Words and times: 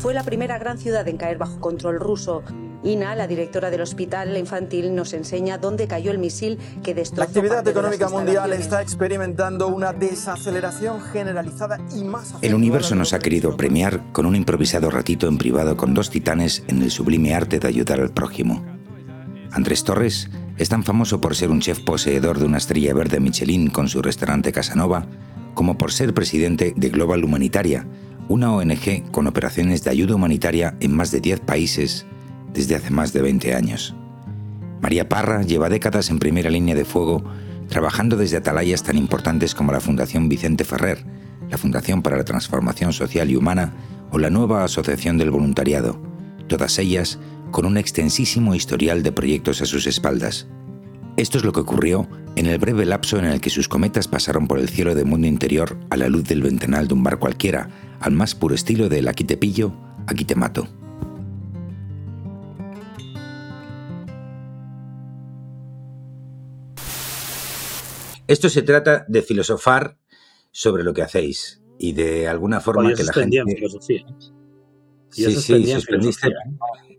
Fue 0.00 0.14
la 0.14 0.22
primera 0.22 0.58
gran 0.58 0.78
ciudad 0.78 1.06
en 1.08 1.18
caer 1.18 1.36
bajo 1.36 1.60
control 1.60 2.00
ruso. 2.00 2.42
Ina, 2.82 3.14
la 3.14 3.26
directora 3.26 3.70
del 3.70 3.82
hospital 3.82 4.34
infantil, 4.38 4.94
nos 4.94 5.12
enseña 5.12 5.58
dónde 5.58 5.86
cayó 5.88 6.10
el 6.10 6.16
misil 6.16 6.58
que 6.82 6.94
destrozó. 6.94 7.20
La 7.20 7.26
actividad 7.26 7.68
económica 7.68 8.08
mundial 8.08 8.50
está 8.54 8.80
experimentando 8.80 9.68
una 9.68 9.92
desaceleración 9.92 11.02
generalizada 11.02 11.78
y 11.94 12.04
más. 12.04 12.34
El 12.40 12.54
universo 12.54 12.94
nos 12.94 13.12
ha 13.12 13.18
querido 13.18 13.58
premiar 13.58 14.10
con 14.12 14.24
un 14.24 14.36
improvisado 14.36 14.90
ratito 14.90 15.28
en 15.28 15.36
privado 15.36 15.76
con 15.76 15.92
dos 15.92 16.08
titanes 16.08 16.62
en 16.66 16.80
el 16.80 16.90
sublime 16.90 17.34
arte 17.34 17.58
de 17.58 17.68
ayudar 17.68 18.00
al 18.00 18.10
prójimo. 18.10 18.64
Andrés 19.52 19.84
Torres 19.84 20.30
es 20.56 20.70
tan 20.70 20.82
famoso 20.82 21.20
por 21.20 21.36
ser 21.36 21.50
un 21.50 21.60
chef 21.60 21.80
poseedor 21.80 22.38
de 22.38 22.46
una 22.46 22.56
estrella 22.56 22.94
verde 22.94 23.20
Michelin 23.20 23.68
con 23.68 23.86
su 23.90 24.00
restaurante 24.00 24.50
Casanova, 24.50 25.04
como 25.52 25.76
por 25.76 25.92
ser 25.92 26.14
presidente 26.14 26.72
de 26.74 26.88
Global 26.88 27.22
Humanitaria, 27.22 27.86
una 28.30 28.52
ONG 28.52 29.10
con 29.10 29.26
operaciones 29.26 29.82
de 29.82 29.90
ayuda 29.90 30.14
humanitaria 30.14 30.76
en 30.78 30.94
más 30.94 31.10
de 31.10 31.20
10 31.20 31.40
países 31.40 32.06
desde 32.54 32.76
hace 32.76 32.90
más 32.90 33.12
de 33.12 33.22
20 33.22 33.56
años. 33.56 33.92
María 34.80 35.08
Parra 35.08 35.42
lleva 35.42 35.68
décadas 35.68 36.10
en 36.10 36.20
primera 36.20 36.48
línea 36.48 36.76
de 36.76 36.84
fuego, 36.84 37.24
trabajando 37.68 38.16
desde 38.16 38.36
atalayas 38.36 38.84
tan 38.84 38.96
importantes 38.96 39.52
como 39.52 39.72
la 39.72 39.80
Fundación 39.80 40.28
Vicente 40.28 40.62
Ferrer, 40.62 41.04
la 41.50 41.58
Fundación 41.58 42.02
para 42.02 42.16
la 42.16 42.24
Transformación 42.24 42.92
Social 42.92 43.28
y 43.32 43.34
Humana 43.34 43.72
o 44.12 44.18
la 44.20 44.30
nueva 44.30 44.62
Asociación 44.62 45.18
del 45.18 45.32
Voluntariado, 45.32 46.00
todas 46.46 46.78
ellas 46.78 47.18
con 47.50 47.66
un 47.66 47.78
extensísimo 47.78 48.54
historial 48.54 49.02
de 49.02 49.10
proyectos 49.10 49.60
a 49.60 49.66
sus 49.66 49.88
espaldas. 49.88 50.46
Esto 51.16 51.36
es 51.36 51.44
lo 51.44 51.52
que 51.52 51.60
ocurrió 51.60 52.08
en 52.36 52.46
el 52.46 52.58
breve 52.58 52.86
lapso 52.86 53.18
en 53.18 53.26
el 53.26 53.40
que 53.40 53.50
sus 53.50 53.68
cometas 53.68 54.08
pasaron 54.08 54.46
por 54.46 54.58
el 54.58 54.68
cielo 54.68 54.94
del 54.94 55.06
mundo 55.06 55.26
interior 55.26 55.76
a 55.90 55.96
la 55.96 56.08
luz 56.08 56.24
del 56.24 56.42
ventanal 56.42 56.88
de 56.88 56.94
un 56.94 57.02
bar 57.02 57.18
cualquiera, 57.18 57.68
al 58.00 58.12
más 58.12 58.34
puro 58.34 58.54
estilo 58.54 58.88
del 58.88 59.08
aquí 59.08 59.24
te 59.24 59.36
pillo, 59.36 59.72
aquí 60.06 60.24
te 60.24 60.34
mato. 60.34 60.68
Esto 68.26 68.48
se 68.48 68.62
trata 68.62 69.04
de 69.08 69.22
filosofar 69.22 69.98
sobre 70.52 70.84
lo 70.84 70.94
que 70.94 71.02
hacéis 71.02 71.60
y 71.78 71.92
de 71.92 72.28
alguna 72.28 72.60
forma 72.60 72.94
que 72.94 73.02
la 73.02 73.12
gente... 73.12 73.38
en 73.38 73.48
filosofía. 73.48 74.04
Yo 75.16 75.30
Sí, 75.30 75.34
sí, 75.34 75.72
suspendiste. 75.72 76.28
filosofía. 76.28 76.36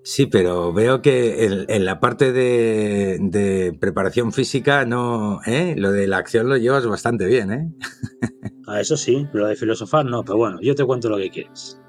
Sí, 0.03 0.25
pero 0.25 0.73
veo 0.73 1.01
que 1.01 1.45
en, 1.45 1.65
en 1.69 1.85
la 1.85 1.99
parte 1.99 2.31
de, 2.31 3.17
de 3.21 3.77
preparación 3.79 4.33
física 4.33 4.83
no, 4.85 5.41
¿eh? 5.45 5.75
Lo 5.77 5.91
de 5.91 6.07
la 6.07 6.17
acción 6.17 6.49
lo 6.49 6.57
llevas 6.57 6.85
bastante 6.87 7.25
bien, 7.25 7.51
¿eh? 7.51 7.71
Ah, 8.67 8.79
eso 8.79 8.95
sí, 8.95 9.27
pero 9.33 9.47
de 9.47 9.57
filosofar 9.57 10.05
no, 10.05 10.23
pero 10.23 10.37
bueno, 10.37 10.59
yo 10.61 10.73
te 10.75 10.85
cuento 10.85 11.09
lo 11.09 11.17
que 11.17 11.29
quieres. 11.29 11.81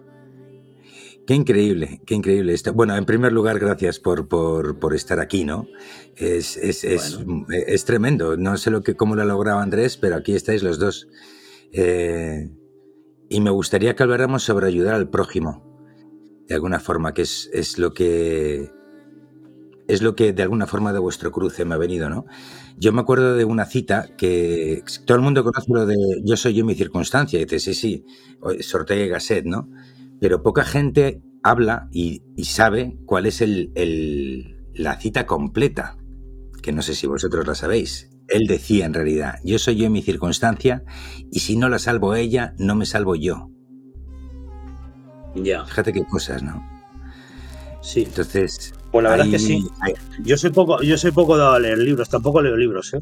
Qué 1.26 1.34
increíble, 1.34 2.00
qué 2.04 2.14
increíble 2.14 2.52
esto. 2.52 2.72
Bueno, 2.72 2.96
en 2.96 3.04
primer 3.04 3.32
lugar, 3.32 3.60
gracias 3.60 4.00
por, 4.00 4.26
por, 4.26 4.80
por 4.80 4.92
estar 4.92 5.20
aquí, 5.20 5.44
¿no? 5.44 5.68
Es, 6.16 6.56
es, 6.56 6.82
es, 6.82 7.20
es 7.50 7.84
tremendo. 7.84 8.36
No 8.36 8.56
sé 8.56 8.72
lo 8.72 8.82
que, 8.82 8.96
cómo 8.96 9.14
lo 9.14 9.22
ha 9.22 9.26
logrado 9.26 9.60
Andrés, 9.60 9.96
pero 9.96 10.16
aquí 10.16 10.34
estáis 10.34 10.64
los 10.64 10.80
dos. 10.80 11.06
Eh, 11.72 12.50
y 13.28 13.40
me 13.40 13.50
gustaría 13.50 13.94
que 13.94 14.02
habláramos 14.02 14.42
sobre 14.42 14.66
ayudar 14.66 14.94
al 14.94 15.08
prójimo, 15.08 15.71
de 16.48 16.54
alguna 16.54 16.80
forma, 16.80 17.14
que 17.14 17.22
es, 17.22 17.50
es 17.52 17.78
lo 17.78 17.92
que 17.94 18.70
es 19.88 20.00
lo 20.02 20.14
que 20.14 20.32
de 20.32 20.42
alguna 20.42 20.66
forma 20.66 20.92
de 20.92 20.98
vuestro 20.98 21.32
cruce 21.32 21.64
me 21.64 21.74
ha 21.74 21.78
venido, 21.78 22.08
¿no? 22.08 22.24
Yo 22.78 22.92
me 22.92 23.00
acuerdo 23.00 23.34
de 23.34 23.44
una 23.44 23.66
cita 23.66 24.08
que 24.16 24.82
todo 25.04 25.16
el 25.16 25.22
mundo 25.22 25.44
conoce 25.44 25.72
lo 25.72 25.86
de 25.86 25.96
yo 26.24 26.36
soy 26.36 26.54
yo 26.54 26.64
mi 26.64 26.74
circunstancia, 26.74 27.40
y 27.40 27.44
dice, 27.44 27.60
sí, 27.60 27.74
sí, 27.74 28.04
Ortega 28.74 29.04
y 29.04 29.08
Gasset, 29.08 29.44
¿no? 29.44 29.68
Pero 30.20 30.42
poca 30.42 30.64
gente 30.64 31.20
habla 31.42 31.88
y, 31.92 32.22
sabe 32.44 32.96
cuál 33.06 33.26
es 33.26 33.40
el, 33.40 33.72
el, 33.74 34.56
la 34.74 34.98
cita 34.98 35.26
completa, 35.26 35.98
que 36.62 36.72
no 36.72 36.82
sé 36.82 36.94
si 36.94 37.06
vosotros 37.06 37.46
la 37.46 37.54
sabéis. 37.54 38.10
Él 38.28 38.46
decía 38.48 38.86
en 38.86 38.94
realidad, 38.94 39.34
yo 39.44 39.58
soy 39.58 39.76
yo 39.76 39.86
en 39.86 39.92
mi 39.92 40.02
circunstancia 40.02 40.84
y 41.30 41.40
si 41.40 41.56
no 41.56 41.68
la 41.68 41.78
salvo 41.78 42.14
ella, 42.14 42.54
no 42.56 42.74
me 42.76 42.86
salvo 42.86 43.16
yo. 43.16 43.51
Ya. 45.34 45.64
Fíjate 45.64 45.92
qué 45.92 46.04
cosas, 46.04 46.42
¿no? 46.42 46.62
Sí. 47.80 48.02
Entonces... 48.02 48.74
Pues 48.90 49.02
la 49.04 49.10
verdad 49.10 49.26
hay- 49.26 49.34
es 49.34 49.42
que 49.42 49.46
sí. 49.48 49.66
Yo 50.22 50.36
soy 50.36 50.50
poco, 50.50 50.82
yo 50.82 50.98
soy 50.98 51.10
poco 51.12 51.36
dado 51.36 51.52
a 51.52 51.58
leer 51.58 51.78
libros, 51.78 52.08
tampoco 52.10 52.42
leo 52.42 52.56
libros, 52.56 52.92
¿eh? 52.94 53.00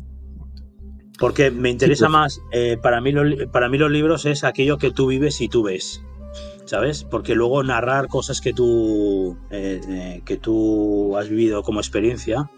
Porque 1.18 1.50
me 1.50 1.68
interesa 1.70 2.06
pues- 2.06 2.12
más, 2.12 2.40
eh, 2.52 2.78
para, 2.80 3.00
mí 3.00 3.12
los, 3.12 3.46
para 3.52 3.68
mí 3.68 3.76
los 3.76 3.90
libros 3.90 4.24
es 4.26 4.44
aquello 4.44 4.78
que 4.78 4.90
tú 4.90 5.08
vives 5.08 5.40
y 5.40 5.48
tú 5.48 5.62
ves, 5.64 6.00
¿sabes? 6.64 7.04
Porque 7.04 7.34
luego 7.34 7.62
narrar 7.62 8.06
cosas 8.08 8.40
que 8.40 8.52
tú, 8.54 9.36
eh, 9.50 9.80
eh, 9.88 10.22
que 10.24 10.36
tú 10.38 11.16
has 11.18 11.28
vivido 11.28 11.62
como 11.62 11.80
experiencia, 11.80 12.48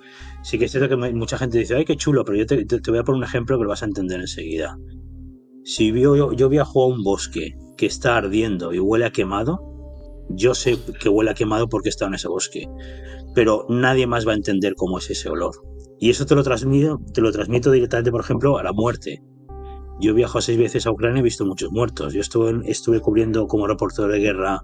sí 0.45 0.59
que 0.59 0.67
es 0.67 0.71
cierto 0.73 0.89
que 0.89 1.13
mucha 1.13 1.39
gente 1.39 1.59
dice, 1.59 1.75
ay, 1.75 1.85
qué 1.87 1.97
chulo, 1.97 2.25
pero 2.25 2.37
yo 2.39 2.47
te, 2.47 2.65
voy 2.91 2.99
a 2.99 3.03
poner 3.05 3.19
un 3.19 3.25
ejemplo 3.25 3.57
que 3.59 3.65
lo 3.65 3.71
vas 3.71 3.83
a 3.83 3.87
entender 3.87 4.21
enseguida. 4.21 4.79
Si 5.65 5.91
vio- 5.91 6.15
yo, 6.17 6.33
yo 6.33 6.49
viajo 6.49 6.85
a 6.85 6.87
un 6.89 7.03
bosque 7.03 7.57
que 7.77 7.87
está 7.87 8.17
ardiendo 8.17 8.73
y 8.73 8.79
huele 8.79 9.05
a 9.07 9.11
quemado, 9.11 9.61
yo 10.31 10.55
sé 10.55 10.79
que 11.01 11.09
huele 11.09 11.31
a 11.31 11.35
quemado 11.35 11.69
porque 11.69 11.89
he 11.89 11.91
estado 11.91 12.09
en 12.11 12.15
ese 12.15 12.29
bosque 12.29 12.69
pero 13.35 13.65
nadie 13.69 14.07
más 14.07 14.27
va 14.27 14.33
a 14.33 14.37
entender 14.37 14.75
cómo 14.77 14.99
es 14.99 15.09
ese 15.11 15.31
olor. 15.31 15.55
Y 15.99 16.11
eso 16.11 16.27
te 16.27 16.35
lo 16.35 16.43
transmito, 16.43 17.01
te 17.15 17.21
lo 17.21 17.33
transmito 17.33 17.71
directamente, 17.71 18.11
por 18.11 18.21
ejemplo, 18.21 18.59
a 18.59 18.63
la 18.63 18.73
muerte. 18.73 19.23
Yo 20.01 20.13
viajo 20.15 20.41
seis 20.41 20.59
veces 20.59 20.87
a 20.87 20.91
Ucrania 20.91 21.19
y 21.19 21.21
he 21.21 21.23
visto 21.23 21.47
muchos 21.47 21.71
muertos. 21.71 22.13
Yo 22.13 22.21
estuve, 22.21 22.51
en- 22.51 22.63
estuve 22.67 23.01
cubriendo 23.01 23.47
como 23.47 23.67
reportero 23.67 24.09
de 24.09 24.19
guerra 24.19 24.61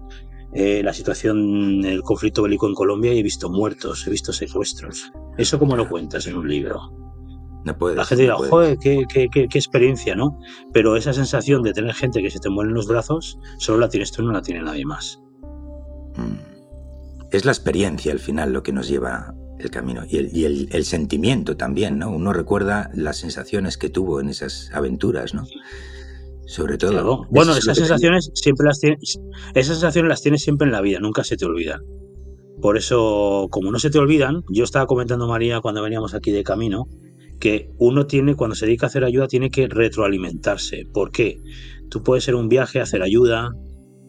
eh, 0.53 0.81
la 0.83 0.93
situación 0.93 1.81
del 1.81 2.01
conflicto 2.01 2.43
bélico 2.43 2.67
en 2.67 2.73
Colombia 2.73 3.13
y 3.13 3.19
he 3.19 3.23
visto 3.23 3.49
muertos, 3.49 4.05
he 4.05 4.11
visto 4.11 4.33
secuestros. 4.33 5.11
¿Eso 5.37 5.57
cómo 5.57 5.75
lo 5.75 5.87
cuentas 5.89 6.27
en 6.27 6.37
un 6.37 6.47
libro? 6.47 6.79
No 7.65 7.77
puedes, 7.77 7.97
La 7.97 8.05
gente 8.05 8.23
dirá, 8.23 8.35
no 8.35 8.43
joder, 8.47 8.77
qué, 8.79 9.03
qué- 9.11 9.27
qué- 9.31 9.47
qué 9.49 9.57
experiencia, 9.57 10.15
¿no? 10.15 10.39
Pero 10.73 10.95
esa 10.95 11.11
sensación 11.13 11.61
de 11.61 11.73
tener 11.73 11.93
gente 11.93 12.21
que 12.21 12.29
se 12.31 12.39
te 12.39 12.49
muere 12.49 12.69
en 12.69 12.75
los 12.75 12.87
brazos, 12.87 13.37
solo 13.57 13.79
la 13.79 13.89
tienes 13.89 14.11
tú, 14.11 14.23
no 14.23 14.31
la 14.31 14.41
tiene 14.41 14.61
nadie 14.63 14.85
más. 14.85 15.19
Mm. 16.15 16.39
Es 17.31 17.45
la 17.45 17.51
experiencia 17.51 18.11
al 18.11 18.19
final 18.19 18.53
lo 18.53 18.63
que 18.63 18.71
nos 18.71 18.87
lleva 18.87 19.35
el 19.59 19.69
camino 19.71 20.03
y 20.07 20.17
el, 20.17 20.35
y 20.35 20.45
el- 20.45 20.69
el 20.71 20.85
sentimiento 20.85 21.57
también, 21.57 21.99
¿no? 21.99 22.09
Uno 22.11 22.31
recuerda 22.31 22.89
las 22.93 23.17
sensaciones 23.17 23.77
que 23.77 23.89
tuvo 23.89 24.21
en 24.21 24.29
esas 24.29 24.71
aventuras, 24.73 25.33
¿no? 25.33 25.43
Sobre 26.47 26.77
todo. 26.77 26.91
Claro. 26.91 27.27
Bueno, 27.29 27.51
esas 27.51 27.75
te- 27.75 27.81
sensaciones 27.81 28.31
siempre 28.33 28.65
las 28.67 28.79
tienes, 28.79 29.19
esas 29.53 29.75
sensaciones 29.75 30.09
las 30.09 30.21
tienes 30.21 30.41
siempre 30.41 30.65
en 30.65 30.71
la 30.71 30.81
vida, 30.81 30.99
nunca 30.99 31.23
se 31.23 31.35
te 31.37 31.45
olvidan. 31.45 31.81
Por 32.61 32.77
eso, 32.77 33.47
como 33.51 33.71
no 33.71 33.79
se 33.79 33.89
te 33.89 33.99
olvidan, 33.99 34.43
yo 34.49 34.63
estaba 34.63 34.87
comentando 34.87 35.27
María 35.27 35.61
cuando 35.61 35.81
veníamos 35.83 36.13
aquí 36.13 36.31
de 36.31 36.43
camino, 36.43 36.87
que 37.39 37.69
uno 37.77 38.05
tiene, 38.05 38.35
cuando 38.35 38.55
se 38.55 38.65
dedica 38.65 38.85
a 38.85 38.89
hacer 38.89 39.03
ayuda, 39.03 39.27
tiene 39.27 39.49
que 39.49 39.67
retroalimentarse. 39.67 40.83
¿Por 40.93 41.11
qué? 41.11 41.37
Tú 41.89 42.03
puedes 42.03 42.23
ser 42.23 42.35
un 42.35 42.49
viaje, 42.49 42.79
hacer 42.81 43.01
ayuda, 43.01 43.51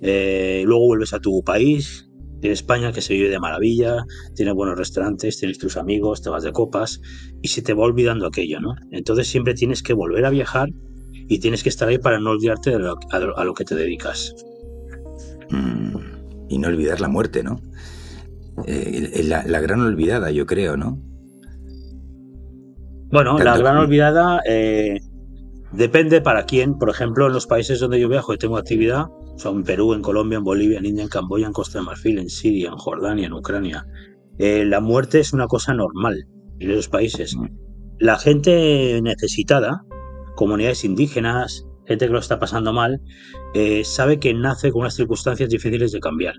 eh, 0.02 0.62
luego 0.66 0.86
vuelves 0.86 1.12
a 1.14 1.20
tu 1.20 1.42
país, 1.44 2.06
en 2.42 2.52
España 2.52 2.92
que 2.92 3.02
se 3.02 3.14
vive 3.14 3.28
de 3.28 3.38
maravilla, 3.38 4.04
tienes 4.34 4.54
buenos 4.54 4.78
restaurantes, 4.78 5.38
tienes 5.38 5.58
tus 5.58 5.76
amigos, 5.76 6.22
te 6.22 6.30
vas 6.30 6.42
de 6.42 6.52
copas, 6.52 7.00
y 7.42 7.48
se 7.48 7.62
te 7.62 7.74
va 7.74 7.84
olvidando 7.84 8.26
aquello, 8.26 8.60
¿no? 8.60 8.74
Entonces 8.90 9.28
siempre 9.28 9.54
tienes 9.54 9.82
que 9.82 9.92
volver 9.92 10.24
a 10.24 10.30
viajar 10.30 10.70
y 11.12 11.38
tienes 11.38 11.62
que 11.62 11.68
estar 11.68 11.88
ahí 11.88 11.98
para 11.98 12.18
no 12.18 12.30
olvidarte 12.30 12.70
de 12.70 12.78
lo- 12.78 12.98
a, 13.10 13.44
lo, 13.44 13.54
que 13.54 13.64
te 13.64 13.74
dedicas. 13.74 14.34
Mm, 15.50 15.96
y 16.48 16.58
no 16.58 16.68
olvidar 16.68 17.00
la 17.00 17.08
muerte, 17.08 17.42
¿no? 17.42 17.60
Eh, 18.66 19.22
la 19.24 19.60
gran 19.60 19.80
olvidada, 19.80 20.30
yo 20.30 20.46
creo, 20.46 20.76
¿no? 20.76 20.98
Bueno, 23.10 23.38
la 23.38 23.56
gran 23.56 23.76
olvidada 23.76 24.40
eh, 24.46 25.00
depende 25.72 26.20
para 26.20 26.44
quién. 26.44 26.78
Por 26.78 26.90
ejemplo, 26.90 27.26
en 27.26 27.32
los 27.32 27.46
países 27.46 27.80
donde 27.80 28.00
yo 28.00 28.08
viajo 28.08 28.32
y 28.32 28.38
tengo 28.38 28.56
actividad, 28.56 29.06
son 29.36 29.58
en 29.58 29.64
Perú, 29.64 29.94
en 29.94 30.02
Colombia, 30.02 30.38
en 30.38 30.44
Bolivia, 30.44 30.78
en 30.78 30.86
India, 30.86 31.02
en 31.02 31.08
Camboya, 31.08 31.46
en 31.46 31.52
Costa 31.52 31.78
de 31.78 31.84
Marfil, 31.84 32.18
en 32.18 32.28
Siria, 32.28 32.68
en 32.68 32.76
Jordania, 32.76 33.26
en 33.26 33.32
Ucrania. 33.32 33.86
Eh, 34.38 34.64
la 34.64 34.80
muerte 34.80 35.20
es 35.20 35.32
una 35.32 35.46
cosa 35.46 35.74
normal 35.74 36.26
en 36.60 36.70
esos 36.70 36.88
países. 36.88 37.36
La 37.98 38.16
gente 38.16 39.00
necesitada, 39.02 39.82
comunidades 40.36 40.84
indígenas, 40.84 41.66
gente 41.86 42.06
que 42.06 42.12
lo 42.12 42.20
está 42.20 42.38
pasando 42.38 42.72
mal, 42.72 43.00
eh, 43.54 43.82
sabe 43.84 44.20
que 44.20 44.32
nace 44.32 44.70
con 44.70 44.82
unas 44.82 44.94
circunstancias 44.94 45.48
difíciles 45.50 45.90
de 45.92 46.00
cambiar. 46.00 46.34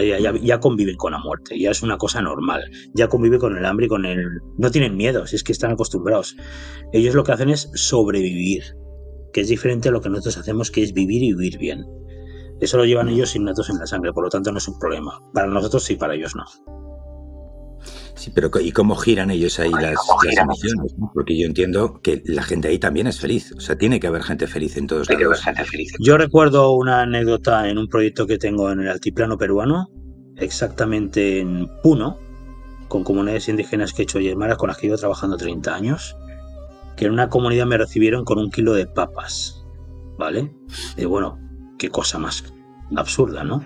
Ya, 0.00 0.60
conviven 0.60 0.96
con 0.96 1.12
la 1.12 1.18
muerte, 1.18 1.58
ya 1.58 1.70
es 1.70 1.82
una 1.82 1.98
cosa 1.98 2.20
normal. 2.20 2.62
Ya 2.94 3.08
convive 3.08 3.38
con 3.38 3.56
el 3.56 3.64
hambre 3.64 3.86
y 3.86 3.88
con 3.88 4.04
el. 4.04 4.40
No 4.58 4.70
tienen 4.70 4.96
miedo, 4.96 5.26
si 5.26 5.36
es 5.36 5.44
que 5.44 5.52
están 5.52 5.72
acostumbrados. 5.72 6.36
Ellos 6.92 7.14
lo 7.14 7.24
que 7.24 7.32
hacen 7.32 7.50
es 7.50 7.70
sobrevivir, 7.74 8.62
que 9.32 9.42
es 9.42 9.48
diferente 9.48 9.88
a 9.88 9.92
lo 9.92 10.00
que 10.00 10.08
nosotros 10.08 10.38
hacemos, 10.38 10.70
que 10.70 10.82
es 10.82 10.92
vivir 10.92 11.22
y 11.22 11.34
vivir 11.34 11.58
bien. 11.58 11.84
Eso 12.60 12.78
lo 12.78 12.86
llevan 12.86 13.08
ellos 13.08 13.36
innatos 13.36 13.68
en 13.68 13.78
la 13.78 13.86
sangre, 13.86 14.12
por 14.12 14.24
lo 14.24 14.30
tanto 14.30 14.50
no 14.50 14.58
es 14.58 14.68
un 14.68 14.78
problema. 14.78 15.20
Para 15.34 15.46
nosotros 15.46 15.84
sí, 15.84 15.96
para 15.96 16.14
ellos 16.14 16.34
no. 16.34 16.44
Sí, 18.16 18.32
pero 18.34 18.50
¿y 18.60 18.72
cómo 18.72 18.96
giran 18.96 19.30
ellos 19.30 19.58
ahí 19.60 19.70
las, 19.70 19.98
emociones? 20.40 20.94
Porque 21.12 21.38
yo 21.38 21.46
entiendo 21.46 22.00
que 22.00 22.22
la 22.24 22.42
gente 22.42 22.68
ahí 22.68 22.78
también 22.78 23.06
es 23.06 23.20
feliz. 23.20 23.52
O 23.52 23.60
sea, 23.60 23.76
tiene 23.76 24.00
que 24.00 24.06
haber 24.06 24.22
gente 24.22 24.46
feliz 24.46 24.76
en 24.78 24.86
todos 24.86 25.10
lados. 25.10 25.42
Yo 26.00 26.16
recuerdo 26.16 26.72
una 26.72 27.02
anécdota 27.02 27.68
en 27.68 27.76
un 27.76 27.88
proyecto 27.88 28.26
que 28.26 28.38
tengo 28.38 28.70
en 28.70 28.80
el 28.80 28.88
altiplano 28.88 29.36
peruano, 29.36 29.90
exactamente 30.36 31.40
en 31.40 31.68
Puno, 31.82 32.18
con 32.88 33.04
comunidades 33.04 33.50
indígenas 33.50 33.92
que 33.92 34.02
he 34.02 34.04
hecho 34.04 34.18
Yemara, 34.18 34.56
con 34.56 34.68
las 34.68 34.78
que 34.78 34.86
llevo 34.86 34.98
trabajando 34.98 35.36
30 35.36 35.74
años, 35.74 36.16
que 36.96 37.04
en 37.04 37.12
una 37.12 37.28
comunidad 37.28 37.66
me 37.66 37.76
recibieron 37.76 38.24
con 38.24 38.38
un 38.38 38.50
kilo 38.50 38.72
de 38.72 38.86
papas, 38.86 39.62
¿vale? 40.18 40.54
Y 40.96 41.04
bueno, 41.04 41.38
qué 41.78 41.90
cosa 41.90 42.18
más 42.18 42.44
absurda, 42.96 43.44
¿no? 43.44 43.62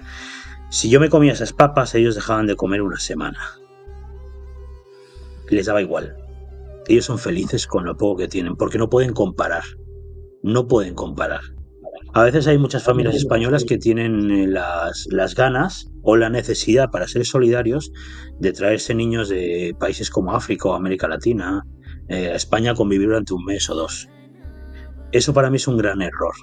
Si 0.70 0.90
yo 0.90 0.98
me 0.98 1.08
comía 1.08 1.32
esas 1.32 1.52
papas, 1.52 1.94
ellos 1.94 2.16
dejaban 2.16 2.46
de 2.46 2.56
comer 2.56 2.82
una 2.82 2.98
semana 2.98 3.38
les 5.50 5.66
daba 5.66 5.82
igual. 5.82 6.16
Ellos 6.88 7.04
son 7.04 7.18
felices 7.18 7.66
con 7.66 7.84
lo 7.84 7.96
poco 7.96 8.18
que 8.18 8.28
tienen, 8.28 8.56
porque 8.56 8.78
no 8.78 8.88
pueden 8.88 9.12
comparar. 9.12 9.64
No 10.42 10.66
pueden 10.66 10.94
comparar. 10.94 11.42
A 12.12 12.24
veces 12.24 12.46
hay 12.48 12.58
muchas 12.58 12.82
familias 12.82 13.14
españolas 13.14 13.64
que 13.64 13.78
tienen 13.78 14.30
eh, 14.30 14.46
las, 14.48 15.06
las 15.10 15.34
ganas 15.34 15.90
o 16.02 16.16
la 16.16 16.28
necesidad 16.28 16.90
para 16.90 17.06
ser 17.06 17.24
solidarios 17.24 17.92
de 18.40 18.52
traerse 18.52 18.94
niños 18.94 19.28
de 19.28 19.76
países 19.78 20.10
como 20.10 20.34
África 20.34 20.68
o 20.68 20.74
América 20.74 21.06
Latina 21.06 21.64
eh, 22.08 22.30
a 22.30 22.34
España 22.34 22.72
a 22.72 22.74
convivir 22.74 23.06
durante 23.06 23.34
un 23.34 23.44
mes 23.44 23.70
o 23.70 23.76
dos. 23.76 24.08
Eso 25.12 25.32
para 25.32 25.50
mí 25.50 25.56
es 25.56 25.68
un 25.68 25.76
gran 25.76 26.02
error. 26.02 26.34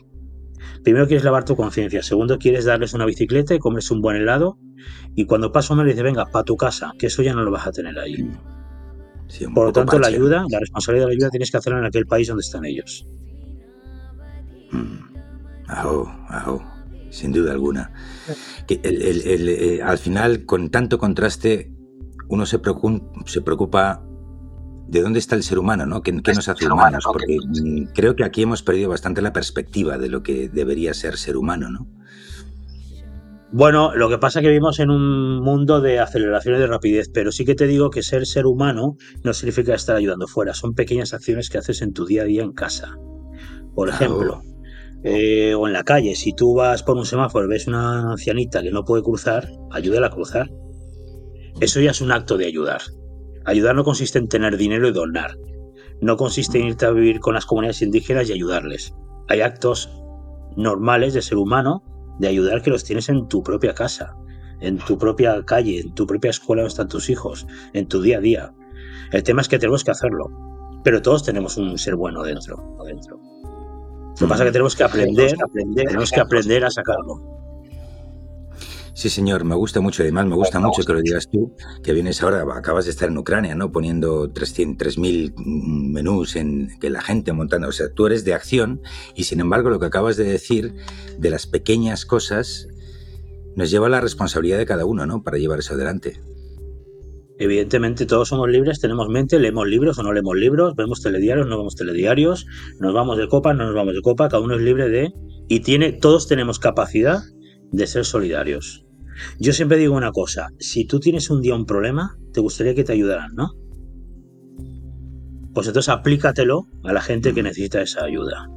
Primero 0.83 1.07
quieres 1.07 1.25
lavar 1.25 1.43
tu 1.43 1.57
conciencia, 1.57 2.01
segundo 2.01 2.37
quieres 2.37 2.63
darles 2.63 2.93
una 2.93 3.05
bicicleta 3.05 3.53
y 3.53 3.59
comerse 3.59 3.93
un 3.93 4.01
buen 4.01 4.15
helado 4.15 4.57
y 5.15 5.25
cuando 5.25 5.51
paso 5.51 5.75
me 5.75 5.83
dice 5.83 6.03
venga, 6.03 6.25
para 6.27 6.45
tu 6.45 6.55
casa, 6.55 6.93
que 6.97 7.07
eso 7.07 7.21
ya 7.23 7.33
no 7.33 7.43
lo 7.43 7.51
vas 7.51 7.67
a 7.67 7.71
tener 7.71 7.99
ahí. 7.99 8.29
Por 9.53 9.65
lo 9.67 9.73
tanto, 9.73 9.99
la 9.99 10.07
ayuda, 10.07 10.45
la 10.49 10.59
responsabilidad 10.59 11.05
de 11.05 11.11
la 11.11 11.15
ayuda 11.15 11.29
tienes 11.29 11.51
que 11.51 11.57
hacerla 11.57 11.79
en 11.79 11.85
aquel 11.85 12.05
país 12.05 12.27
donde 12.27 12.41
están 12.41 12.65
ellos. 12.65 13.05
Mm. 14.71 15.07
Ajo, 15.67 16.63
sin 17.09 17.31
duda 17.31 17.51
alguna. 17.51 17.91
Eh, 18.69 19.81
al 19.83 19.97
final, 19.97 20.45
con 20.45 20.69
tanto 20.69 20.97
contraste, 20.97 21.71
uno 22.29 22.45
se 22.45 22.59
preocupa, 22.59 24.03
de 24.87 25.01
dónde 25.01 25.19
está 25.19 25.35
el 25.35 25.43
ser 25.43 25.59
humano, 25.59 25.85
¿no? 25.85 26.01
¿Qué, 26.01 26.13
nos 26.13 26.47
hace 26.47 26.67
humanos? 26.67 27.03
Porque 27.05 27.37
mm, 27.37 27.93
creo 27.93 28.15
que 28.15 28.23
aquí 28.23 28.43
hemos 28.43 28.63
perdido 28.63 28.89
bastante 28.89 29.21
la 29.21 29.33
perspectiva 29.33 29.97
de 29.97 30.09
lo 30.09 30.23
que 30.23 30.47
debería 30.49 30.93
ser 30.93 31.17
ser 31.17 31.35
humano, 31.37 31.69
¿no? 31.69 31.87
Bueno, 33.51 33.95
lo 33.95 34.09
que 34.09 34.17
pasa 34.17 34.39
es 34.39 34.43
que 34.43 34.49
vivimos 34.49 34.79
en 34.79 34.89
un 34.89 35.41
mundo 35.41 35.79
de 35.79 35.99
aceleración 35.99 36.55
y 36.55 36.59
de 36.59 36.67
rapidez, 36.67 37.09
pero 37.13 37.31
sí 37.31 37.45
que 37.45 37.55
te 37.55 37.65
digo 37.65 37.89
que 37.89 38.03
ser 38.03 38.25
ser 38.25 38.45
humano 38.45 38.97
no 39.23 39.33
significa 39.33 39.73
estar 39.73 39.95
ayudando 39.95 40.27
fuera, 40.27 40.53
son 40.53 40.73
pequeñas 40.73 41.13
acciones 41.13 41.49
que 41.49 41.57
haces 41.57 41.81
en 41.81 41.93
tu 41.93 42.05
día 42.05 42.23
a 42.23 42.25
día 42.25 42.43
en 42.43 42.51
casa. 42.51 42.97
Por 43.73 43.87
ejemplo, 43.87 44.41
eh, 45.03 45.53
o 45.55 45.65
en 45.65 45.73
la 45.73 45.83
calle, 45.83 46.15
si 46.15 46.33
tú 46.33 46.55
vas 46.55 46.83
por 46.83 46.97
un 46.97 47.05
semáforo 47.05 47.45
y 47.45 47.49
ves 47.49 47.67
una 47.67 48.11
ancianita 48.11 48.61
que 48.61 48.71
no 48.71 48.83
puede 48.83 49.03
cruzar, 49.03 49.49
ayúdala 49.71 50.07
a 50.07 50.11
cruzar. 50.11 50.51
Eso 51.61 51.79
ya 51.79 51.91
es 51.91 52.01
un 52.01 52.11
acto 52.11 52.37
de 52.37 52.47
ayudar. 52.47 52.81
Ayudar 53.45 53.75
no 53.75 53.85
consiste 53.85 54.19
en 54.19 54.27
tener 54.27 54.57
dinero 54.57 54.89
y 54.89 54.91
donar. 54.91 55.37
No 56.01 56.17
consiste 56.17 56.59
en 56.59 56.67
irte 56.67 56.85
a 56.85 56.91
vivir 56.91 57.21
con 57.21 57.33
las 57.33 57.45
comunidades 57.45 57.81
indígenas 57.81 58.29
y 58.29 58.33
ayudarles. 58.33 58.93
Hay 59.29 59.39
actos 59.39 59.89
normales 60.57 61.13
de 61.13 61.21
ser 61.21 61.37
humano 61.37 61.81
de 62.19 62.27
ayudar 62.27 62.61
que 62.61 62.69
los 62.69 62.83
tienes 62.83 63.09
en 63.09 63.27
tu 63.27 63.43
propia 63.43 63.73
casa, 63.73 64.15
en 64.59 64.77
tu 64.79 64.97
propia 64.97 65.43
calle, 65.43 65.81
en 65.81 65.93
tu 65.93 66.07
propia 66.07 66.29
escuela 66.29 66.63
donde 66.63 66.71
están 66.71 66.87
tus 66.87 67.09
hijos, 67.09 67.47
en 67.73 67.87
tu 67.87 68.01
día 68.01 68.17
a 68.17 68.21
día. 68.21 68.53
El 69.11 69.23
tema 69.23 69.41
es 69.41 69.47
que 69.47 69.59
tenemos 69.59 69.83
que 69.83 69.91
hacerlo, 69.91 70.25
pero 70.83 71.01
todos 71.01 71.23
tenemos 71.23 71.57
un 71.57 71.77
ser 71.77 71.95
bueno 71.95 72.23
dentro. 72.23 72.57
dentro. 72.85 73.19
Lo 73.19 74.15
que 74.15 74.27
pasa 74.27 74.43
es 74.43 74.47
que 74.47 74.53
tenemos 74.53 74.75
que 74.75 74.83
aprender, 74.83 75.35
tenemos 75.75 76.11
que 76.11 76.19
aprender 76.19 76.65
a 76.65 76.71
sacarlo. 76.71 77.37
Sí, 78.97 79.11
señor, 79.11 79.43
me 79.43 79.53
gusta 79.53 79.79
mucho. 79.79 80.01
Además, 80.01 80.25
me 80.25 80.33
gusta 80.33 80.59
mucho 80.59 80.81
que 80.81 80.91
lo 80.91 81.03
digas 81.03 81.29
tú, 81.31 81.55
que 81.83 81.93
vienes 81.93 82.23
ahora, 82.23 82.43
acabas 82.55 82.85
de 82.85 82.89
estar 82.89 83.09
en 83.09 83.17
Ucrania, 83.19 83.53
¿no? 83.53 83.71
Poniendo 83.71 84.33
3.000 84.33 85.35
menús 85.37 86.35
en 86.35 86.69
que 86.79 86.89
la 86.89 87.01
gente 87.01 87.31
montando. 87.31 87.67
O 87.67 87.71
sea, 87.71 87.93
tú 87.93 88.07
eres 88.07 88.25
de 88.25 88.33
acción 88.33 88.81
y, 89.15 89.25
sin 89.25 89.39
embargo, 89.39 89.69
lo 89.69 89.79
que 89.79 89.85
acabas 89.85 90.17
de 90.17 90.23
decir 90.23 90.73
de 91.19 91.29
las 91.29 91.45
pequeñas 91.45 92.07
cosas 92.07 92.69
nos 93.55 93.69
lleva 93.69 93.85
a 93.85 93.91
la 93.91 94.01
responsabilidad 94.01 94.57
de 94.57 94.65
cada 94.65 94.83
uno, 94.85 95.05
¿no? 95.05 95.21
Para 95.21 95.37
llevar 95.37 95.59
eso 95.59 95.75
adelante. 95.75 96.19
Evidentemente 97.37 98.07
todos 98.07 98.29
somos 98.29 98.49
libres, 98.49 98.79
tenemos 98.79 99.09
mente, 99.09 99.37
leemos 99.37 99.67
libros 99.67 99.99
o 99.99 100.01
no 100.01 100.11
leemos 100.11 100.35
libros, 100.35 100.73
vemos 100.75 101.03
telediarios, 101.03 101.45
no 101.45 101.59
vemos 101.59 101.75
telediarios, 101.75 102.47
nos 102.79 102.95
vamos 102.95 103.19
de 103.19 103.27
copa, 103.27 103.53
no 103.53 103.65
nos 103.65 103.75
vamos 103.75 103.93
de 103.93 104.01
copa, 104.01 104.27
cada 104.27 104.41
uno 104.41 104.55
es 104.55 104.61
libre 104.63 104.89
de... 104.89 105.13
Y 105.47 105.59
tiene, 105.59 105.91
todos 105.91 106.27
tenemos 106.27 106.57
capacidad 106.57 107.19
de 107.71 107.85
ser 107.85 108.03
solidarios. 108.03 108.86
Yo 109.39 109.53
siempre 109.53 109.77
digo 109.77 109.95
una 109.95 110.11
cosa, 110.11 110.49
si 110.59 110.85
tú 110.85 110.99
tienes 110.99 111.29
un 111.29 111.41
día 111.41 111.55
un 111.55 111.65
problema, 111.65 112.17
te 112.33 112.41
gustaría 112.41 112.75
que 112.75 112.83
te 112.83 112.93
ayudaran, 112.93 113.33
¿no? 113.35 113.53
Pues 115.53 115.67
entonces 115.67 115.89
aplícatelo 115.89 116.67
a 116.83 116.93
la 116.93 117.01
gente 117.01 117.33
que 117.33 117.43
necesita 117.43 117.81
esa 117.81 118.03
ayuda. 118.03 118.47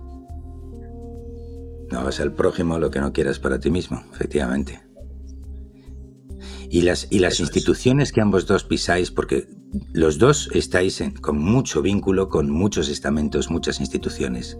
No 1.90 2.00
hagas 2.00 2.20
al 2.20 2.34
prójimo 2.34 2.78
lo 2.78 2.90
que 2.90 3.00
no 3.00 3.12
quieras 3.12 3.38
para 3.38 3.58
ti 3.58 3.70
mismo, 3.70 4.02
efectivamente. 4.12 4.80
Y 6.68 6.82
las, 6.82 7.08
y 7.10 7.18
las 7.18 7.40
instituciones 7.40 8.12
que 8.12 8.20
ambos 8.20 8.46
dos 8.46 8.64
pisáis, 8.64 9.10
porque 9.10 9.48
los 9.92 10.18
dos 10.18 10.50
estáis 10.52 11.02
con 11.20 11.38
mucho 11.38 11.82
vínculo 11.82 12.28
con 12.28 12.50
muchos 12.50 12.88
estamentos, 12.88 13.50
muchas 13.50 13.80
instituciones. 13.80 14.56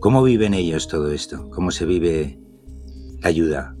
¿Cómo 0.00 0.22
viven 0.22 0.54
ellos 0.54 0.86
todo 0.86 1.10
esto? 1.10 1.48
¿Cómo 1.50 1.70
se 1.70 1.86
vive 1.86 2.38
la 3.20 3.28
ayuda? 3.28 3.76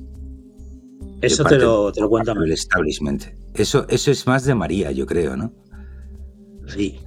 Eso 1.20 1.44
te 1.44 1.58
lo, 1.58 1.92
te 1.92 2.00
lo 2.00 2.08
cuenta 2.08 2.32
El 2.32 2.52
establishment. 2.52 3.24
Eso, 3.54 3.86
eso 3.88 4.10
es 4.10 4.26
más 4.26 4.44
de 4.44 4.54
María, 4.54 4.90
yo 4.90 5.06
creo, 5.06 5.36
¿no? 5.36 5.52
Sí. 6.66 7.00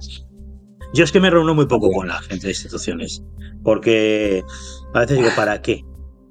Yo 0.92 1.02
es 1.02 1.10
que 1.10 1.20
me 1.20 1.30
reúno 1.30 1.54
muy 1.54 1.66
poco 1.66 1.90
con 1.90 2.06
la 2.06 2.20
gente 2.20 2.46
de 2.46 2.52
instituciones. 2.52 3.22
Porque 3.64 4.44
a 4.92 5.00
veces 5.00 5.18
digo, 5.18 5.30
¿para 5.34 5.60
qué? 5.60 5.82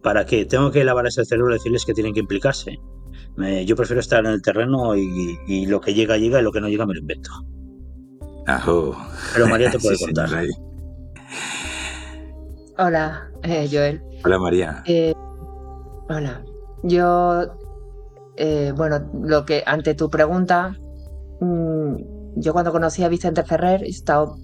¿Para 0.01 0.25
qué? 0.25 0.45
Tengo 0.45 0.71
que 0.71 0.83
lavar 0.83 1.07
ese 1.07 1.25
cerebro 1.25 1.51
y 1.51 1.57
decirles 1.57 1.83
que 1.85 1.93
tienen 1.93 2.13
que 2.13 2.21
implicarse. 2.21 2.79
yo 3.65 3.75
prefiero 3.75 3.99
estar 3.99 4.25
en 4.25 4.31
el 4.31 4.41
terreno 4.41 4.95
y, 4.95 5.65
lo 5.65 5.81
que 5.81 5.93
llega, 5.93 6.17
llega 6.17 6.39
y 6.39 6.43
lo 6.43 6.51
que 6.51 6.61
no 6.61 6.69
llega 6.69 6.85
me 6.85 6.93
lo 6.93 7.01
invento. 7.01 7.31
Pero 8.45 9.47
María 9.47 9.71
te 9.71 9.79
puede 9.81 9.97
contar. 9.97 10.29
Hola, 12.77 13.31
eh, 13.43 13.67
Joel. 13.71 14.01
Hola, 14.23 14.39
María. 14.39 14.83
Eh, 14.85 15.13
hola. 16.09 16.43
Yo 16.83 17.62
eh, 18.37 18.73
bueno, 18.75 19.09
lo 19.21 19.45
que 19.45 19.63
ante 19.65 19.93
tu 19.93 20.09
pregunta, 20.09 20.75
mm, 21.39 21.95
yo 22.35 22.53
cuando 22.53 22.71
conocí 22.71 23.03
a 23.03 23.09
Vicente 23.09 23.43
Ferrer, 23.43 23.83
he 23.83 23.89
estado 23.89 24.37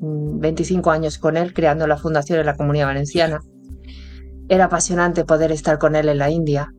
25 0.00 0.88
mm, 0.88 0.92
años 0.92 1.18
con 1.18 1.36
él 1.36 1.54
creando 1.54 1.86
la 1.86 1.96
fundación 1.96 2.38
en 2.40 2.46
la 2.46 2.56
Comunidad 2.56 2.86
Valenciana. 2.86 3.40
Era 4.48 4.66
apasionante 4.66 5.24
poder 5.24 5.52
estar 5.52 5.78
con 5.78 5.96
él 5.96 6.08
en 6.08 6.18
la 6.18 6.30
India, 6.30 6.72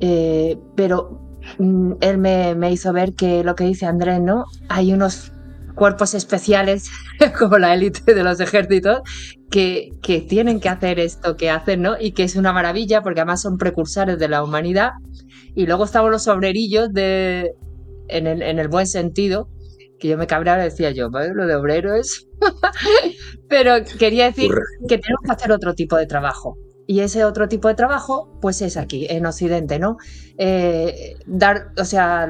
eh, 0.00 0.58
pero 0.76 1.38
mm, 1.58 1.94
él 2.00 2.18
me, 2.18 2.54
me, 2.54 2.70
hizo 2.70 2.92
ver 2.92 3.14
que 3.14 3.42
lo 3.42 3.56
que 3.56 3.64
dice 3.64 3.86
Andrés, 3.86 4.20
¿no? 4.20 4.44
Hay 4.68 4.92
unos 4.92 5.32
cuerpos 5.74 6.14
especiales 6.14 6.88
como 7.38 7.58
la 7.58 7.74
élite 7.74 8.14
de 8.14 8.22
los 8.22 8.38
ejércitos 8.38 9.00
que, 9.50 9.90
que, 10.02 10.20
tienen 10.20 10.60
que 10.60 10.68
hacer 10.68 11.00
esto 11.00 11.36
que 11.36 11.50
hacen, 11.50 11.82
¿no? 11.82 11.96
Y 11.98 12.12
que 12.12 12.22
es 12.22 12.36
una 12.36 12.52
maravilla 12.52 13.02
porque 13.02 13.20
además 13.20 13.42
son 13.42 13.58
precursores 13.58 14.18
de 14.18 14.28
la 14.28 14.44
humanidad 14.44 14.92
y 15.54 15.66
luego 15.66 15.84
estaban 15.84 16.10
los 16.10 16.28
obrerillos 16.28 16.92
de, 16.92 17.54
en, 18.08 18.26
el, 18.26 18.42
en 18.42 18.58
el 18.58 18.68
buen 18.68 18.86
sentido, 18.86 19.48
que 19.98 20.08
yo 20.08 20.18
me 20.18 20.26
cabreaba 20.26 20.62
y 20.62 20.64
decía 20.64 20.90
yo, 20.90 21.08
lo 21.08 21.46
de 21.46 21.54
obrero 21.54 21.94
es... 21.94 22.26
Pero 23.48 23.76
quería 23.98 24.26
decir 24.26 24.50
que 24.88 24.98
tenemos 24.98 25.22
que 25.24 25.32
hacer 25.32 25.52
otro 25.52 25.74
tipo 25.74 25.96
de 25.96 26.06
trabajo. 26.06 26.58
Y 26.86 27.00
ese 27.00 27.24
otro 27.24 27.48
tipo 27.48 27.68
de 27.68 27.74
trabajo, 27.74 28.38
pues 28.42 28.60
es 28.60 28.76
aquí, 28.76 29.06
en 29.08 29.24
Occidente, 29.24 29.78
¿no? 29.78 29.96
Eh, 30.36 31.16
dar, 31.26 31.72
o 31.78 31.84
sea, 31.84 32.28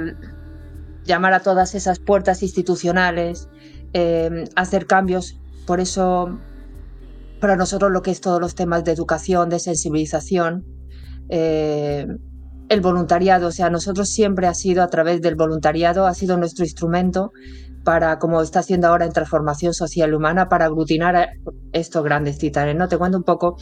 llamar 1.05 1.33
a 1.33 1.41
todas 1.41 1.75
esas 1.75 1.99
puertas 1.99 2.43
institucionales, 2.43 3.49
eh, 3.93 4.45
hacer 4.55 4.87
cambios. 4.87 5.41
Por 5.67 5.81
eso, 5.81 6.39
para 7.41 7.57
nosotros 7.57 7.91
lo 7.91 8.03
que 8.03 8.13
es 8.13 8.21
todos 8.21 8.41
los 8.41 8.55
temas 8.55 8.85
de 8.85 8.93
educación, 8.93 9.49
de 9.49 9.59
sensibilización, 9.59 10.65
eh, 11.29 12.07
el 12.75 12.81
voluntariado, 12.81 13.49
o 13.49 13.53
sea, 13.53 13.71
nosotros 13.71 14.09
siempre 14.09 14.47
ha 14.47 14.55
sido 14.55 14.83
a 14.83 14.89
través 14.89 15.23
del 15.23 15.37
voluntariado, 15.37 16.07
ha 16.07 16.15
sido 16.15 16.37
nuestro 16.37 16.65
instrumento 16.65 17.33
para, 17.85 18.19
como 18.19 18.41
está 18.43 18.61
haciendo 18.61 18.89
ahora 18.89 19.05
en 19.05 19.13
transformación 19.13 19.75
social 19.75 20.15
humana, 20.15 20.49
para 20.49 20.67
aglutinar 20.67 21.17
a 21.17 21.29
estos 21.73 22.03
grandes 22.03 22.39
titanes. 22.39 22.77
¿no? 22.77 22.89
Te 22.89 22.99
cuento 22.99 23.19
un 23.19 23.25
poco. 23.25 23.57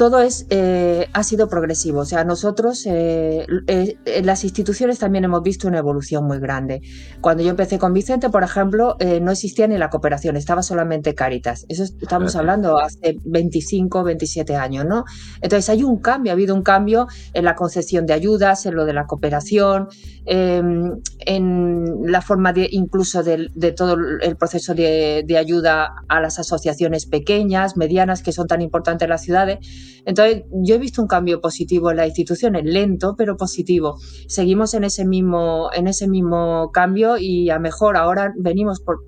Todo 0.00 0.22
es, 0.22 0.46
eh, 0.48 1.08
ha 1.12 1.22
sido 1.22 1.50
progresivo. 1.50 2.00
O 2.00 2.04
sea, 2.06 2.24
nosotros, 2.24 2.86
eh, 2.86 3.46
eh, 3.66 3.98
en 4.06 4.24
las 4.24 4.44
instituciones 4.44 4.98
también 4.98 5.24
hemos 5.24 5.42
visto 5.42 5.68
una 5.68 5.76
evolución 5.76 6.24
muy 6.24 6.38
grande. 6.38 6.80
Cuando 7.20 7.42
yo 7.42 7.50
empecé 7.50 7.78
con 7.78 7.92
Vicente, 7.92 8.30
por 8.30 8.42
ejemplo, 8.42 8.96
no 9.20 9.30
existía 9.30 9.66
ni 9.66 9.76
la 9.76 9.90
cooperación, 9.90 10.38
estaba 10.38 10.62
solamente 10.62 11.14
Caritas. 11.14 11.66
Eso 11.68 11.84
estamos 11.84 12.34
hablando 12.34 12.78
hace 12.78 13.18
25, 13.26 14.02
27 14.02 14.56
años, 14.56 14.86
¿no? 14.86 15.04
Entonces 15.42 15.68
hay 15.68 15.82
un 15.82 15.98
cambio, 15.98 16.32
ha 16.32 16.34
habido 16.34 16.54
un 16.54 16.62
cambio 16.62 17.06
en 17.34 17.44
la 17.44 17.54
concesión 17.54 18.06
de 18.06 18.14
ayudas, 18.14 18.64
en 18.64 18.76
lo 18.76 18.86
de 18.86 18.94
la 18.94 19.06
cooperación, 19.06 19.88
em, 20.24 20.98
en 21.18 22.10
la 22.10 22.22
forma 22.22 22.54
de, 22.54 22.68
incluso 22.70 23.22
de, 23.22 23.50
todo 23.76 23.98
el 24.22 24.36
proceso 24.38 24.72
de, 24.74 25.24
de 25.26 25.36
ayuda 25.36 25.92
a 26.08 26.22
las 26.22 26.38
asociaciones 26.38 27.04
pequeñas, 27.04 27.76
medianas, 27.76 28.22
que 28.22 28.32
son 28.32 28.46
tan 28.46 28.62
importantes 28.62 29.04
en 29.04 29.10
las 29.10 29.20
ciudades. 29.20 29.58
Entonces, 30.04 30.44
yo 30.52 30.74
he 30.74 30.78
visto 30.78 31.02
un 31.02 31.08
cambio 31.08 31.40
positivo 31.40 31.90
en 31.90 31.98
las 31.98 32.08
instituciones, 32.08 32.64
lento, 32.64 33.14
pero 33.16 33.36
positivo. 33.36 33.98
Seguimos 34.28 34.74
en 34.74 34.84
ese 34.84 35.04
mismo, 35.04 35.70
en 35.72 35.86
ese 35.86 36.08
mismo 36.08 36.70
cambio 36.72 37.16
y 37.18 37.50
a 37.50 37.58
mejor 37.58 37.96
ahora 37.96 38.32
venimos, 38.36 38.80
por, 38.80 39.00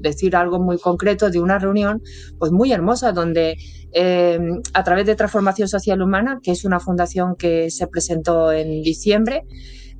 decir 0.00 0.36
algo 0.36 0.60
muy 0.60 0.78
concreto, 0.78 1.30
de 1.30 1.40
una 1.40 1.58
reunión 1.58 2.02
pues 2.38 2.52
muy 2.52 2.72
hermosa 2.72 3.12
donde 3.12 3.56
eh, 3.92 4.38
a 4.72 4.84
través 4.84 5.06
de 5.06 5.14
Transformación 5.14 5.68
Social 5.68 6.02
Humana, 6.02 6.40
que 6.42 6.50
es 6.50 6.64
una 6.64 6.80
fundación 6.80 7.36
que 7.36 7.70
se 7.70 7.86
presentó 7.86 8.52
en 8.52 8.82
diciembre, 8.82 9.44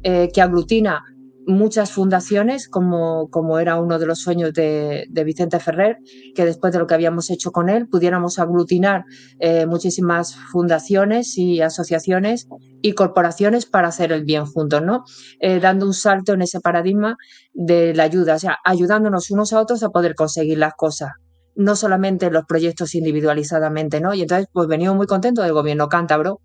eh, 0.02 0.28
que 0.32 0.42
aglutina 0.42 1.02
muchas 1.46 1.92
fundaciones, 1.92 2.68
como, 2.68 3.28
como 3.30 3.58
era 3.58 3.80
uno 3.80 3.98
de 3.98 4.06
los 4.06 4.20
sueños 4.20 4.52
de, 4.52 5.06
Vicente 5.24 5.58
Ferrer, 5.58 5.98
que 6.34 6.44
después 6.44 6.72
de 6.72 6.78
lo 6.78 6.86
que 6.86 6.94
habíamos 6.94 7.30
hecho 7.30 7.50
con 7.52 7.68
él, 7.68 7.88
pudiéramos 7.88 8.38
aglutinar 8.38 9.04
eh, 9.38 9.66
muchísimas 9.66 10.34
fundaciones 10.34 11.36
y 11.38 11.60
asociaciones 11.60 12.48
y 12.82 12.92
corporaciones 12.92 13.66
para 13.66 13.88
hacer 13.88 14.12
el 14.12 14.24
bien 14.24 14.46
juntos, 14.46 14.82
¿no? 14.82 15.04
Eh, 15.40 15.60
dando 15.60 15.86
un 15.86 15.94
salto 15.94 16.32
en 16.32 16.42
ese 16.42 16.60
paradigma 16.60 17.16
de 17.52 17.94
la 17.94 18.04
ayuda, 18.04 18.34
o 18.34 18.38
sea, 18.38 18.58
ayudándonos 18.64 19.30
unos 19.30 19.52
a 19.52 19.60
otros 19.60 19.82
a 19.82 19.90
poder 19.90 20.14
conseguir 20.14 20.58
las 20.58 20.74
cosas 20.74 21.10
no 21.56 21.76
solamente 21.76 22.32
los 22.32 22.46
proyectos 22.46 22.96
individualizadamente, 22.96 24.00
¿no? 24.00 24.12
Y 24.12 24.22
entonces, 24.22 24.48
pues 24.52 24.66
venimos 24.66 24.96
muy 24.96 25.06
contentos 25.06 25.44
del 25.44 25.54
gobierno 25.54 25.88
cántabro 25.88 26.40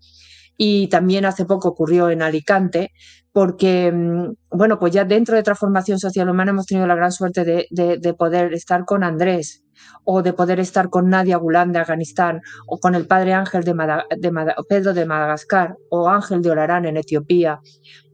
y 0.62 0.88
también 0.88 1.24
hace 1.24 1.46
poco 1.46 1.68
ocurrió 1.68 2.10
en 2.10 2.20
Alicante, 2.20 2.92
porque, 3.32 3.90
mm, 3.90 4.34
bueno, 4.50 4.78
pues 4.78 4.92
ya 4.92 5.06
dentro 5.06 5.34
de 5.34 5.42
Transformación 5.42 5.98
Social 5.98 6.28
Humana 6.28 6.50
hemos 6.50 6.66
tenido 6.66 6.86
la 6.86 6.96
gran 6.96 7.12
suerte 7.12 7.46
de, 7.46 8.14
poder 8.18 8.52
estar 8.52 8.84
con 8.84 9.02
Andrés 9.02 9.64
o 10.04 10.20
de 10.22 10.34
poder 10.34 10.60
estar 10.60 10.90
con 10.90 11.08
Nadia 11.08 11.38
Gulán 11.38 11.72
de 11.72 11.78
Afganistán 11.78 12.42
o 12.66 12.78
con 12.78 12.94
el 12.94 13.06
padre 13.06 13.32
Ángel 13.32 13.64
de, 13.64 13.74
Pedro 14.68 14.92
de 14.92 15.06
Madagascar 15.06 15.76
o 15.88 16.10
Ángel 16.10 16.42
de 16.42 16.50
Olarán 16.50 16.84
en 16.84 16.98
Etiopía 16.98 17.60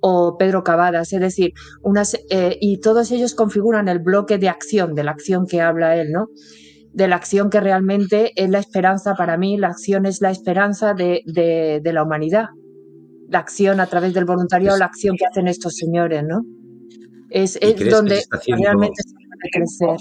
o 0.00 0.38
Pedro 0.38 0.62
Cavadas, 0.62 1.12
es 1.12 1.20
decir, 1.20 1.52
unas, 1.82 2.14
eh, 2.30 2.56
y 2.60 2.80
todos 2.80 3.10
ellos 3.10 3.34
configuran 3.34 3.88
el 3.88 3.98
bloque 3.98 4.38
de 4.38 4.48
acción, 4.48 4.94
de 4.94 5.02
la 5.02 5.10
acción 5.10 5.48
que 5.48 5.62
habla 5.62 5.96
él, 5.96 6.12
¿no? 6.12 6.28
De 6.96 7.08
la 7.08 7.16
acción 7.16 7.50
que 7.50 7.60
realmente 7.60 8.32
es 8.42 8.48
la 8.48 8.58
esperanza 8.58 9.14
para 9.14 9.36
mí, 9.36 9.58
la 9.58 9.68
acción 9.68 10.06
es 10.06 10.22
la 10.22 10.30
esperanza 10.30 10.94
de, 10.94 11.20
de, 11.26 11.92
la 11.92 12.02
humanidad. 12.02 12.46
La 13.28 13.40
acción 13.40 13.80
a 13.80 13.86
través 13.86 14.14
del 14.14 14.24
voluntariado, 14.24 14.78
la 14.78 14.86
acción 14.86 15.14
que 15.18 15.26
hacen 15.26 15.46
estos 15.46 15.76
señores, 15.76 16.24
¿no? 16.26 16.40
Es, 17.28 17.58
es 17.60 17.76
donde 17.90 18.24
realmente 18.46 19.02
se 19.02 19.12
puede 19.12 19.50
crecer. 19.52 19.96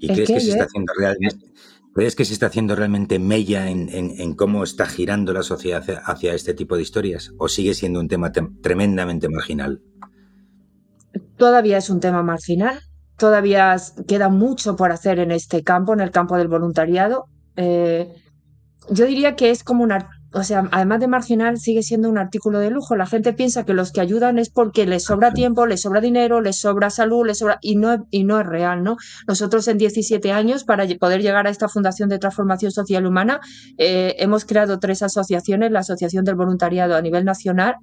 ¿Y 0.00 0.08
crees 0.08 0.28
que 0.28 0.40
se 0.40 0.50
está 0.50 0.64
haciendo 0.64 0.92
realmente, 0.98 1.52
¿Crees 1.94 2.16
que 2.16 2.24
se 2.24 2.32
está 2.32 2.46
haciendo 2.46 2.74
realmente 2.74 3.20
mella 3.20 3.70
en, 3.70 3.90
en, 3.92 4.34
cómo 4.34 4.64
está 4.64 4.86
girando 4.86 5.32
la 5.32 5.44
sociedad 5.44 5.84
hacia, 6.04 6.34
este 6.34 6.52
tipo 6.52 6.74
de 6.74 6.82
historias? 6.82 7.32
¿O 7.38 7.48
sigue 7.48 7.74
siendo 7.74 8.00
un 8.00 8.08
tema 8.08 8.32
tremendamente 8.32 9.28
marginal? 9.28 9.82
Todavía 11.36 11.78
es 11.78 11.90
un 11.90 12.00
tema 12.00 12.24
marginal, 12.24 12.80
Todavía 13.18 13.76
queda 14.06 14.28
mucho 14.28 14.76
por 14.76 14.92
hacer 14.92 15.18
en 15.18 15.32
este 15.32 15.62
campo, 15.62 15.92
en 15.92 16.00
el 16.00 16.10
campo 16.10 16.36
del 16.36 16.48
voluntariado. 16.48 17.26
Eh, 17.56 18.14
yo 18.90 19.06
diría 19.06 19.36
que 19.36 19.50
es 19.50 19.64
como 19.64 19.82
una, 19.84 20.08
o 20.32 20.42
sea, 20.44 20.68
además 20.72 21.00
de 21.00 21.08
marginal, 21.08 21.58
sigue 21.58 21.82
siendo 21.82 22.08
un 22.08 22.18
artículo 22.18 22.58
de 22.58 22.70
lujo. 22.70 22.96
La 22.96 23.06
gente 23.06 23.32
piensa 23.32 23.64
que 23.64 23.74
los 23.74 23.92
que 23.92 24.00
ayudan 24.00 24.38
es 24.38 24.50
porque 24.50 24.86
les 24.86 25.04
sobra 25.04 25.32
tiempo, 25.32 25.66
les 25.66 25.82
sobra 25.82 26.00
dinero, 26.00 26.40
les 26.40 26.58
sobra 26.60 26.90
salud, 26.90 27.26
les 27.26 27.38
sobra, 27.38 27.58
y 27.60 27.76
no, 27.76 28.06
y 28.10 28.24
no 28.24 28.40
es 28.40 28.46
real, 28.46 28.82
¿no? 28.82 28.96
Nosotros 29.26 29.66
en 29.68 29.78
17 29.78 30.30
años, 30.32 30.64
para 30.64 30.86
poder 30.98 31.22
llegar 31.22 31.46
a 31.46 31.50
esta 31.50 31.68
Fundación 31.68 32.08
de 32.08 32.18
Transformación 32.18 32.72
Social 32.72 33.06
Humana, 33.06 33.40
eh, 33.78 34.16
hemos 34.18 34.44
creado 34.44 34.78
tres 34.78 35.02
asociaciones, 35.02 35.70
la 35.70 35.80
Asociación 35.80 36.24
del 36.24 36.34
Voluntariado 36.34 36.94
a 36.94 37.02
nivel 37.02 37.24
nacional, 37.24 37.76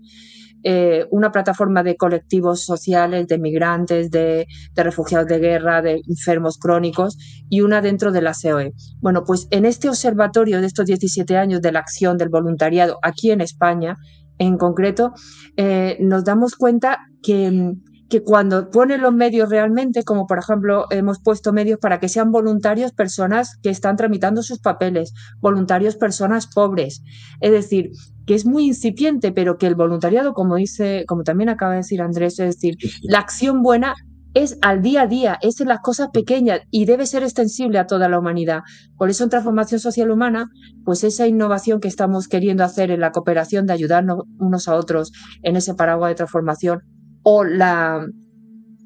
eh, 0.67 1.05
una 1.11 1.31
plataforma 1.31 1.83
de 1.83 1.95
colectivos 1.95 2.65
sociales, 2.65 3.27
de 3.27 3.37
migrantes, 3.37 4.09
de, 4.09 4.47
refugiados 4.75 5.27
de 5.27 5.37
guerra, 5.37 5.83
de 5.83 6.01
enfermos 6.07 6.57
crónicos 6.57 7.19
y 7.47 7.61
una 7.61 7.81
dentro 7.81 8.11
de 8.11 8.23
la 8.23 8.33
COE. 8.33 8.73
Bueno, 8.99 9.23
pues 9.27 9.47
en 9.51 9.65
este 9.65 9.89
observatorio 9.89 10.61
de 10.61 10.65
estos 10.65 10.87
17 10.87 11.37
años 11.37 11.61
de 11.61 11.71
la 11.71 11.81
acción 11.81 12.17
del 12.17 12.29
voluntariado 12.29 12.97
aquí 13.03 13.29
en 13.29 13.41
España, 13.41 13.95
en 14.39 14.57
concreto, 14.57 15.13
eh, 15.55 15.97
nos 15.99 16.25
damos 16.25 16.55
cuenta 16.55 16.97
que 17.21 17.75
que 18.09 18.21
cuando 18.21 18.69
pone 18.69 18.97
los 18.97 19.13
medios 19.13 19.49
realmente, 19.49 20.03
como 20.03 20.27
por 20.27 20.39
ejemplo 20.39 20.85
hemos 20.91 21.19
puesto 21.19 21.53
medios 21.53 21.79
para 21.79 21.99
que 21.99 22.09
sean 22.09 22.31
voluntarios 22.31 22.91
personas 22.91 23.57
que 23.63 23.69
están 23.69 23.95
tramitando 23.95 24.43
sus 24.43 24.59
papeles, 24.59 25.13
voluntarios 25.39 25.95
personas 25.95 26.47
pobres, 26.47 27.01
es 27.41 27.51
decir, 27.51 27.91
que 28.25 28.35
es 28.35 28.45
muy 28.45 28.65
incipiente, 28.65 29.31
pero 29.31 29.57
que 29.57 29.67
el 29.67 29.75
voluntariado, 29.75 30.33
como 30.33 30.55
dice, 30.55 31.05
como 31.07 31.23
también 31.23 31.49
acaba 31.49 31.71
de 31.71 31.77
decir 31.77 32.01
Andrés, 32.01 32.39
es 32.39 32.55
decir, 32.55 32.77
la 33.03 33.19
acción 33.19 33.61
buena 33.61 33.95
es 34.35 34.57
al 34.61 34.81
día 34.81 35.03
a 35.03 35.07
día, 35.07 35.39
es 35.41 35.61
en 35.61 35.69
las 35.69 35.79
cosas 35.79 36.09
pequeñas 36.11 36.59
y 36.69 36.85
debe 36.85 37.05
ser 37.05 37.23
extensible 37.23 37.79
a 37.79 37.87
toda 37.87 38.09
la 38.09 38.19
humanidad. 38.19 38.63
Por 38.97 39.09
eso 39.09 39.23
en 39.23 39.29
Transformación 39.29 39.79
Social 39.79 40.11
Humana, 40.11 40.49
pues 40.83 41.05
esa 41.05 41.25
innovación 41.25 41.79
que 41.79 41.87
estamos 41.87 42.27
queriendo 42.27 42.63
hacer 42.65 42.91
en 42.91 42.99
la 42.99 43.11
cooperación 43.11 43.65
de 43.65 43.73
ayudarnos 43.73 44.23
unos 44.37 44.67
a 44.67 44.75
otros 44.75 45.13
en 45.41 45.55
ese 45.55 45.73
paraguas 45.73 46.09
de 46.09 46.15
transformación 46.15 46.81
o 47.25 47.43
la, 47.43 48.05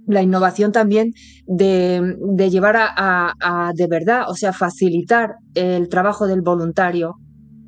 la 0.08 0.24
innovación 0.24 0.72
también 0.72 1.14
de, 1.46 2.50
llevar 2.50 2.78
a, 2.80 3.72
de 3.76 3.88
verdad, 3.88 4.24
o 4.28 4.34
sea, 4.34 4.54
facilitar 4.54 5.36
el 5.54 5.90
trabajo 5.90 6.26
del 6.26 6.42
voluntario. 6.42 7.16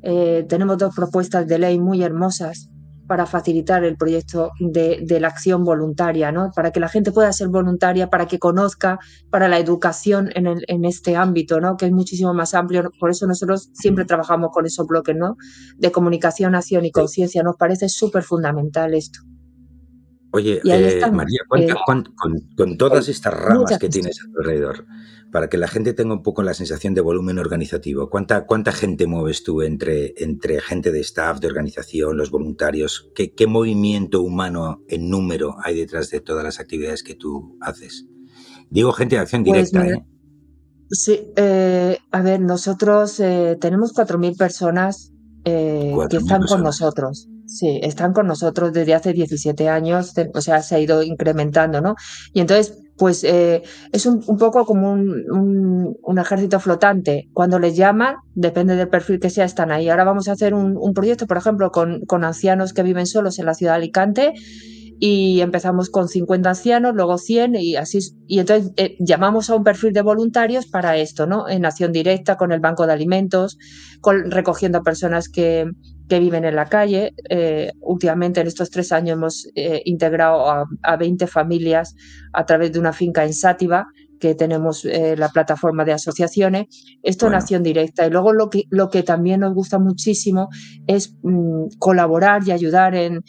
Eh, 0.02 0.44
tenemos 0.48 0.78
dos 0.78 0.94
propuestas 0.94 1.46
de 1.46 1.58
ley 1.58 1.78
muy 1.78 2.02
hermosas 2.02 2.68
para 3.06 3.26
facilitar 3.26 3.84
el 3.84 3.96
proyecto 3.96 4.50
de, 4.58 5.04
la 5.20 5.28
acción 5.28 5.62
voluntaria, 5.62 6.32
¿no? 6.32 6.50
para 6.56 6.70
que 6.72 6.80
la 6.80 6.88
gente 6.88 7.12
pueda 7.12 7.32
ser 7.32 7.48
voluntaria, 7.48 8.08
para 8.08 8.26
que 8.26 8.38
conozca, 8.38 8.98
para 9.30 9.48
la 9.48 9.58
educación 9.58 10.30
en, 10.34 10.46
en 10.66 10.84
este 10.86 11.14
ámbito, 11.16 11.60
¿no? 11.60 11.76
que 11.76 11.86
es 11.86 11.92
muchísimo 11.92 12.32
más 12.32 12.54
amplio. 12.54 12.90
Por 12.98 13.10
eso 13.10 13.26
nosotros 13.26 13.68
siempre 13.74 14.06
trabajamos 14.06 14.50
con 14.52 14.64
esos 14.64 14.86
bloques 14.86 15.14
¿no? 15.14 15.36
de 15.76 15.92
comunicación, 15.92 16.54
acción 16.54 16.86
y 16.86 16.90
conciencia. 16.90 17.42
Nos 17.42 17.56
parece 17.56 17.90
súper 17.90 18.22
fundamental 18.22 18.94
esto. 18.94 19.20
Oye, 20.34 20.62
eh, 20.64 21.00
María, 21.12 21.40
eh, 21.56 21.74
con, 22.56 22.78
todas 22.78 23.08
estas 23.08 23.34
ramas 23.34 23.78
que 23.78 23.90
tienes 23.90 24.18
alrededor, 24.38 24.86
para 25.30 25.48
que 25.48 25.58
la 25.58 25.68
gente 25.68 25.92
tenga 25.92 26.14
un 26.14 26.22
poco 26.22 26.42
la 26.42 26.54
sensación 26.54 26.94
de 26.94 27.02
volumen 27.02 27.38
organizativo, 27.38 28.08
¿cuánta, 28.08 28.46
cuánta 28.46 28.72
gente 28.72 29.06
mueves 29.06 29.44
tú 29.44 29.60
entre, 29.60 30.14
entre 30.16 30.60
gente 30.62 30.90
de 30.90 31.00
staff, 31.00 31.38
de 31.38 31.48
organización, 31.48 32.16
los 32.16 32.30
voluntarios? 32.30 33.10
¿Qué, 33.14 33.34
¿Qué 33.34 33.46
movimiento 33.46 34.22
humano 34.22 34.82
en 34.88 35.10
número 35.10 35.56
hay 35.62 35.76
detrás 35.76 36.08
de 36.08 36.20
todas 36.20 36.44
las 36.44 36.60
actividades 36.60 37.02
que 37.02 37.14
tú 37.14 37.58
haces? 37.60 38.06
Digo 38.70 38.92
gente 38.92 39.16
de 39.16 39.22
acción 39.22 39.44
pues 39.44 39.70
directa, 39.70 39.86
¿eh? 39.86 40.06
Sí, 40.90 41.26
a 42.10 42.22
ver, 42.22 42.40
nosotros 42.40 43.16
tenemos 43.16 43.94
4.000 43.94 44.38
personas 44.38 45.12
que 45.44 46.16
están 46.16 46.42
con 46.42 46.62
nosotros. 46.62 47.28
Sí, 47.52 47.80
están 47.82 48.14
con 48.14 48.26
nosotros 48.26 48.72
desde 48.72 48.94
hace 48.94 49.12
17 49.12 49.68
años, 49.68 50.14
o 50.34 50.40
sea, 50.40 50.62
se 50.62 50.74
ha 50.74 50.80
ido 50.80 51.02
incrementando, 51.02 51.82
¿no? 51.82 51.96
Y 52.32 52.40
entonces, 52.40 52.78
pues 52.96 53.24
eh, 53.24 53.62
es 53.92 54.06
un, 54.06 54.22
poco 54.38 54.64
como 54.64 54.90
un, 54.90 55.94
un, 56.02 56.18
ejército 56.18 56.60
flotante. 56.60 57.28
Cuando 57.34 57.58
les 57.58 57.76
llaman, 57.76 58.16
depende 58.34 58.74
del 58.74 58.88
perfil 58.88 59.20
que 59.20 59.28
sea, 59.28 59.44
están 59.44 59.70
ahí. 59.70 59.90
Ahora 59.90 60.04
vamos 60.04 60.28
a 60.28 60.32
hacer 60.32 60.54
un, 60.54 60.78
un 60.78 60.94
proyecto, 60.94 61.26
por 61.26 61.36
ejemplo, 61.36 61.70
con, 61.70 62.00
con 62.06 62.24
ancianos 62.24 62.72
que 62.72 62.82
viven 62.82 63.06
solos 63.06 63.38
en 63.38 63.44
la 63.44 63.54
ciudad 63.54 63.72
de 63.72 63.76
Alicante 63.76 64.32
y 65.04 65.40
empezamos 65.40 65.90
con 65.90 66.08
50 66.08 66.48
ancianos, 66.50 66.94
luego 66.94 67.18
100 67.18 67.56
y 67.56 67.74
así. 67.74 67.98
Y 68.28 68.38
entonces 68.38 68.70
eh, 68.76 68.94
llamamos 69.00 69.50
a 69.50 69.56
un 69.56 69.64
perfil 69.64 69.92
de 69.92 70.00
voluntarios 70.00 70.66
para 70.66 70.96
esto, 70.96 71.26
¿no? 71.26 71.48
En 71.48 71.64
acción 71.64 71.90
directa, 71.90 72.36
con 72.36 72.52
el 72.52 72.60
banco 72.60 72.86
de 72.86 72.92
alimentos, 72.92 73.58
con, 74.00 74.30
recogiendo 74.30 74.78
a 74.78 74.82
personas 74.84 75.28
que, 75.28 75.66
que 76.12 76.20
viven 76.20 76.44
en 76.44 76.56
la 76.56 76.66
calle. 76.66 77.14
Eh, 77.30 77.70
últimamente, 77.80 78.42
en 78.42 78.46
estos 78.46 78.68
tres 78.68 78.92
años, 78.92 79.14
hemos 79.16 79.46
eh, 79.54 79.80
integrado 79.86 80.46
a, 80.50 80.66
a, 80.82 80.96
20 80.98 81.26
familias 81.26 81.94
a 82.34 82.44
través 82.44 82.70
de 82.70 82.78
una 82.78 82.92
finca 82.92 83.24
en 83.24 83.32
Sátiva 83.32 83.86
que 84.20 84.34
tenemos 84.34 84.84
eh, 84.84 85.16
la 85.16 85.30
plataforma 85.30 85.86
de 85.86 85.94
asociaciones, 85.94 86.66
esto 87.02 87.24
Bueno. 87.24 87.36
en 87.38 87.42
acción 87.42 87.62
directa. 87.62 88.06
Y 88.06 88.10
luego 88.10 88.34
lo 88.34 88.50
que, 88.50 88.64
lo 88.68 88.90
que 88.90 89.02
también 89.02 89.40
nos 89.40 89.54
gusta 89.54 89.78
muchísimo 89.78 90.48
es 90.86 91.14
mm, 91.22 91.78
colaborar 91.78 92.42
y 92.46 92.50
ayudar 92.50 92.94
en, 92.94 93.22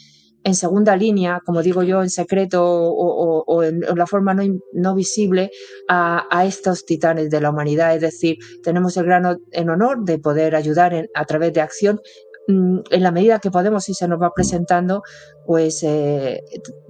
en 0.44 0.54
segunda 0.54 0.94
línea, 0.94 1.40
como 1.46 1.62
digo 1.62 1.82
yo, 1.82 2.02
en 2.02 2.10
secreto 2.10 2.62
o, 2.62 2.90
o- 2.92 3.44
o 3.46 3.62
en, 3.62 3.80
la 3.96 4.06
forma 4.06 4.34
no, 4.34 4.42
no 4.74 4.94
visible 4.94 5.50
a, 5.88 6.24
a 6.30 6.44
estos 6.44 6.84
titanes 6.84 7.30
de 7.30 7.40
la 7.40 7.48
humanidad. 7.48 7.94
Es 7.94 8.02
decir, 8.02 8.36
tenemos 8.62 8.96
el 8.98 9.06
gran 9.06 9.38
en 9.52 9.70
honor 9.70 10.04
de 10.04 10.18
poder 10.18 10.54
ayudar 10.54 10.92
en- 10.92 11.06
a 11.14 11.24
través 11.24 11.54
de 11.54 11.62
acción 11.62 11.98
en 12.46 13.02
la 13.02 13.10
medida 13.10 13.38
que 13.38 13.50
podemos 13.50 13.88
y 13.88 13.94
se 13.94 14.06
nos 14.08 14.20
va 14.20 14.32
presentando, 14.34 15.02
pues 15.46 15.82
eh, 15.82 16.42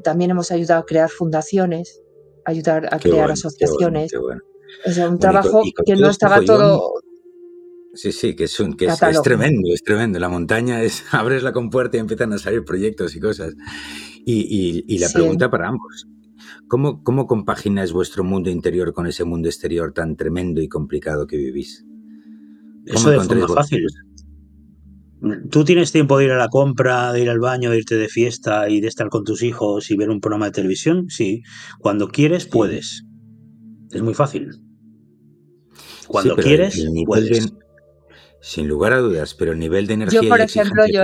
también 0.02 0.30
hemos 0.32 0.50
ayudado 0.50 0.80
a 0.82 0.84
crear 0.84 1.08
fundaciones, 1.10 2.00
ayudar 2.44 2.86
a 2.92 2.98
Qué 2.98 3.10
crear 3.10 3.12
bueno, 3.12 3.16
qué 3.16 3.16
bueno, 3.18 3.32
asociaciones. 3.32 4.10
qué 4.12 4.18
bueno. 4.18 4.40
O 4.86 4.90
sea, 4.90 5.08
un 5.08 5.16
Bueno, 5.16 5.16
y 5.16 5.18
con- 5.18 5.18
trabajo 5.42 5.62
y 5.64 5.72
con 5.72 5.84
que 5.84 5.92
no 5.96 6.10
este 6.10 6.10
estaba 6.26 6.44
todo 6.44 6.92
Sí, 7.96 8.10
sí, 8.10 8.34
que 8.34 8.44
es, 8.44 8.58
un, 8.58 8.74
que 8.76 8.86
es, 8.86 8.94
es 8.94 8.98
Catálogo. 8.98 9.22
tremendo, 9.22 9.68
es 9.72 9.80
tremendo. 9.84 10.18
La 10.18 10.28
montaña 10.28 10.82
es, 10.82 11.04
abres 11.12 11.44
la 11.44 11.52
compuerta 11.52 11.96
y 11.96 12.00
empiezan 12.00 12.32
a 12.32 12.38
salir 12.38 12.64
proyectos 12.64 13.14
y 13.14 13.20
cosas. 13.20 13.54
Y, 14.24 14.40
y- 14.40 14.84
y 14.88 14.98
la 14.98 15.06
Sí. 15.06 15.14
pregunta 15.14 15.48
para 15.48 15.68
ambos, 15.68 16.08
¿cómo, 16.66 17.04
¿cómo 17.04 17.28
compagináis 17.28 17.92
vuestro 17.92 18.24
mundo 18.24 18.50
interior 18.50 18.92
con 18.92 19.06
ese 19.06 19.22
mundo 19.22 19.48
exterior 19.48 19.92
tan 19.92 20.16
tremendo 20.16 20.60
y 20.60 20.68
complicado 20.68 21.28
que 21.28 21.36
vivís? 21.36 21.84
Eso 22.86 23.10
de 23.10 23.14
encontráis 23.16 23.44
forma 23.46 23.62
fácil. 23.62 23.86
Tú 25.50 25.64
tienes 25.64 25.92
tiempo 25.92 26.18
de 26.18 26.24
ir 26.26 26.30
a 26.32 26.36
la 26.38 26.48
compra, 26.48 27.12
de 27.12 27.20
ir 27.22 27.30
al 27.30 27.38
baño, 27.40 27.70
de 27.70 27.78
irte 27.78 27.96
de 27.96 28.08
fiesta 28.08 28.68
y 28.68 28.80
de 28.80 28.88
estar 28.88 29.08
con 29.08 29.24
tus 29.24 29.42
hijos 29.42 29.90
y 29.90 29.96
ver 29.96 30.10
un 30.10 30.20
programa 30.20 30.46
de 30.46 30.52
televisión. 30.52 31.06
Sí, 31.08 31.42
cuando 31.80 32.08
quieres 32.08 32.46
puedes. 32.46 33.04
Es 33.90 34.02
muy 34.02 34.14
fácil. 34.14 34.50
Cuando 36.06 36.36
Sí, 36.36 36.42
quieres 36.42 36.84
puedes. 37.06 37.46
de- 37.46 37.52
sin 38.40 38.68
lugar 38.68 38.92
a 38.92 38.98
dudas, 38.98 39.34
pero 39.34 39.52
el 39.52 39.58
nivel 39.58 39.86
de 39.86 39.94
energía 39.94 40.20
Yo, 40.20 40.28
por 40.28 40.40
y 40.40 40.42
ejemplo, 40.42 40.84
yo 40.92 41.00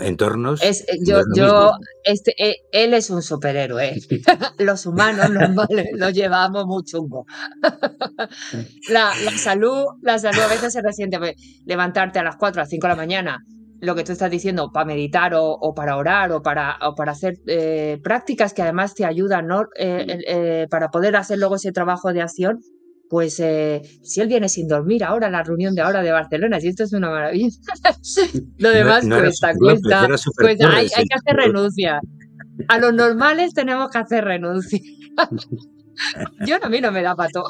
entornos 0.00 0.62
Es, 0.62 0.82
eh, 0.82 0.98
no 1.00 1.06
yo, 1.06 1.18
es 1.18 1.26
yo, 1.34 1.70
este, 2.04 2.34
eh, 2.38 2.56
él 2.72 2.94
es 2.94 3.10
un 3.10 3.22
superhéroe. 3.22 3.94
Los 4.58 4.86
humanos 4.86 5.30
normales 5.30 5.88
lo 5.94 6.10
llevamos 6.10 6.66
muy 6.66 6.82
chungo. 6.84 7.24
La, 8.90 9.12
la 9.24 9.32
salud, 9.38 9.84
la 10.02 10.18
salud 10.18 10.40
a 10.40 10.48
veces 10.48 10.72
se 10.72 10.82
resiente. 10.82 11.18
pues, 11.18 11.34
Levantarte 11.66 12.18
a 12.18 12.22
las 12.24 12.36
4 12.36 12.60
a 12.60 12.64
las 12.64 12.70
5 12.70 12.86
de 12.86 12.92
la 12.92 12.96
mañana, 12.96 13.38
lo 13.80 13.94
que 13.94 14.04
tú 14.04 14.12
estás 14.12 14.30
diciendo, 14.30 14.70
para 14.72 14.86
meditar 14.86 15.34
o, 15.34 15.44
o 15.44 15.74
para 15.74 15.96
orar 15.96 16.32
o 16.32 16.42
para, 16.42 16.76
o 16.82 16.94
para 16.94 17.12
hacer 17.12 17.34
eh, 17.46 17.98
prácticas 18.02 18.52
que 18.54 18.62
además 18.62 18.94
te 18.94 19.04
ayudan 19.04 19.46
¿no? 19.46 19.62
Eh, 19.78 20.04
eh, 20.08 20.18
eh, 20.26 20.66
para 20.70 20.88
poder 20.88 21.16
hacer 21.16 21.38
luego 21.38 21.56
ese 21.56 21.72
trabajo 21.72 22.12
de 22.12 22.22
acción. 22.22 22.58
Pues 23.10 23.40
eh, 23.40 23.80
si 24.02 24.20
él 24.20 24.28
viene 24.28 24.48
sin 24.48 24.68
dormir 24.68 25.02
ahora, 25.04 25.30
la 25.30 25.42
reunión 25.42 25.74
de 25.74 25.80
ahora 25.82 26.02
de 26.02 26.10
Barcelona, 26.12 26.60
si 26.60 26.68
esto 26.68 26.84
es 26.84 26.92
una 26.92 27.08
maravilla. 27.10 27.48
Lo 28.58 28.68
No- 28.68 28.74
demás 28.74 29.04
no 29.04 29.16
era 29.16 29.24
cuesta, 29.28 29.54
cuesta. 29.56 30.06
Pues 30.36 30.60
hay, 30.60 30.88
hay 30.94 31.04
que 31.06 31.14
hacer 31.14 31.36
renuncia. 31.36 32.00
A 32.68 32.78
los 32.78 32.92
normales 32.92 33.54
tenemos 33.54 33.90
que 33.90 33.98
hacer 33.98 34.24
renuncia. 34.24 34.80
Yo 36.46 36.56
a 36.62 36.68
mí 36.68 36.80
no 36.80 36.92
me 36.92 37.02
da 37.02 37.14
pato. 37.16 37.44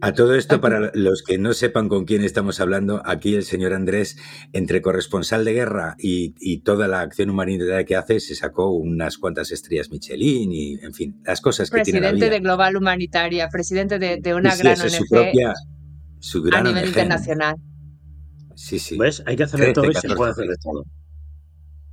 A 0.00 0.12
todo 0.12 0.34
esto, 0.34 0.60
para 0.60 0.92
los 0.94 1.22
que 1.22 1.38
no 1.38 1.52
sepan 1.52 1.88
con 1.88 2.04
quién 2.04 2.22
estamos 2.22 2.60
hablando, 2.60 3.02
aquí 3.04 3.34
el 3.34 3.42
señor 3.44 3.72
Andrés, 3.74 4.16
entre 4.52 4.80
corresponsal 4.80 5.44
de 5.44 5.52
guerra 5.54 5.96
y, 5.98 6.34
y 6.38 6.62
toda 6.62 6.86
la 6.88 7.00
acción 7.00 7.30
humanitaria 7.30 7.84
que 7.84 7.96
hace, 7.96 8.20
se 8.20 8.34
sacó 8.36 8.70
unas 8.70 9.18
cuantas 9.18 9.50
estrellas 9.50 9.90
Michelin 9.90 10.52
y, 10.52 10.74
en 10.74 10.94
fin, 10.94 11.20
las 11.24 11.40
cosas 11.40 11.70
que 11.70 11.82
tiene 11.82 12.00
la 12.00 12.10
Presidente 12.10 12.34
de 12.34 12.40
Global 12.40 12.76
Humanitaria, 12.76 13.48
presidente 13.48 13.98
de, 13.98 14.18
de 14.20 14.34
una 14.34 14.52
Sí, 14.52 14.62
gran 14.62 14.76
su 14.76 14.86
ONG 14.86 15.08
propia, 15.08 15.54
su 16.20 16.48
a 16.52 16.62
nivel 16.62 16.84
ONG. 16.84 16.88
internacional. 16.88 17.56
Sí, 18.54 18.78
sí. 18.78 18.96
¿Ves? 18.96 19.22
Hay 19.26 19.36
que 19.36 19.42
hacer 19.42 19.60
de 19.60 19.66
13, 19.66 19.74
todo 19.74 19.90
y 19.90 19.94
se 19.94 20.08
14 20.08 20.16
puede 20.16 20.30
hacer 20.30 20.46
de 20.48 20.56
todo. 20.62 20.84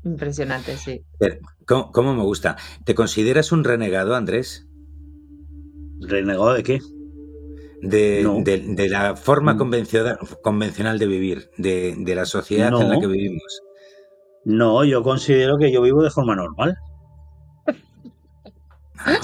Impresionante, 0.06 0.78
sí. 0.78 1.02
Pero, 1.18 1.38
¿Cómo, 1.66 1.92
cómo 1.92 2.14
me 2.16 2.24
gusta? 2.24 2.58
¿Te 2.86 2.94
consideras 2.94 3.52
un 3.52 3.64
renegado, 3.64 4.16
Andrés? 4.16 4.68
¿Renegado 6.08 6.54
de 6.54 6.64
qué? 6.64 6.80
De, 7.82 8.22
No. 8.24 8.40
de- 8.42 8.60
de 8.76 8.90
la 8.90 9.16
forma 9.16 9.54
Mm. 9.54 9.58
convencional, 9.58 10.18
convencional 10.42 11.00
de 11.00 11.08
vivir, 11.08 11.50
de, 11.58 11.96
de 11.98 12.16
la 12.16 12.26
sociedad 12.26 12.70
en 12.82 12.90
la 12.90 13.00
que 13.00 13.08
vivimos. 13.08 13.62
No, 14.46 14.84
yo 14.84 15.04
considero 15.04 15.58
que 15.58 15.72
yo 15.72 15.82
vivo 15.82 16.02
de 16.04 16.10
forma 16.10 16.36
normal. 16.36 16.76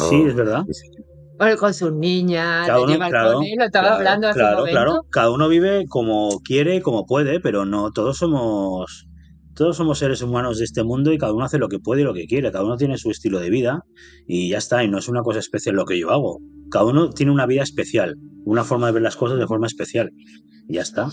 Sí, 0.10 0.24
es 0.28 0.36
verdad. 0.36 0.64
Sí. 0.72 0.90
Bueno, 1.38 1.56
con 1.58 1.74
sus 1.74 1.94
niñas, 1.94 2.68
Cada 2.68 2.82
uno, 2.82 2.98
claro, 2.98 3.40
lo 3.42 3.66
estaba 3.66 3.70
claro, 3.70 3.96
hablando 3.96 4.28
hace 4.28 4.40
claro, 4.40 4.50
un 4.56 4.60
momento. 4.60 4.82
claro. 4.82 5.02
Cada 5.10 5.32
uno 5.32 5.48
vive 5.48 5.86
como 5.88 6.42
quiere, 6.44 6.82
como 6.82 7.06
puede, 7.06 7.40
pero 7.40 7.64
no 7.66 7.92
todos 7.92 8.18
somos 8.18 9.08
todos 9.60 9.76
somos 9.76 10.00
seres 10.00 10.22
humanos 10.22 10.58
de 10.58 10.64
este 10.64 10.86
mundo 10.86 11.12
y 11.12 11.18
cada 11.18 11.34
uno 11.34 11.44
hace 11.44 11.58
lo 11.58 11.68
que 11.68 11.80
puede 11.80 12.00
y 12.00 12.06
lo 12.06 12.14
que 12.14 12.28
quiere. 12.28 12.50
Cada 12.50 12.64
uno 12.64 12.78
tiene 12.78 12.98
su 12.98 13.12
estilo 13.12 13.42
de 13.42 13.50
vida 13.50 13.84
y 14.26 14.52
ya 14.52 14.58
está. 14.58 14.86
Y 14.86 14.88
no 14.88 15.00
es 15.00 15.10
una 15.10 15.22
cosa 15.22 15.40
especial 15.40 15.76
lo 15.76 15.84
que 15.84 16.00
yo 16.00 16.12
hago. 16.12 16.40
Cada 16.72 16.86
uno 16.86 17.10
tiene 17.10 17.34
una 17.34 17.46
vida 17.46 17.62
especial, 17.62 18.16
una 18.46 18.64
forma 18.64 18.88
de 18.88 18.94
ver 18.94 19.02
las 19.02 19.18
cosas 19.18 19.38
de 19.38 19.46
forma 19.46 19.68
especial. 19.68 20.12
Y 20.70 20.76
ya 20.76 20.82
está. 20.82 21.10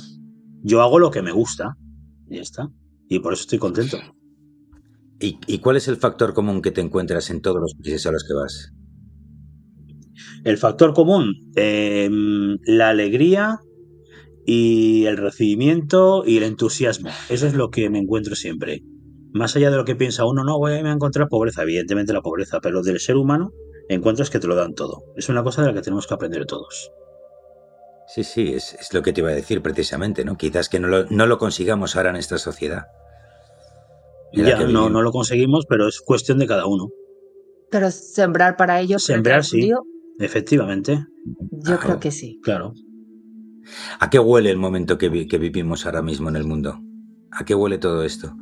Yo 0.62 0.80
hago 0.80 1.00
lo 1.00 1.10
que 1.10 1.22
me 1.22 1.32
gusta. 1.32 1.74
Y 2.30 2.36
ya 2.36 2.42
está. 2.42 2.68
Y 3.08 3.18
por 3.18 3.32
eso 3.32 3.40
estoy 3.40 3.58
contento. 3.58 3.98
¿Y, 5.18 5.40
y 5.48 5.58
cuál 5.58 5.76
es 5.76 5.88
el 5.88 5.96
factor 5.96 6.32
común 6.32 6.62
que 6.62 6.70
te 6.70 6.80
encuentras 6.80 7.30
en 7.30 7.40
todos 7.40 7.60
los 7.60 7.74
países 7.74 8.06
a 8.06 8.12
los 8.12 8.22
que 8.22 8.34
vas? 8.34 8.72
El 10.44 10.56
factor 10.56 10.94
común, 10.94 11.50
eh, 11.56 12.08
la 12.64 12.90
alegría 12.90 13.58
y 14.46 15.06
el 15.06 15.16
recibimiento 15.16 16.22
y 16.24 16.36
el 16.38 16.44
entusiasmo. 16.44 17.10
Eso 17.28 17.46
es 17.46 17.54
lo 17.54 17.70
que 17.70 17.90
me 17.90 17.98
encuentro 17.98 18.36
siempre. 18.36 18.82
Más 19.32 19.56
allá 19.56 19.70
de 19.70 19.76
lo 19.76 19.84
que 19.84 19.96
piensa 19.96 20.24
uno, 20.24 20.44
no, 20.44 20.58
voy 20.58 20.72
a 20.72 20.78
encontrar 20.78 21.28
pobreza, 21.28 21.62
evidentemente 21.62 22.12
la 22.12 22.22
pobreza, 22.22 22.60
pero 22.60 22.82
del 22.82 23.00
ser 23.00 23.16
humano 23.16 23.50
encuentras 23.88 24.30
que 24.30 24.38
te 24.38 24.46
lo 24.46 24.54
dan 24.54 24.74
todo. 24.74 25.02
Es 25.16 25.28
una 25.28 25.42
cosa 25.42 25.62
de 25.62 25.68
la 25.68 25.74
que 25.74 25.82
tenemos 25.82 26.06
que 26.06 26.14
aprender 26.14 26.46
todos. 26.46 26.90
Sí, 28.08 28.22
sí, 28.22 28.52
es, 28.54 28.74
es 28.74 28.94
lo 28.94 29.02
que 29.02 29.12
te 29.12 29.20
iba 29.20 29.30
a 29.30 29.34
decir 29.34 29.60
precisamente, 29.62 30.24
¿no? 30.24 30.36
Quizás 30.36 30.68
que 30.68 30.78
no 30.78 30.86
lo, 30.88 31.06
no 31.06 31.26
lo 31.26 31.38
consigamos 31.38 31.96
ahora 31.96 32.10
en 32.10 32.16
esta 32.16 32.38
sociedad. 32.38 32.84
en 34.32 34.46
Ya, 34.46 34.64
no, 34.66 34.88
no 34.88 35.02
lo 35.02 35.10
conseguimos, 35.10 35.66
pero 35.68 35.88
es 35.88 36.00
cuestión 36.00 36.38
de 36.38 36.46
cada 36.46 36.66
uno. 36.66 36.88
Pero 37.70 37.90
sembrar 37.90 38.56
para 38.56 38.80
ello, 38.80 38.98
frente 39.00 39.14
Sembrar, 39.14 39.44
sí. 39.44 39.60
judío, 39.60 39.82
Efectivamente, 40.18 41.04
yo 41.50 41.74
Ah, 41.74 41.80
creo 41.82 42.00
que 42.00 42.10
sí. 42.10 42.38
claro. 42.42 42.72
¿A 44.00 44.10
qué 44.10 44.18
huele 44.18 44.50
el 44.50 44.58
momento 44.58 44.98
que, 44.98 45.08
vi- 45.08 45.26
que 45.26 45.38
vivimos 45.38 45.86
ahora 45.86 46.02
mismo 46.02 46.28
en 46.28 46.36
el 46.36 46.44
mundo? 46.44 46.80
¿A 47.32 47.44
qué 47.44 47.54
huele 47.54 47.78
todo 47.78 48.02
esto? 48.04 48.36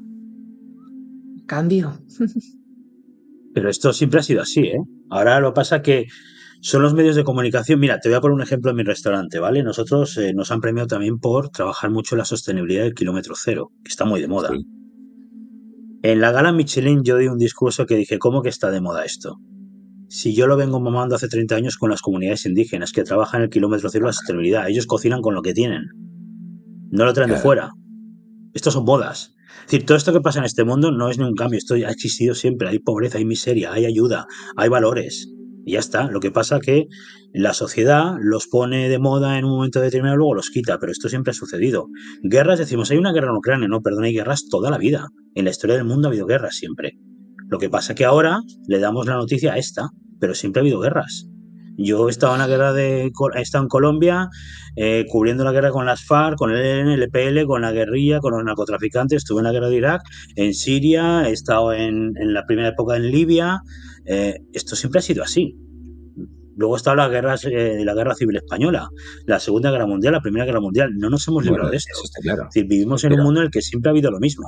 Cambio. 1.46 1.98
Pero 3.54 3.68
esto 3.70 3.92
siempre 3.92 4.20
ha 4.20 4.22
sido 4.22 4.42
así, 4.42 4.60
¿eh? 4.62 4.80
Ahora 5.10 5.38
lo 5.40 5.54
pasa 5.54 5.80
que 5.82 6.06
son 6.60 6.82
los 6.82 6.94
medios 6.94 7.14
de 7.14 7.24
comunicación. 7.24 7.78
Mira, 7.78 8.00
te 8.00 8.08
voy 8.08 8.16
a 8.16 8.20
poner 8.20 8.34
un 8.34 8.42
ejemplo 8.42 8.70
en 8.70 8.76
mi 8.78 8.82
restaurante, 8.82 9.38
¿vale? 9.38 9.62
Nosotros 9.62 10.16
eh, 10.18 10.32
nos 10.34 10.50
han 10.50 10.60
premiado 10.60 10.88
también 10.88 11.18
por 11.18 11.50
trabajar 11.50 11.90
mucho 11.90 12.14
en 12.14 12.18
la 12.20 12.24
sostenibilidad 12.24 12.82
del 12.82 12.94
kilómetro 12.94 13.34
cero, 13.36 13.70
que 13.84 13.90
está 13.90 14.04
muy 14.04 14.20
de 14.20 14.28
moda. 14.28 14.48
Sí. 14.50 14.66
En 16.02 16.20
la 16.20 16.32
gala 16.32 16.52
Michelin 16.52 17.02
yo 17.04 17.16
di 17.16 17.28
un 17.28 17.38
discurso 17.38 17.86
que 17.86 17.96
dije, 17.96 18.18
¿cómo 18.18 18.42
que 18.42 18.48
está 18.48 18.70
de 18.70 18.80
moda 18.80 19.04
esto? 19.04 19.38
Si 20.08 20.34
yo 20.34 20.46
lo 20.46 20.56
vengo 20.56 20.80
mamando 20.80 21.16
hace 21.16 21.28
30 21.28 21.56
años 21.56 21.76
con 21.76 21.90
las 21.90 22.02
comunidades 22.02 22.46
indígenas 22.46 22.92
que 22.92 23.02
trabajan 23.02 23.42
el 23.42 23.50
kilómetro 23.50 23.88
cero 23.90 24.06
la 24.06 24.12
sostenibilidad, 24.12 24.68
ellos 24.68 24.86
cocinan 24.86 25.20
con 25.20 25.34
lo 25.34 25.42
que 25.42 25.54
tienen, 25.54 25.84
no 26.90 27.04
lo 27.04 27.12
traen 27.12 27.30
de 27.30 27.36
fuera. 27.36 27.72
Estos 28.52 28.74
son 28.74 28.84
modas. 28.84 29.34
Es 29.60 29.70
decir, 29.72 29.86
todo 29.86 29.96
esto 29.96 30.12
que 30.12 30.20
pasa 30.20 30.38
en 30.38 30.44
este 30.44 30.64
mundo 30.64 30.92
no 30.92 31.08
es 31.08 31.18
ningún 31.18 31.34
cambio, 31.34 31.58
esto 31.58 31.74
ha 31.74 31.90
existido 31.90 32.34
siempre, 32.34 32.68
hay 32.68 32.78
pobreza, 32.78 33.18
hay 33.18 33.24
miseria, 33.24 33.72
hay 33.72 33.86
ayuda, 33.86 34.26
hay 34.56 34.68
valores. 34.68 35.28
Y 35.64 35.72
ya 35.72 35.78
está. 35.78 36.08
Lo 36.10 36.20
que 36.20 36.30
pasa 36.30 36.60
que 36.60 36.86
la 37.32 37.54
sociedad 37.54 38.16
los 38.20 38.46
pone 38.46 38.88
de 38.88 38.98
moda 38.98 39.38
en 39.38 39.44
un 39.44 39.52
momento 39.52 39.80
determinado, 39.80 40.18
luego 40.18 40.34
los 40.34 40.50
quita, 40.50 40.78
pero 40.78 40.92
esto 40.92 41.08
siempre 41.08 41.30
ha 41.30 41.34
sucedido. 41.34 41.88
Guerras, 42.22 42.58
decimos, 42.58 42.90
hay 42.90 42.98
una 42.98 43.12
guerra 43.12 43.30
en 43.30 43.36
Ucrania, 43.36 43.66
no, 43.66 43.80
perdón, 43.80 44.04
hay 44.04 44.12
guerras 44.12 44.46
toda 44.50 44.70
la 44.70 44.78
vida. 44.78 45.08
En 45.34 45.44
la 45.44 45.50
historia 45.50 45.76
del 45.76 45.84
mundo 45.84 46.08
ha 46.08 46.10
habido 46.10 46.26
guerras 46.26 46.56
siempre. 46.56 46.98
Lo 47.48 47.58
que 47.58 47.68
pasa 47.70 47.94
que 47.94 48.04
ahora 48.04 48.40
le 48.66 48.78
damos 48.78 49.06
la 49.06 49.14
noticia 49.14 49.52
a 49.54 49.58
esta, 49.58 49.88
pero 50.20 50.34
siempre 50.34 50.60
ha 50.60 50.62
habido 50.62 50.80
guerras. 50.80 51.26
Yo 51.76 52.06
he 52.06 52.10
estado 52.10 52.34
en 52.34 52.38
la 52.38 52.46
guerra 52.46 52.72
de 52.72 53.10
he 53.34 53.40
estado 53.40 53.64
en 53.64 53.68
Colombia, 53.68 54.28
eh, 54.76 55.06
cubriendo 55.08 55.42
la 55.44 55.50
guerra 55.52 55.70
con 55.70 55.86
las 55.86 56.04
FARC, 56.04 56.36
con 56.36 56.52
el 56.52 56.58
ELN, 56.58 56.88
el 56.90 57.02
EPL, 57.02 57.46
con 57.46 57.62
la 57.62 57.72
guerrilla, 57.72 58.20
con 58.20 58.32
los 58.32 58.44
narcotraficantes, 58.44 59.18
estuve 59.18 59.40
en 59.40 59.44
la 59.44 59.52
guerra 59.52 59.68
de 59.68 59.76
Irak, 59.76 60.02
en 60.36 60.54
Siria, 60.54 61.28
he 61.28 61.32
estado 61.32 61.72
en, 61.72 62.12
en 62.16 62.32
la 62.32 62.46
primera 62.46 62.68
época 62.68 62.96
en 62.96 63.10
Libia. 63.10 63.60
eh, 64.06 64.36
esto 64.52 64.76
siempre 64.76 65.00
ha 65.00 65.02
sido 65.02 65.24
así. 65.24 65.56
Luego 66.56 66.76
está 66.76 66.94
la 66.94 67.08
guerra, 67.08 67.34
eh, 67.50 67.82
la 67.84 67.94
guerra 67.94 68.14
civil 68.14 68.36
española, 68.36 68.88
la 69.26 69.40
Segunda 69.40 69.72
Guerra 69.72 69.86
Mundial, 69.86 70.12
la 70.12 70.20
Primera 70.20 70.44
Guerra 70.44 70.60
Mundial. 70.60 70.90
No 70.96 71.10
nos 71.10 71.26
hemos 71.26 71.42
librado 71.42 71.64
Bueno, 71.64 71.70
de 71.72 71.78
esto. 71.78 71.90
claro. 72.22 72.42
Es 72.42 72.54
decir, 72.54 72.68
vivimos 72.68 73.02
en 73.02 73.14
un 73.14 73.22
mundo 73.24 73.40
en 73.40 73.46
el 73.46 73.50
que 73.50 73.60
siempre 73.60 73.88
ha 73.88 73.92
habido 73.92 74.12
lo 74.12 74.20
mismo. 74.20 74.46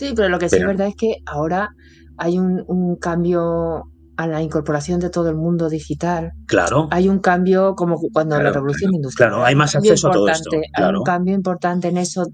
Sí, 0.00 0.12
pero 0.16 0.28
lo 0.30 0.38
que 0.38 0.48
sí 0.48 0.56
es 0.56 0.66
verdad 0.66 0.86
es 0.88 0.94
que 0.96 1.16
ahora 1.26 1.68
hay 2.16 2.38
un, 2.38 2.64
un 2.66 2.96
cambio 2.96 3.84
a 4.16 4.26
la 4.26 4.42
incorporación 4.42 4.98
de 4.98 5.10
todo 5.10 5.28
el 5.28 5.36
mundo 5.36 5.68
digital, 5.68 6.32
Claro, 6.46 6.88
hay 6.90 7.08
un 7.08 7.18
cambio 7.20 7.74
como 7.74 7.96
cuando 8.12 8.34
Claro, 8.36 8.48
la 8.48 8.52
revolución 8.54 8.88
claro, 8.90 8.96
industrial. 8.96 9.30
claro, 9.30 9.44
hay 9.44 9.54
más 9.54 9.74
acceso 9.76 10.08
a 10.08 10.12
todo 10.12 10.28
esto, 10.28 10.48
importante, 10.56 10.70
Hay 10.74 10.82
claro. 10.84 10.98
un 11.00 11.04
cambio 11.04 11.34
importante 11.34 11.88
en 11.88 11.98
eso, 11.98 12.26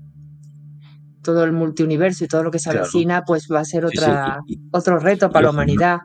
todo 1.23 1.43
el 1.45 1.53
multiuniverso 1.53 2.25
y 2.25 2.29
todo 2.29 2.45
lo 2.45 2.51
que 2.53 2.59
se 2.61 2.71
Claro. 2.71 2.85
avecina, 2.85 3.23
pues 3.27 3.49
va 3.53 3.61
a 3.61 3.65
ser 3.65 3.85
Sí, 3.91 3.97
sí, 3.99 4.05
otra, 4.05 4.39
y- 4.47 4.55
y- 4.55 4.59
otro 4.73 4.99
reto 5.01 5.31
para 5.31 5.47
la 5.47 5.51
humanidad. 5.51 5.99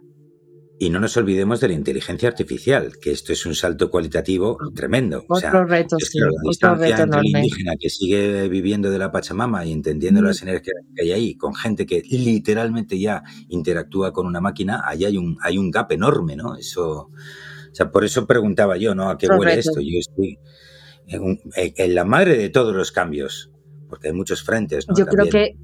Y 0.83 0.89
no 0.89 0.99
nos 0.99 1.15
olvidemos 1.15 1.59
de 1.59 1.67
la 1.67 1.75
inteligencia 1.75 2.27
artificial, 2.27 2.93
que 2.99 3.11
esto 3.11 3.31
es 3.33 3.45
un 3.45 3.53
salto 3.53 3.91
cualitativo 3.91 4.57
tremendo. 4.73 5.23
O 5.27 5.35
sea, 5.35 5.49
Otro 5.49 5.65
reto, 5.65 5.95
es 5.99 6.07
sí, 6.07 6.17
la 6.17 6.25
otro 6.25 6.39
distancia 6.49 6.87
reto 6.87 7.03
entre 7.03 7.19
el 7.19 7.27
indígena 7.27 7.73
que 7.79 7.87
sigue 7.87 8.47
viviendo 8.49 8.89
de 8.89 8.97
la 8.97 9.11
Pachamama 9.11 9.63
y 9.63 9.73
entendiendo 9.73 10.21
Mm. 10.21 10.25
las 10.25 10.41
energías 10.41 10.75
que 10.95 11.03
hay 11.03 11.11
ahí, 11.11 11.35
con 11.35 11.53
gente 11.53 11.85
que 11.85 12.01
literalmente 12.09 12.99
ya 12.99 13.21
interactúa 13.49 14.11
con 14.11 14.25
una 14.25 14.41
máquina, 14.41 14.81
ahí 14.83 15.05
hay 15.05 15.17
un, 15.17 15.37
hay 15.43 15.59
un 15.59 15.69
gap 15.69 15.91
enorme, 15.91 16.35
¿no? 16.35 16.55
Eso, 16.55 17.09
o 17.09 17.09
sea, 17.75 17.91
por 17.91 18.03
eso 18.03 18.25
preguntaba 18.25 18.75
yo, 18.77 18.95
¿no? 18.95 19.11
¿A 19.11 19.19
qué 19.19 19.27
Otro 19.27 19.37
huele 19.37 19.57
reto. 19.57 19.69
esto? 19.69 19.81
Yo 19.81 19.99
estoy 19.99 20.39
en, 21.09 21.93
la 21.93 22.05
madre 22.05 22.37
de 22.37 22.49
todos 22.49 22.75
los 22.75 22.91
cambios, 22.91 23.51
porque 23.87 24.07
hay 24.07 24.13
muchos 24.15 24.41
frentes, 24.41 24.87
¿no? 24.87 24.95
Yo 24.97 25.05
creo 25.05 25.29
que 25.29 25.55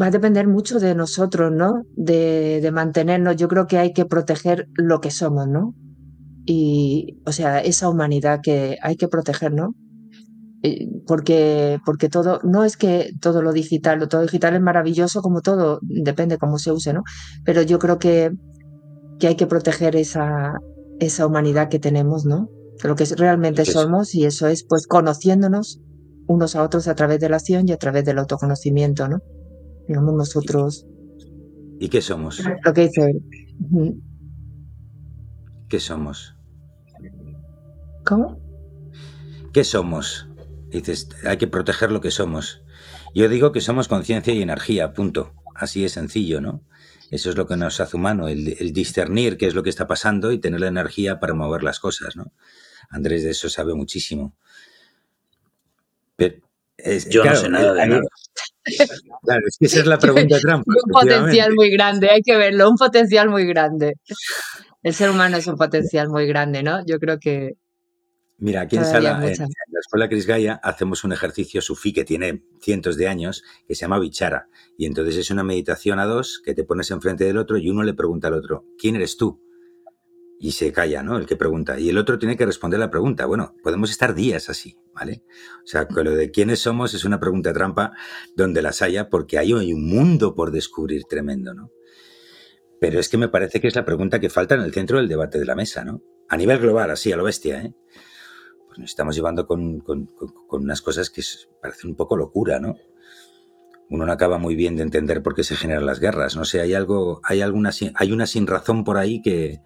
va 0.00 0.06
a 0.06 0.10
depender 0.10 0.48
mucho 0.48 0.78
de 0.78 0.94
nosotros, 0.94 1.52
¿no? 1.52 1.82
De, 1.96 2.60
de 2.60 2.70
mantenernos. 2.70 3.36
Yo 3.36 3.48
creo 3.48 3.66
que 3.66 3.78
hay 3.78 3.92
que 3.92 4.06
proteger 4.06 4.68
lo 4.74 5.00
que 5.00 5.10
somos, 5.10 5.46
¿no? 5.48 5.74
Y, 6.44 7.20
o 7.26 7.32
sea, 7.32 7.60
esa 7.60 7.88
humanidad 7.88 8.40
que 8.42 8.78
hay 8.82 8.96
que 8.96 9.08
proteger, 9.08 9.52
¿no? 9.52 9.74
Porque, 11.06 11.80
porque 11.84 12.08
todo, 12.08 12.40
no 12.44 12.64
es 12.64 12.76
que 12.76 13.12
todo 13.20 13.42
lo 13.42 13.52
digital, 13.52 13.98
lo 13.98 14.08
todo 14.08 14.22
digital 14.22 14.54
es 14.54 14.60
maravilloso 14.60 15.20
como 15.20 15.40
todo, 15.40 15.80
depende 15.82 16.38
cómo 16.38 16.58
se 16.58 16.70
use, 16.70 16.92
¿no? 16.92 17.02
Pero 17.44 17.62
yo 17.62 17.78
creo 17.78 17.98
que, 17.98 18.30
que 19.18 19.26
hay 19.26 19.34
que 19.34 19.48
proteger 19.48 19.96
esa, 19.96 20.54
esa 21.00 21.26
humanidad 21.26 21.68
que 21.68 21.80
tenemos, 21.80 22.24
¿no? 22.24 22.48
Lo 22.82 22.96
que 22.96 23.04
realmente 23.16 23.64
somos 23.64 24.14
y 24.14 24.24
eso 24.24 24.46
es 24.46 24.64
pues 24.64 24.86
conociéndonos 24.86 25.80
unos 26.26 26.56
a 26.56 26.62
otros 26.62 26.88
a 26.88 26.94
través 26.94 27.20
de 27.20 27.28
la 27.28 27.36
acción 27.36 27.68
y 27.68 27.72
a 27.72 27.76
través 27.76 28.04
del 28.04 28.18
autoconocimiento, 28.18 29.08
¿no? 29.08 29.20
Digamos 29.88 30.14
nosotros, 30.14 30.86
¿Y 31.78 31.88
qué 31.88 32.00
somos? 32.00 32.40
lo 32.64 32.72
que 32.72 32.82
dice 32.82 33.02
él. 33.10 34.00
¿Qué 35.68 35.80
somos? 35.80 36.36
¿Cómo? 38.04 38.38
¿Qué 39.52 39.64
somos? 39.64 40.28
Dices, 40.70 41.08
hay 41.24 41.38
que 41.38 41.48
proteger 41.48 41.90
lo 41.90 42.00
que 42.00 42.10
somos. 42.10 42.62
Yo 43.14 43.28
digo 43.28 43.52
que 43.52 43.60
somos 43.60 43.88
conciencia 43.88 44.32
y 44.32 44.42
energía, 44.42 44.92
punto. 44.92 45.34
Así 45.54 45.84
es 45.84 45.92
sencillo, 45.92 46.40
¿no? 46.40 46.62
Eso 47.10 47.28
es 47.28 47.36
lo 47.36 47.46
que 47.46 47.56
nos 47.56 47.78
hace 47.80 47.96
humano, 47.96 48.28
el, 48.28 48.56
el 48.58 48.72
discernir 48.72 49.36
qué 49.36 49.46
es 49.46 49.54
lo 49.54 49.62
que 49.62 49.68
está 49.68 49.86
pasando 49.86 50.32
y 50.32 50.38
tener 50.38 50.60
la 50.60 50.68
energía 50.68 51.20
para 51.20 51.34
mover 51.34 51.62
las 51.62 51.78
cosas, 51.78 52.16
¿no? 52.16 52.32
Andrés 52.88 53.22
de 53.24 53.30
eso 53.30 53.48
sabe 53.50 53.74
muchísimo. 53.74 54.34
Pero, 56.16 56.36
es- 56.84 57.08
Yo 57.08 57.22
claro, 57.22 57.36
no 57.38 57.42
sé 57.44 57.48
nada 57.50 57.74
de 57.74 57.80
hay- 57.82 57.88
nada. 57.88 58.02
Claro, 59.22 59.40
es 59.46 59.56
que 59.58 59.66
esa 59.66 59.80
es 59.80 59.86
la 59.86 59.98
pregunta 59.98 60.38
trampa. 60.38 60.64
Un 60.66 60.90
potencial 60.92 61.52
muy 61.54 61.70
grande, 61.70 62.10
hay 62.10 62.22
que 62.22 62.36
verlo, 62.36 62.70
un 62.70 62.76
potencial 62.76 63.28
muy 63.28 63.44
grande. 63.46 63.94
El 64.82 64.94
ser 64.94 65.10
humano 65.10 65.36
es 65.36 65.46
un 65.46 65.56
potencial 65.56 66.08
muy 66.08 66.26
grande, 66.26 66.62
¿no? 66.62 66.84
Yo 66.86 66.98
creo 66.98 67.18
que 67.18 67.54
Mira, 68.38 68.62
aquí 68.62 68.76
en, 68.76 68.84
sala, 68.84 69.20
la 69.20 69.30
escuela 69.80 70.08
Cris 70.08 70.26
Gaia 70.26 70.54
hacemos 70.64 71.04
un 71.04 71.12
ejercicio 71.12 71.60
sufí 71.60 71.92
que 71.92 72.04
tiene 72.04 72.42
cientos 72.60 72.96
de 72.96 73.06
años 73.06 73.44
que 73.68 73.74
se 73.76 73.82
llama 73.82 74.00
bichara. 74.00 74.48
Y 74.76 74.86
entonces 74.86 75.16
es 75.16 75.30
una 75.30 75.44
meditación 75.44 76.00
a 76.00 76.06
dos 76.06 76.40
que 76.44 76.54
te 76.54 76.64
pones 76.64 76.90
enfrente 76.90 77.24
del 77.24 77.36
otro 77.38 77.56
y 77.56 77.68
uno 77.70 77.82
le 77.84 77.94
pregunta 77.94 78.28
al 78.28 78.34
otro, 78.34 78.64
¿quién 78.78 78.96
eres 78.96 79.16
tú? 79.16 79.41
Y 80.44 80.50
se 80.50 80.72
calla, 80.72 81.04
¿no? 81.04 81.18
El 81.18 81.26
que 81.26 81.36
pregunta. 81.36 81.78
Y 81.78 81.88
el 81.88 81.98
otro 81.98 82.18
tiene 82.18 82.36
que 82.36 82.44
responder 82.44 82.80
la 82.80 82.90
pregunta. 82.90 83.26
Bueno, 83.26 83.54
podemos 83.62 83.92
estar 83.92 84.12
días 84.12 84.50
así, 84.50 84.76
¿vale? 84.92 85.22
O 85.62 85.66
sea, 85.68 85.86
con 85.86 86.04
lo 86.04 86.16
de 86.16 86.32
quiénes 86.32 86.58
somos 86.58 86.94
es 86.94 87.04
una 87.04 87.20
pregunta 87.20 87.52
trampa 87.52 87.92
donde 88.34 88.60
las 88.60 88.82
haya 88.82 89.08
porque 89.08 89.38
hay 89.38 89.52
un 89.52 89.88
mundo 89.88 90.34
por 90.34 90.50
descubrir 90.50 91.04
tremendo, 91.04 91.54
¿no? 91.54 91.70
Pero 92.80 92.98
es 92.98 93.08
que 93.08 93.18
me 93.18 93.28
parece 93.28 93.60
que 93.60 93.68
es 93.68 93.76
la 93.76 93.84
pregunta 93.84 94.18
que 94.18 94.30
falta 94.30 94.56
en 94.56 94.62
el 94.62 94.72
centro 94.72 94.96
del 94.96 95.06
debate 95.06 95.38
de 95.38 95.44
la 95.44 95.54
mesa, 95.54 95.84
¿no? 95.84 96.02
A 96.28 96.36
nivel 96.36 96.58
global, 96.58 96.90
así, 96.90 97.12
a 97.12 97.16
lo 97.16 97.22
bestia, 97.22 97.62
¿eh? 97.62 97.74
Pues 98.66 98.80
nos 98.80 98.90
estamos 98.90 99.14
llevando 99.14 99.46
con, 99.46 99.78
con- 99.78 100.06
con- 100.06 100.62
unas 100.64 100.82
cosas 100.82 101.08
que 101.08 101.22
parecen 101.60 101.90
un 101.90 101.96
poco 101.96 102.16
locura, 102.16 102.58
¿no? 102.58 102.74
Uno 103.90 104.06
no 104.06 104.12
acaba 104.12 104.38
muy 104.38 104.56
bien 104.56 104.74
de 104.74 104.82
entender 104.82 105.22
por 105.22 105.36
qué 105.36 105.44
se 105.44 105.54
generan 105.54 105.86
las 105.86 106.00
guerras. 106.00 106.34
No 106.34 106.44
sé, 106.44 106.60
hay 106.60 106.74
algo, 106.74 107.20
hay 107.22 107.42
alguna, 107.42 107.70
hay 107.94 108.10
una 108.10 108.26
sin 108.26 108.48
razón 108.48 108.82
por 108.82 108.96
ahí 108.96 109.22
que 109.22 109.60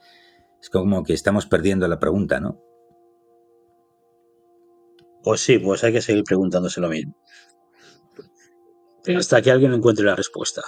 es 0.66 0.70
como 0.70 1.04
que 1.04 1.12
estamos 1.12 1.46
perdiendo 1.46 1.86
la 1.86 2.00
pregunta, 2.00 2.40
¿no? 2.40 2.60
Pues 5.22 5.40
sí, 5.40 5.60
pues 5.60 5.84
hay 5.84 5.92
que 5.92 6.02
seguir 6.02 6.24
preguntándose 6.24 6.80
lo 6.80 6.88
mismo. 6.88 7.16
Hasta 9.16 9.40
que 9.42 9.52
alguien 9.52 9.72
encuentre 9.72 10.04
la 10.04 10.16
respuesta. 10.16 10.62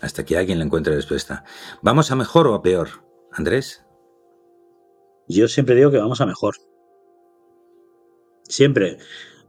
Hasta 0.00 0.24
que 0.24 0.38
alguien 0.38 0.58
le 0.58 0.64
encuentre 0.64 0.94
respuesta. 0.94 1.44
¿Vamos 1.82 2.10
a 2.10 2.16
mejor 2.16 2.46
o 2.46 2.54
a 2.54 2.62
peor, 2.62 3.04
Andrés? 3.30 3.84
Yo 5.28 5.48
siempre 5.48 5.74
digo 5.74 5.90
que 5.90 5.98
vamos 5.98 6.22
a 6.22 6.26
mejor. 6.26 6.54
Siempre. 8.44 8.96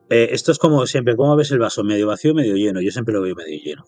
Eh, 0.10 0.30
esto 0.32 0.52
es 0.52 0.60
como 0.60 0.86
siempre, 0.86 1.16
¿cómo 1.16 1.38
ves 1.38 1.52
el 1.52 1.60
vaso? 1.60 1.86
¿Medio 1.86 2.08
vacío 2.08 2.34
o 2.34 2.36
medio 2.36 2.56
lleno? 2.56 2.82
Yo 2.82 2.92
siempre 2.92 3.14
lo 3.14 3.22
veo 3.22 3.36
medio 3.36 3.58
lleno. 3.64 3.86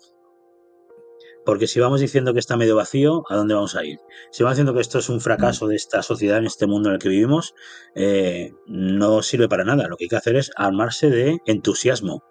Porque 1.46 1.68
si 1.68 1.80
vamos 1.80 2.00
diciendo 2.00 2.34
que 2.34 2.40
está 2.40 2.56
medio 2.56 2.76
vacío, 2.76 3.24
¿a 3.30 3.36
dónde 3.36 3.56
vamos 3.56 3.76
a 3.76 3.84
ir? 3.84 4.00
Si 4.32 4.44
vamos 4.44 4.58
diciendo 4.58 4.74
que 4.74 4.82
esto 4.82 5.00
es 5.00 5.10
un 5.10 5.22
fracaso 5.22 5.68
de 5.68 5.76
esta 5.76 6.04
sociedad, 6.04 6.38
en 6.38 6.46
este 6.46 6.68
mundo 6.68 6.90
en 6.90 6.96
el 6.96 7.02
que 7.02 7.10
vivimos, 7.10 7.56
eh, 7.96 8.54
no 8.68 9.24
sirve 9.24 9.50
para 9.50 9.64
nada. 9.64 9.88
Lo 9.88 9.98
que 9.98 10.06
hay 10.06 10.10
que 10.10 10.16
hacer 10.16 10.36
es 10.36 10.52
armarse 10.56 11.10
de 11.10 11.40
entusiasmo 11.46 12.24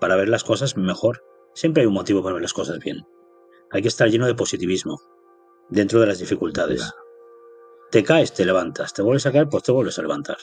para 0.00 0.16
ver 0.16 0.28
las 0.28 0.44
cosas 0.44 0.76
mejor. 0.76 1.22
Siempre 1.52 1.82
hay 1.82 1.86
un 1.86 1.94
motivo 1.94 2.22
para 2.22 2.34
ver 2.34 2.42
las 2.42 2.54
cosas 2.54 2.78
bien. 2.78 3.06
Hay 3.70 3.82
que 3.82 3.88
estar 3.88 4.08
lleno 4.08 4.26
de 4.26 4.34
positivismo 4.34 5.00
dentro 5.68 6.00
de 6.00 6.06
las 6.06 6.18
dificultades. 6.18 6.90
Te 7.90 8.02
caes, 8.02 8.32
te 8.32 8.46
levantas. 8.46 8.94
Te 8.94 9.02
vuelves 9.02 9.26
a 9.26 9.32
caer, 9.32 9.48
pues 9.48 9.62
te 9.62 9.72
vuelves 9.72 9.98
a 9.98 10.02
levantar. 10.02 10.38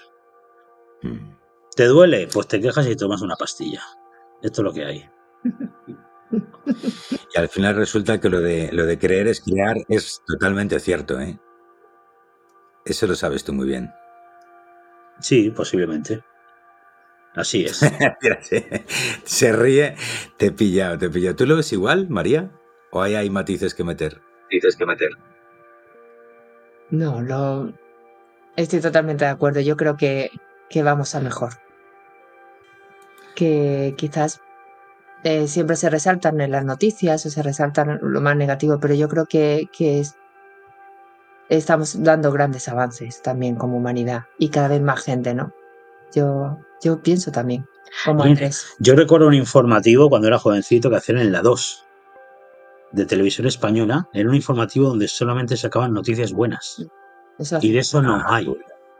Mm. 1.02 1.38
¿Te 1.76 1.86
duele? 1.86 2.28
Pues 2.32 2.48
te 2.48 2.62
quejas 2.62 2.88
y 2.88 2.96
tomas 2.96 3.22
una 3.22 3.36
pastilla. 3.36 3.82
Esto 4.42 4.62
es 4.62 4.66
lo 4.66 4.74
que 4.74 4.86
hay. 4.86 5.10
Y 7.34 7.40
al 7.40 7.50
final 7.50 7.76
resulta 7.76 8.20
que 8.20 8.30
lo 8.30 8.42
de, 8.42 8.70
lo 8.72 8.86
de 8.86 8.98
creer 8.98 9.28
es 9.28 9.42
crear 9.42 9.78
es 9.88 10.22
totalmente 10.26 10.80
cierto, 10.80 11.20
¿eh? 11.20 11.40
Eso 12.86 13.08
lo 13.08 13.16
sabes 13.16 13.44
tú 13.44 13.54
muy 13.54 13.68
bien. 13.68 13.92
Sí, 15.20 15.52
posiblemente. 15.52 16.24
Así 17.36 17.66
es. 17.66 17.80
Se, 19.24 19.54
ríe, 19.54 19.96
te 20.38 20.48
he 20.48 20.52
pillado, 20.52 20.98
te 20.98 21.06
he 21.06 21.10
pillado. 21.10 21.36
¿Tú 21.36 21.46
lo 21.46 21.56
ves 21.56 21.72
igual, 21.72 22.10
María? 22.10 22.52
¿O 22.92 23.02
ahí 23.02 23.16
hay 23.16 23.30
matices 23.30 23.74
que 23.74 23.84
meter? 23.84 24.22
Dices 24.50 24.76
que 24.76 24.86
meter. 24.86 25.12
No, 26.90 27.22
lo 27.22 27.72
estoy 28.58 28.82
totalmente 28.82 29.24
de 29.24 29.32
acuerdo. 29.32 29.62
Yo 29.62 29.78
creo 29.78 29.96
que, 29.96 30.32
que 30.70 30.84
vamos 30.84 31.16
a 31.16 31.22
mejor. 31.22 31.54
Que 33.36 33.94
quizás 33.98 34.42
eh, 35.24 35.48
siempre 35.48 35.76
se 35.76 35.90
resaltan 35.90 36.40
en 36.42 36.52
las 36.52 36.66
noticias 36.66 37.26
o 37.26 37.30
se 37.30 37.44
resaltan 37.44 38.00
lo 38.02 38.22
más 38.22 38.36
negativo, 38.36 38.80
pero 38.80 38.94
yo 38.96 39.08
creo 39.08 39.26
que, 39.26 39.68
que 39.76 40.00
es- 40.00 40.16
estamos 41.50 42.02
dando 42.04 42.32
grandes 42.32 42.68
avances 42.70 43.22
también 43.22 43.56
como 43.56 43.78
humanidad 43.78 44.24
y 44.38 44.50
cada 44.50 44.68
vez 44.70 44.82
más 44.82 45.04
gente, 45.04 45.34
¿no? 45.34 45.54
Yo, 46.16 46.60
yo 46.84 47.02
pienso 47.02 47.32
también, 47.32 47.66
como. 48.06 48.24
Andrés. 48.24 48.66
Yo 48.80 48.96
recuerdo 48.96 49.28
un 49.28 49.34
informativo 49.34 50.10
cuando 50.10 50.28
era 50.28 50.40
jovencito 50.40 50.90
que 50.90 50.98
hacían 50.98 51.20
en 51.20 51.32
la 51.32 51.42
2 51.42 51.86
de 52.92 53.06
televisión 53.06 53.48
española. 53.48 54.08
Era 54.14 54.28
un 54.30 54.36
informativo 54.36 54.88
donde 54.90 55.08
solamente 55.08 55.56
sacaban 55.58 55.94
noticias 55.94 56.32
buenas. 56.34 56.86
Eso 57.38 57.60
Y 57.62 57.72
de 57.72 57.80
eso 57.80 58.02
no 58.02 58.16
Ah, 58.16 58.26
hay. 58.36 58.46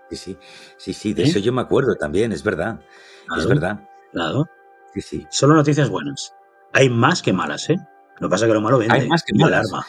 Sí, 0.10 0.16
sí, 0.18 0.38
sí, 0.78 0.94
sí, 0.94 1.14
de 1.14 1.24
¿Eh? 1.24 1.26
eso 1.28 1.40
yo 1.40 1.52
me 1.54 1.62
acuerdo 1.62 1.96
también, 1.96 2.32
es 2.32 2.44
verdad. 2.44 2.80
Es 3.38 3.48
verdad. 3.48 3.80
Claro. 4.12 4.46
Sí, 4.94 5.02
sí. 5.02 5.28
Solo 5.30 5.56
noticias 5.56 5.90
buenas. 5.90 6.34
Hay 6.74 6.90
más 6.90 7.22
que 7.22 7.34
malas, 7.34 7.70
¿eh? 7.70 7.78
Lo 8.20 8.28
que 8.28 8.32
pasa 8.32 8.46
es 8.46 8.50
que 8.50 8.54
lo 8.54 8.62
malo 8.62 8.78
vende. 8.78 8.94
Hay 8.94 9.08
más 9.08 9.24
que 9.24 9.34
malas. 9.38 9.68
alarma. 9.72 9.86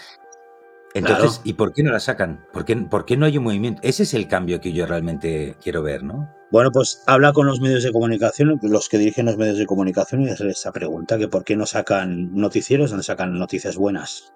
Entonces, 0.94 1.30
Claro. 1.36 1.42
¿y 1.44 1.52
por 1.54 1.72
qué 1.72 1.82
no 1.82 1.90
la 1.90 2.00
sacan? 2.00 2.44
¿Por 2.52 2.64
qué, 2.66 2.76
por 2.76 3.06
qué 3.06 3.16
no 3.16 3.24
hay 3.24 3.38
un 3.38 3.44
movimiento? 3.44 3.80
Ese 3.82 4.02
es 4.02 4.12
el 4.12 4.28
cambio 4.28 4.60
que 4.60 4.72
yo 4.74 4.84
realmente 4.86 5.56
quiero 5.62 5.82
ver, 5.82 6.02
¿no? 6.02 6.28
Bueno, 6.50 6.70
pues 6.70 7.02
habla 7.06 7.32
con 7.32 7.46
los 7.46 7.60
medios 7.62 7.82
de 7.82 7.92
comunicación, 7.92 8.58
los 8.62 8.90
que 8.90 8.98
dirigen 8.98 9.24
los 9.24 9.38
medios 9.38 9.56
de 9.56 9.64
comunicación 9.64 10.22
y 10.22 10.28
hacerles 10.28 10.58
esa 10.58 10.70
pregunta, 10.72 11.16
que 11.16 11.28
por 11.28 11.44
qué 11.44 11.56
no 11.56 11.64
sacan 11.64 12.34
noticieros 12.34 12.90
donde 12.90 13.04
sacan 13.04 13.38
noticias 13.38 13.76
buenas. 13.76 14.34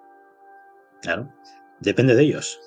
Claro, 1.03 1.31
depende 1.79 2.15
de 2.15 2.23
ellos. 2.23 2.59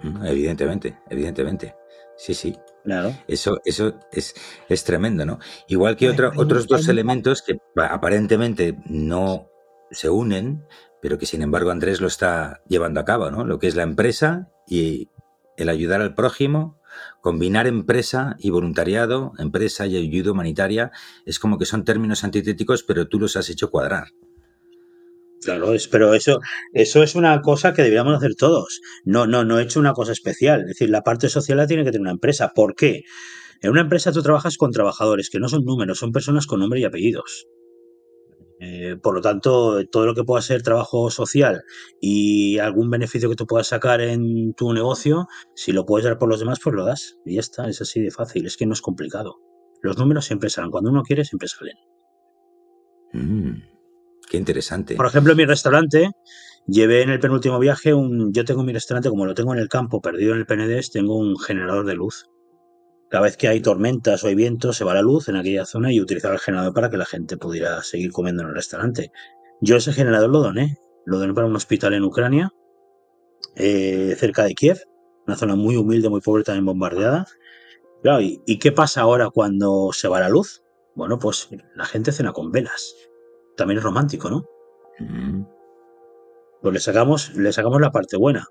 Mm, 0.00 0.26
Evidentemente, 0.26 0.98
evidentemente. 1.10 1.76
Sí, 2.16 2.34
sí. 2.34 2.56
Claro. 2.84 3.16
Eso, 3.26 3.60
eso 3.64 3.98
es, 4.12 4.34
es 4.68 4.84
tremendo, 4.84 5.24
¿no? 5.24 5.38
Igual 5.68 5.96
que 5.96 6.10
otro- 6.10 6.30
otros 6.36 6.66
dos 6.66 6.86
elementos 6.88 7.42
que 7.42 7.56
pa- 7.74 7.86
aparentemente 7.86 8.76
no 8.86 9.48
se 9.90 10.10
unen, 10.10 10.64
pero 11.00 11.18
que 11.18 11.24
sin 11.26 11.40
embargo 11.42 11.70
Andrés 11.70 12.00
lo 12.02 12.06
está 12.08 12.60
llevando 12.68 13.00
a 13.00 13.04
cabo, 13.06 13.30
¿no? 13.30 13.44
Lo 13.44 13.58
que 13.58 13.68
es 13.68 13.74
la 13.74 13.82
empresa 13.84 14.50
y 14.68 15.08
el 15.56 15.68
ayudar 15.70 16.02
al 16.02 16.14
prójimo, 16.14 16.78
combinar 17.22 17.66
empresa 17.66 18.36
y 18.38 18.50
voluntariado, 18.50 19.32
empresa 19.38 19.86
y 19.86 19.96
ayuda 19.96 20.32
humanitaria, 20.32 20.92
es 21.24 21.38
como 21.38 21.58
que 21.58 21.64
son 21.64 21.84
términos 21.84 22.22
antitéticos, 22.22 22.82
pero 22.82 23.08
tú 23.08 23.18
los 23.18 23.36
has 23.36 23.48
hecho 23.50 23.70
cuadrar. 23.70 24.08
Claro, 25.44 25.74
es, 25.74 25.88
pero 25.88 26.14
eso, 26.14 26.40
eso 26.72 27.02
es 27.02 27.14
una 27.14 27.40
cosa 27.42 27.74
que 27.74 27.82
deberíamos 27.82 28.14
hacer 28.14 28.34
todos. 28.34 28.80
No, 29.04 29.26
no, 29.26 29.44
no 29.44 29.58
he 29.58 29.62
hecho 29.62 29.80
una 29.80 29.92
cosa 29.92 30.12
especial. 30.12 30.62
Es 30.62 30.68
decir, 30.68 30.90
la 30.90 31.02
parte 31.02 31.28
social 31.28 31.58
la 31.58 31.66
tiene 31.66 31.84
que 31.84 31.90
tener 31.90 32.02
una 32.02 32.12
empresa. 32.12 32.52
¿Por 32.54 32.74
qué? 32.74 33.02
En 33.60 33.70
una 33.70 33.82
empresa 33.82 34.12
tú 34.12 34.22
trabajas 34.22 34.56
con 34.56 34.72
trabajadores 34.72 35.30
que 35.30 35.38
no 35.38 35.48
son 35.48 35.64
números, 35.64 35.98
son 35.98 36.12
personas 36.12 36.46
con 36.46 36.60
nombre 36.60 36.80
y 36.80 36.84
apellidos. 36.84 37.46
Eh, 38.60 38.96
por 39.02 39.14
lo 39.14 39.20
tanto, 39.20 39.84
todo 39.88 40.06
lo 40.06 40.14
que 40.14 40.24
pueda 40.24 40.40
ser 40.40 40.62
trabajo 40.62 41.10
social 41.10 41.62
y 42.00 42.58
algún 42.58 42.88
beneficio 42.88 43.28
que 43.28 43.36
tú 43.36 43.46
puedas 43.46 43.66
sacar 43.66 44.00
en 44.00 44.54
tu 44.54 44.72
negocio, 44.72 45.26
si 45.54 45.72
lo 45.72 45.84
puedes 45.84 46.04
dar 46.04 46.18
por 46.18 46.28
los 46.28 46.40
demás, 46.40 46.60
pues 46.62 46.74
lo 46.74 46.84
das. 46.84 47.16
Y 47.26 47.34
ya 47.34 47.40
está, 47.40 47.68
es 47.68 47.80
así 47.80 48.00
de 48.00 48.10
fácil, 48.10 48.46
es 48.46 48.56
que 48.56 48.66
no 48.66 48.72
es 48.72 48.80
complicado. 48.80 49.36
Los 49.82 49.98
números 49.98 50.24
siempre 50.24 50.48
salen, 50.48 50.70
cuando 50.70 50.90
uno 50.90 51.02
quiere, 51.02 51.24
siempre 51.24 51.48
salen. 51.48 51.76
Mm, 53.12 53.73
qué 54.28 54.36
interesante. 54.36 54.96
Por 54.96 55.06
ejemplo, 55.06 55.32
en 55.32 55.38
mi 55.38 55.44
restaurante, 55.44 56.10
llevé 56.66 57.02
en 57.02 57.10
el 57.10 57.20
penúltimo 57.20 57.58
viaje 57.58 57.94
un. 57.94 58.32
Yo 58.32 58.44
tengo 58.44 58.62
mi 58.62 58.72
restaurante, 58.72 59.08
como 59.08 59.26
lo 59.26 59.34
tengo 59.34 59.52
en 59.52 59.60
el 59.60 59.68
campo, 59.68 60.00
perdido 60.00 60.32
en 60.32 60.40
el 60.40 60.46
PNDES, 60.46 60.90
tengo 60.90 61.16
un 61.16 61.38
generador 61.38 61.86
de 61.86 61.94
luz. 61.94 62.26
Cada 63.10 63.24
vez 63.24 63.36
que 63.36 63.48
hay 63.48 63.60
tormentas 63.60 64.24
o 64.24 64.28
hay 64.28 64.34
viento, 64.34 64.72
se 64.72 64.84
va 64.84 64.94
la 64.94 65.02
luz 65.02 65.28
en 65.28 65.36
aquella 65.36 65.66
zona 65.66 65.92
y 65.92 66.00
utilizaba 66.00 66.34
el 66.34 66.40
generador 66.40 66.74
para 66.74 66.90
que 66.90 66.96
la 66.96 67.04
gente 67.04 67.36
pudiera 67.36 67.82
seguir 67.82 68.10
comiendo 68.10 68.42
en 68.42 68.48
el 68.48 68.54
restaurante. 68.54 69.12
Yo 69.60 69.76
ese 69.76 69.92
generador 69.92 70.30
lo 70.30 70.40
doné. 70.40 70.78
Lo 71.06 71.18
doné 71.18 71.34
para 71.34 71.46
un 71.46 71.54
hospital 71.54 71.92
en 71.92 72.02
Ucrania, 72.02 72.50
eh, 73.56 74.16
cerca 74.18 74.44
de 74.44 74.54
Kiev, 74.54 74.80
una 75.26 75.36
zona 75.36 75.54
muy 75.54 75.76
humilde, 75.76 76.08
muy 76.08 76.20
pobre, 76.20 76.44
también 76.44 76.64
bombardeada. 76.64 77.26
¿y, 78.20 78.58
qué 78.58 78.72
pasa 78.72 79.02
ahora 79.02 79.30
cuando 79.30 79.90
se 79.92 80.08
va 80.08 80.20
la 80.20 80.28
luz? 80.28 80.62
Bueno, 80.94 81.18
pues 81.18 81.48
la 81.74 81.84
gente 81.84 82.12
cena 82.12 82.32
con 82.32 82.52
velas. 82.52 82.94
También 83.56 83.78
es 83.78 83.84
romántico, 83.84 84.30
¿no? 84.30 84.44
Mm. 84.98 85.44
Pues 86.62 86.74
le 86.74 86.80
sacamos, 86.80 87.34
le 87.34 87.52
sacamos 87.52 87.80
la 87.80 87.90
parte 87.90 88.16
buena. 88.16 88.46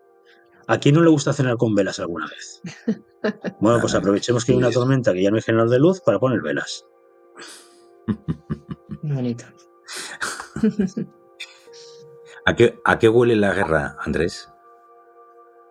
¿A 0.67 0.77
quién 0.77 0.95
no 0.95 1.01
le 1.01 1.09
gusta 1.09 1.33
cenar 1.33 1.57
con 1.57 1.75
velas 1.75 1.99
alguna 1.99 2.27
vez? 2.27 2.61
Bueno, 3.61 3.79
pues 3.79 3.95
aprovechemos 3.95 4.43
que 4.43 4.51
hay 4.51 4.57
una 4.57 4.69
tormenta, 4.69 5.13
que 5.13 5.23
ya 5.23 5.29
no 5.29 5.37
hay 5.37 5.41
generador 5.41 5.71
de 5.71 5.79
luz, 5.79 6.01
para 6.01 6.19
poner 6.19 6.41
velas. 6.41 6.85
Bonito. 9.01 9.45
¿A 12.45 12.53
qué, 12.53 12.77
¿A 12.83 12.99
qué 12.99 13.07
huele 13.07 13.37
la 13.37 13.53
guerra, 13.53 13.95
Andrés? 13.99 14.51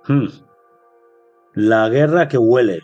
Hmm. 0.06 0.28
La 1.52 1.90
guerra 1.90 2.28
que 2.28 2.38
huele. 2.38 2.82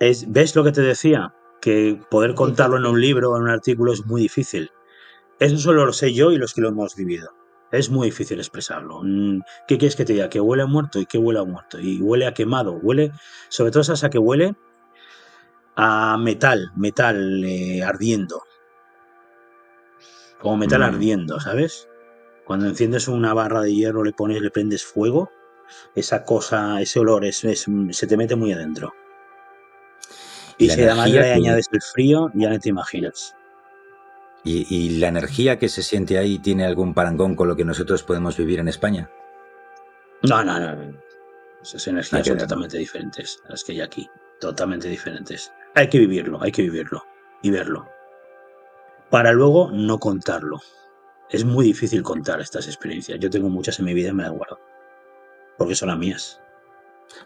Es, 0.00 0.30
¿Ves 0.30 0.54
lo 0.54 0.64
que 0.64 0.72
te 0.72 0.82
decía? 0.82 1.34
Que 1.62 1.98
poder 2.10 2.34
contarlo 2.34 2.76
en 2.76 2.84
un 2.84 3.00
libro 3.00 3.30
o 3.30 3.36
en 3.36 3.44
un 3.44 3.50
artículo 3.50 3.94
es 3.94 4.04
muy 4.04 4.20
difícil. 4.20 4.70
Eso 5.38 5.56
solo 5.58 5.86
lo 5.86 5.92
sé 5.92 6.12
yo 6.12 6.32
y 6.32 6.38
los 6.38 6.54
que 6.54 6.60
lo 6.60 6.68
hemos 6.68 6.96
vivido. 6.96 7.32
Es 7.70 7.90
muy 7.90 8.06
difícil 8.08 8.38
expresarlo. 8.38 9.00
Mm, 9.02 9.40
¿Qué 9.66 9.78
quieres 9.78 9.94
que 9.94 10.04
te 10.04 10.14
diga? 10.14 10.30
Que 10.30 10.40
huele 10.40 10.62
a 10.62 10.66
muerto 10.66 11.00
y 11.00 11.06
que 11.06 11.18
huele 11.18 11.40
a 11.40 11.44
muerto. 11.44 11.78
Y 11.78 12.00
huele 12.00 12.26
a 12.26 12.34
quemado. 12.34 12.72
Huele, 12.72 13.12
sobre 13.48 13.70
todo 13.70 13.82
esa 13.82 14.10
que 14.10 14.18
huele 14.18 14.56
a 15.76 16.16
metal, 16.18 16.72
metal 16.76 17.44
eh, 17.44 17.82
ardiendo. 17.82 18.42
Como 20.40 20.56
metal 20.56 20.80
mm. 20.80 20.84
ardiendo, 20.84 21.40
¿sabes? 21.40 21.88
Cuando 22.44 22.66
enciendes 22.66 23.08
una 23.08 23.34
barra 23.34 23.60
de 23.60 23.74
hierro, 23.74 24.02
le 24.02 24.12
pones, 24.12 24.40
le 24.40 24.50
prendes 24.50 24.84
fuego, 24.84 25.30
esa 25.94 26.24
cosa, 26.24 26.80
ese 26.80 26.98
olor, 26.98 27.24
es, 27.24 27.44
se 27.90 28.06
te 28.06 28.16
mete 28.16 28.36
muy 28.36 28.52
adentro. 28.52 28.94
Y 30.56 30.70
si 30.70 30.82
además 30.82 31.10
le 31.10 31.32
añades 31.32 31.68
el 31.70 31.82
frío, 31.82 32.30
ya 32.34 32.48
no 32.48 32.58
te 32.58 32.70
imaginas. 32.70 33.36
¿Y, 34.44 34.98
la 34.98 35.08
energía 35.08 35.58
que 35.58 35.68
se 35.68 35.82
siente 35.82 36.16
ahí 36.16 36.38
tiene 36.38 36.64
algún 36.64 36.94
parangón 36.94 37.34
con 37.34 37.48
lo 37.48 37.56
que 37.56 37.64
nosotros 37.64 38.02
podemos 38.02 38.36
vivir 38.36 38.60
en 38.60 38.68
España? 38.68 39.10
No, 40.22 40.42
no, 40.42 40.58
no. 40.58 40.98
Esas 41.62 41.86
energías 41.88 42.26
son 42.26 42.38
totalmente 42.38 42.78
diferentes 42.78 43.42
a 43.46 43.50
las 43.50 43.64
que 43.64 43.72
hay 43.72 43.80
aquí. 43.80 44.08
Totalmente 44.40 44.88
diferentes. 44.88 45.52
Hay 45.74 45.88
que 45.88 45.98
vivirlo, 45.98 46.40
hay 46.42 46.52
que 46.52 46.62
vivirlo 46.62 47.04
y 47.42 47.50
verlo. 47.50 47.88
Para 49.10 49.32
luego 49.32 49.70
no 49.72 49.98
contarlo. 49.98 50.60
Es 51.30 51.44
muy 51.44 51.66
difícil 51.66 52.02
contar 52.02 52.40
estas 52.40 52.66
experiencias. 52.68 53.18
Yo 53.18 53.28
tengo 53.28 53.48
muchas 53.48 53.78
en 53.78 53.84
mi 53.84 53.94
vida 53.94 54.10
y 54.10 54.12
me 54.12 54.22
da 54.22 54.30
igual. 54.30 54.50
Porque 55.58 55.74
son 55.74 55.88
las 55.88 55.98
mías. 55.98 56.40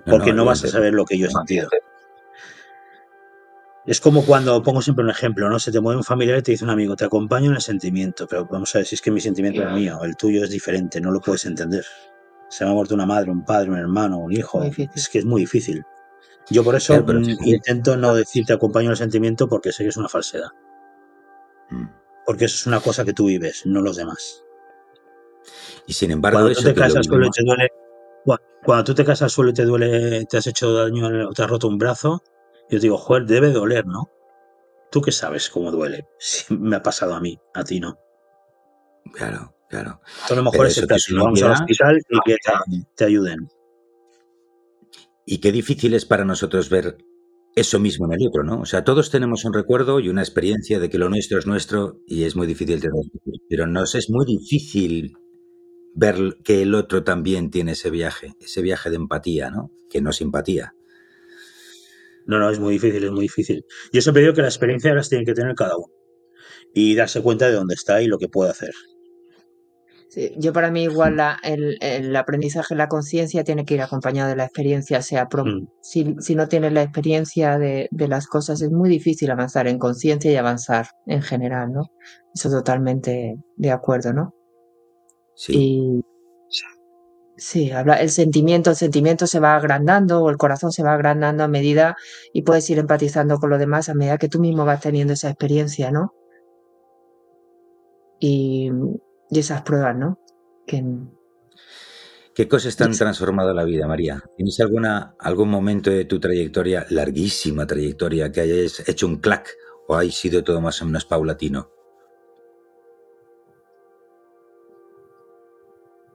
Porque 0.07 0.33
no, 0.33 0.44
vas 0.44 0.64
a 0.64 0.68
saber 0.68 0.94
lo 0.94 1.05
que 1.05 1.18
yo 1.18 1.27
he 1.27 1.31
sentido. 1.31 1.68
Es 3.85 4.01
como 4.01 4.25
cuando, 4.25 4.62
pongo 4.62 4.81
siempre 4.81 5.05
un 5.05 5.11
ejemplo, 5.11 5.49
¿no? 5.49 5.59
Se 5.59 5.73
te 5.73 5.81
mueve 5.81 5.99
un 5.99 6.05
familiar 6.05 6.38
y 6.38 6.42
te 6.42 6.53
dice 6.53 6.64
un 6.64 6.71
amigo, 6.71 6.95
te 6.95 7.05
acompaño 7.05 7.51
en 7.51 7.57
el 7.57 7.61
sentimiento, 7.61 8.27
pero 8.29 8.47
vamos 8.47 8.75
a 8.75 8.79
ver 8.79 8.87
si 8.87 8.95
es 8.95 9.03
que 9.03 9.11
mi 9.11 9.21
sentimiento 9.21 9.62
es 9.62 9.73
mío, 9.73 9.99
el 10.05 10.16
tuyo 10.16 10.45
es 10.45 10.51
diferente, 10.51 11.01
no 11.01 11.11
lo 11.11 11.21
puedes 11.21 11.45
entender. 11.47 11.85
Se 12.49 12.64
me 12.64 12.71
ha 12.71 12.75
muerto 12.75 12.95
una 12.95 13.07
madre, 13.07 13.31
un 13.31 13.45
padre, 13.45 13.71
un 13.71 13.79
hermano, 13.79 14.18
un 14.18 14.33
hijo. 14.33 14.62
Es 14.95 15.09
que 15.09 15.18
es 15.18 15.25
muy 15.25 15.40
difícil. 15.40 15.85
Yo 16.51 16.62
por 16.62 16.75
eso 16.75 17.03
mm, 17.03 17.45
intento 17.45 17.97
no 17.97 18.14
decir 18.14 18.45
te 18.45 18.53
acompaño 18.53 18.87
en 18.87 18.90
el 18.92 18.97
sentimiento 18.97 19.49
porque 19.49 19.73
sé 19.73 19.85
que 19.85 19.88
es 19.88 19.97
una 19.97 20.09
falsedad. 20.09 20.51
Mm. 21.71 21.87
Porque 22.27 22.45
eso 22.45 22.57
es 22.57 22.66
una 22.66 22.81
cosa 22.81 23.05
que 23.05 23.12
tú 23.12 23.27
vives, 23.27 23.62
no 23.64 23.81
los 23.81 23.97
demás. 23.97 24.45
Y 25.87 25.92
sin 25.92 26.11
embargo, 26.11 26.38
cuando 26.38 26.55
tú 26.55 26.62
te 26.62 26.75
casas 26.75 27.07
solo 27.07 27.31
te 27.31 27.42
duele, 27.42 27.68
cuando 28.64 28.85
tú 28.85 28.95
te 28.95 29.05
casas 29.05 29.33
solo 29.33 29.51
y 29.51 29.55
te 29.55 29.64
duele, 29.64 30.25
te 30.27 30.37
has 30.37 30.47
hecho 30.47 30.73
daño, 30.73 31.31
te 31.31 31.42
has 31.42 31.51
roto 31.51 31.66
un 31.66 31.79
brazo, 31.79 32.23
yo 32.70 32.79
digo, 32.79 32.96
joder, 32.96 33.27
debe 33.27 33.51
doler, 33.51 33.87
¿no? 33.87 34.09
¿Tú 34.90 35.01
qué 35.01 35.12
sabes 35.12 35.48
cómo 35.48 35.70
duele? 35.70 36.07
Si 36.18 36.55
me 36.55 36.77
ha 36.77 36.83
pasado 36.83 37.14
a 37.14 37.20
mí, 37.20 37.38
a 37.55 37.64
ti 37.64 37.81
no. 37.81 37.98
Claro, 39.14 39.55
claro. 39.68 40.01
a 40.31 40.35
lo 40.35 40.42
mejor 40.44 40.66
es 40.66 40.79
el 40.79 40.87
caso. 40.87 41.14
Vamos 41.16 41.42
al 41.42 41.53
hospital 41.53 41.98
y 42.09 42.18
que 42.25 42.37
te, 42.94 43.05
ayuden. 43.05 43.48
Y 45.27 45.38
qué 45.38 45.51
difícil 45.51 45.94
es 45.94 46.05
para 46.05 46.25
nosotros 46.25 46.68
ver 46.68 46.98
eso 47.55 47.79
mismo 47.79 48.07
en 48.07 48.12
el 48.12 48.18
libro, 48.18 48.44
¿no? 48.44 48.61
O 48.61 48.66
sea, 48.66 48.85
todos 48.85 49.11
tenemos 49.11 49.44
un 49.44 49.53
recuerdo 49.53 50.01
y 50.01 50.09
una 50.09 50.22
experiencia 50.22 50.79
de 50.79 50.88
que 50.88 50.98
lo 50.98 51.09
nuestro 51.09 51.38
es 51.38 51.46
nuestro 51.46 51.98
y 52.07 52.25
es 52.25 52.37
muy 52.37 52.46
difícil 52.46 52.81
de 52.81 52.90
pero 53.48 53.66
nos 53.66 53.94
es 53.94 54.09
muy 54.09 54.25
difícil 54.25 55.12
ver 55.94 56.38
que 56.42 56.62
el 56.62 56.75
otro 56.75 57.05
también 57.05 57.51
tiene 57.51 57.72
ese 57.72 57.90
viaje, 57.90 58.35
ese 58.40 58.62
viaje 58.62 58.88
de 58.88 58.96
empatía, 58.96 59.51
¿no? 59.51 59.70
Que 59.90 60.01
no 60.01 60.12
simpatía. 60.12 60.75
No, 62.27 62.39
no, 62.39 62.51
es 62.51 62.59
muy 62.59 62.75
difícil, 62.75 63.05
es 63.05 63.11
muy 63.11 63.23
difícil. 63.23 63.65
Yo 63.93 64.01
siempre 64.01 64.23
digo 64.23 64.35
que 64.35 64.43
la 64.43 64.49
experiencia 64.49 64.95
las 64.95 65.09
tiene 65.09 65.25
que 65.25 65.35
tener 65.35 65.55
cada 65.55 65.77
uno 65.77 65.93
y 66.75 66.95
darse 66.95 67.23
cuenta 67.23 67.47
de 67.47 67.55
dónde 67.55 67.75
está 67.75 68.03
y 68.03 68.07
lo 68.07 68.19
que 68.19 68.29
puede 68.29 68.51
hacer. 68.51 68.73
yo 70.37 70.53
para 70.53 70.71
mí 70.71 70.85
igual 70.85 71.17
la, 71.17 71.39
el, 71.43 71.79
el, 71.81 72.15
aprendizaje, 72.17 72.75
la 72.75 72.89
conciencia 72.89 73.45
tiene 73.45 73.65
que 73.65 73.75
ir 73.75 73.83
acompañado 73.83 74.31
de 74.31 74.37
la 74.37 74.45
experiencia. 74.45 75.03
sea, 75.03 75.25
mm. 75.25 75.69
si, 75.81 76.15
si, 76.21 76.35
no 76.35 76.49
tienes 76.49 76.73
la 76.73 76.83
experiencia 76.83 77.59
de, 77.59 77.89
de, 77.91 78.09
las 78.09 78.27
cosas 78.27 78.63
es 78.63 78.71
muy 78.71 78.89
difícil 78.89 79.31
avanzar 79.31 79.69
en 79.69 79.79
conciencia 79.79 80.31
y 80.31 80.37
avanzar 80.37 80.87
en 81.07 81.23
general, 81.23 81.73
¿no? 81.73 81.83
Eso 82.35 82.51
totalmente 82.51 83.37
de 83.57 83.71
acuerdo, 83.71 84.13
¿no? 84.13 84.35
Sí. 85.35 85.53
Y, 85.57 86.12
Sí, 87.42 87.72
habla, 87.72 87.96
el 87.96 88.09
sentimiento, 88.11 88.70
el 88.70 88.76
sentimiento 88.76 89.26
se 89.26 89.40
va 89.40 89.57
agrandando 89.57 90.22
o 90.22 90.31
el 90.31 90.37
corazón 90.37 90.70
se 90.70 90.85
va 90.85 90.92
agrandando 90.94 91.42
a 91.42 91.48
medida 91.48 91.96
y 92.33 92.42
puedes 92.42 92.70
ir 92.70 92.78
empatizando 92.78 93.38
con 93.38 93.50
los 93.50 93.59
demás 93.59 93.88
a 93.88 93.94
medida 93.94 94.16
que 94.16 94.28
tú 94.28 94.38
mismo 94.38 94.64
vas 94.64 94.81
teniendo 94.81 95.14
esa 95.14 95.28
experiencia, 95.28 95.90
¿no? 95.90 96.14
Y, 98.20 98.70
esas 99.33 99.62
pruebas, 99.62 99.96
¿no? 99.96 100.20
¿Qué 100.66 102.46
cosas 102.46 102.76
te 102.76 102.85
han 102.85 102.92
transformado 102.92 103.52
la 103.52 103.64
vida, 103.64 103.88
María? 103.88 104.22
¿Tienes 104.37 104.61
alguna, 104.61 105.16
algún 105.18 105.48
momento 105.48 105.90
de 105.90 106.05
tu 106.05 106.20
trayectoria, 106.20 106.87
larguísima 106.90 107.66
trayectoria, 107.66 108.31
que 108.31 108.42
hayas 108.42 108.88
hecho 108.88 109.09
un 109.09 109.16
clac 109.16 109.50
o 109.88 109.96
ha 109.96 110.05
sido 110.05 110.44
todo 110.44 110.61
más 110.61 110.81
o 110.81 110.85
menos 110.85 111.07
paulatino? 111.07 111.72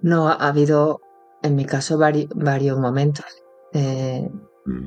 No, 0.01 0.29
ha 0.29 0.47
habido 0.47 1.01
en 1.47 1.55
mi 1.55 1.65
caso 1.65 1.97
varios 1.97 2.79
momentos. 2.79 3.25
Eh, 3.73 4.29
mm. 4.65 4.86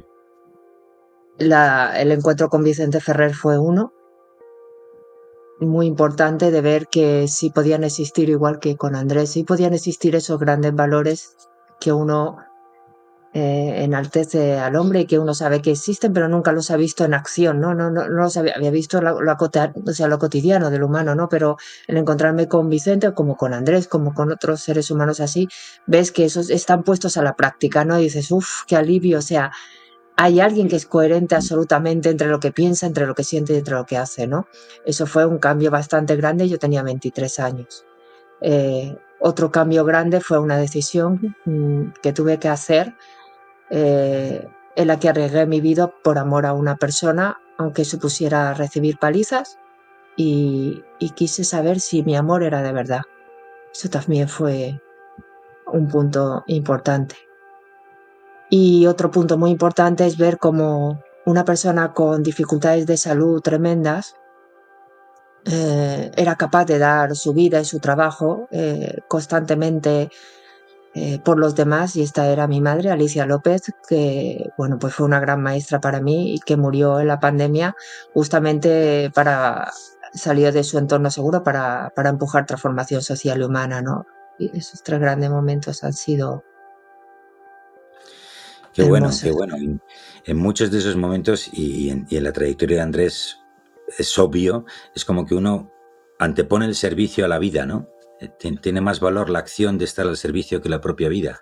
el 1.39 2.13
encuentro 2.13 2.49
con 2.49 2.63
Vicente 2.63 3.01
Ferrer 3.01 3.35
fue 3.35 3.59
uno, 3.59 3.93
muy 5.61 5.87
importante 5.87 6.51
de 6.51 6.61
ver 6.61 6.89
que 6.89 7.29
sí 7.29 7.51
podían 7.51 7.85
existir, 7.85 8.31
igual 8.31 8.59
que 8.61 8.77
con 8.77 8.95
Andrés, 8.95 9.31
sí 9.31 9.45
podían 9.45 9.75
existir 9.75 10.17
esos 10.17 10.39
grandes 10.39 10.75
valores 10.75 11.37
que 11.81 11.93
uno 11.93 12.39
eh, 13.33 13.85
enaltece 13.85 14.59
al 14.59 14.75
hombre 14.75 15.01
y 15.01 15.07
que 15.07 15.19
uno 15.19 15.35
sabe 15.35 15.63
que 15.63 15.71
existen, 15.71 16.13
pero 16.13 16.29
nunca 16.29 16.51
los 16.51 16.71
ha 16.73 16.77
visto 16.77 17.05
en 17.05 17.15
acción, 17.15 17.61
¿no? 17.61 17.75
No, 17.75 17.89
no, 17.89 18.09
no 18.09 18.23
los 18.23 18.37
había, 18.37 18.59
visto 18.71 19.01
lo 19.01 20.19
cotidiano 20.19 20.69
del 20.71 20.83
humano, 20.83 21.15
¿no? 21.15 21.29
Pero 21.29 21.57
el 21.87 21.97
encontrarme 21.97 22.49
con 22.49 22.69
Vicente, 22.69 23.15
como 23.15 23.37
con 23.37 23.55
Andrés, 23.55 23.87
como 23.87 24.15
con 24.15 24.33
otros 24.33 24.61
seres 24.63 24.91
humanos 24.91 25.21
así, 25.21 25.49
ves 25.87 26.11
que 26.11 26.25
esos 26.25 26.51
están 26.51 26.83
puestos 26.83 27.17
a 27.17 27.23
la 27.23 27.37
práctica, 27.37 27.85
¿no? 27.85 28.01
Y 28.01 28.05
dices, 28.05 28.33
uff, 28.33 28.65
qué 28.67 28.75
alivio, 28.75 29.19
o 29.19 29.23
sea, 29.23 29.53
hay 30.17 30.41
alguien 30.41 30.69
que 30.69 30.77
es 30.77 30.87
coherente 30.87 31.37
absolutamente 31.37 32.11
entre 32.11 32.27
lo 32.29 32.41
que 32.41 32.51
piensa, 32.51 32.87
entre 32.87 33.07
lo 33.07 33.15
que 33.15 33.25
siente 33.25 33.55
y 33.55 33.59
entre 33.59 33.75
lo 33.75 33.87
que 33.87 33.97
hace, 33.97 34.27
¿no? 34.27 34.49
Eso 34.85 35.07
fue 35.07 35.25
un 35.25 35.39
cambio 35.39 35.71
bastante 35.71 36.17
grande, 36.17 36.49
yo 36.49 36.59
tenía 36.59 36.83
23 36.83 37.39
años. 37.39 37.87
Eh, 38.41 38.97
otro 39.21 39.51
cambio 39.51 39.85
grande 39.85 40.21
fue 40.21 40.39
una 40.39 40.57
decisión 40.57 41.37
mm, 41.45 41.93
que 42.03 42.13
tuve 42.13 42.39
que 42.39 42.49
hacer 42.49 42.95
eh, 43.71 44.47
en 44.77 44.87
la 44.87 44.99
que 44.99 45.09
arriesgué 45.09 45.47
mi 45.47 45.61
vida 45.61 45.93
por 46.03 46.19
amor 46.19 46.47
a 46.47 46.53
una 46.53 46.77
persona, 46.77 47.39
aunque 47.59 47.85
supusiera 47.85 48.55
recibir 48.55 48.99
palizas, 48.99 49.59
y, 50.17 50.85
quise 51.15 51.45
saber 51.45 51.81
si 51.81 52.03
mi 52.03 52.17
amor 52.17 52.43
era 52.43 52.63
de 52.63 52.73
verdad. 52.73 53.03
Eso 53.73 53.89
también 53.89 54.29
fue 54.29 54.81
un 55.67 55.89
punto 55.89 56.45
importante. 56.47 57.17
Y 58.51 58.87
otro 58.87 59.11
punto 59.11 59.39
muy 59.39 59.51
importante 59.51 60.07
es 60.07 60.19
ver 60.19 60.39
cómo 60.39 61.03
una 61.25 61.45
persona 61.45 61.93
con 61.95 62.23
dificultades 62.23 62.87
de 62.87 62.97
salud 62.97 63.41
tremendas 63.41 64.17
eh, 65.45 66.11
era 66.17 66.35
capaz 66.37 66.65
de 66.67 66.79
dar 66.79 67.15
su 67.17 67.33
vida 67.33 67.61
y 67.61 67.65
su 67.65 67.79
trabajo 67.79 68.49
eh, 68.51 68.99
constantemente 69.09 70.11
eh, 70.95 71.21
por 71.25 71.39
los 71.39 71.55
demás 71.55 71.95
y 71.95 72.03
esta 72.03 72.29
era 72.29 72.49
mi 72.49 72.61
madre, 72.61 72.91
Alicia 72.91 73.25
López, 73.25 73.73
que 73.89 74.51
bueno, 74.59 74.79
pues 74.79 74.93
fue 74.93 75.07
una 75.07 75.21
gran 75.21 75.41
maestra 75.41 75.81
para 75.81 76.01
mí 76.01 76.35
y 76.35 76.41
que 76.41 76.57
murió 76.57 76.99
en 76.99 77.07
la 77.07 77.21
pandemia 77.21 77.77
justamente 78.13 79.11
para 79.15 79.71
salir 80.13 80.53
de 80.53 80.65
su 80.65 80.79
entorno 80.79 81.11
seguro 81.11 81.45
para, 81.45 81.93
para 81.95 82.11
empujar 82.11 82.45
transformación 82.45 83.03
social 83.03 83.41
y 83.41 83.45
humana, 83.45 83.81
¿no? 83.81 84.05
Y 84.39 84.57
esos 84.57 84.83
tres 84.83 84.99
grandes 84.99 85.31
momentos 85.31 85.85
han 85.85 85.93
sido 85.93 86.43
Qué 88.73 88.85
bueno, 88.85 89.11
qué 89.21 89.31
bueno. 89.33 89.57
En, 90.25 90.37
muchos 90.37 90.71
de 90.71 90.79
esos 90.79 90.97
momentos 90.97 91.51
y 91.53 91.91
en, 91.91 92.07
y 92.09 92.17
en, 92.17 92.25
la 92.25 92.33
trayectoria 92.33 92.77
de 92.77 92.83
Andrés 92.83 93.39
es 93.99 94.19
obvio, 94.19 94.65
es 94.95 95.05
como 95.05 95.27
que 95.27 95.35
uno 95.35 95.73
antepone 96.19 96.67
el 96.67 96.75
servicio 96.75 97.25
a 97.25 97.29
la 97.29 97.39
vida, 97.39 97.67
¿no? 97.67 97.89
Tiene 98.29 98.81
más 98.81 99.01
valor 99.01 99.31
la 99.31 99.39
acción 99.39 99.79
de 99.79 99.85
estar 99.85 100.07
al 100.07 100.17
servicio 100.17 100.61
que 100.61 100.69
la 100.69 100.81
propia 100.81 101.09
vida. 101.09 101.41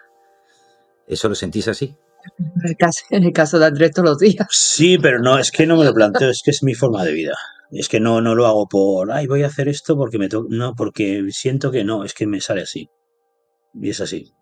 ¿Eso 1.07 1.29
lo 1.29 1.35
sentís 1.35 1.69
así? 1.69 1.97
En 2.39 2.69
el, 2.69 2.77
caso, 2.77 3.05
en 3.11 3.25
el 3.25 3.33
caso 3.33 3.59
de 3.59 3.67
Andrés 3.67 3.93
todos 3.93 4.11
los 4.11 4.19
días. 4.19 4.47
Sí, 4.51 4.99
pero 4.99 5.19
no, 5.19 5.39
es 5.39 5.51
que 5.51 5.67
no 5.67 5.77
me 5.77 5.85
lo 5.85 5.95
planteo, 5.95 6.31
es 6.31 6.43
que 6.45 6.51
es 6.51 6.63
mi 6.63 6.75
forma 6.75 7.05
de 7.05 7.13
vida. 7.13 7.35
Es 7.71 7.89
que 7.89 8.01
no, 8.01 8.21
no 8.21 8.35
lo 8.35 8.47
hago 8.47 8.69
por, 8.69 9.13
ay, 9.13 9.27
voy 9.27 9.43
a 9.43 9.47
hacer 9.47 9.69
esto 9.69 9.97
porque 9.97 10.19
me 10.19 10.29
toca. 10.29 10.49
No, 10.51 10.75
porque 10.75 11.27
siento 11.31 11.71
que 11.71 11.85
no, 11.85 12.05
es 12.05 12.15
que 12.15 12.27
me 12.27 12.41
sale 12.41 12.63
así. 12.63 12.89
Y 13.75 13.91
es 13.91 14.01
así. 14.01 14.33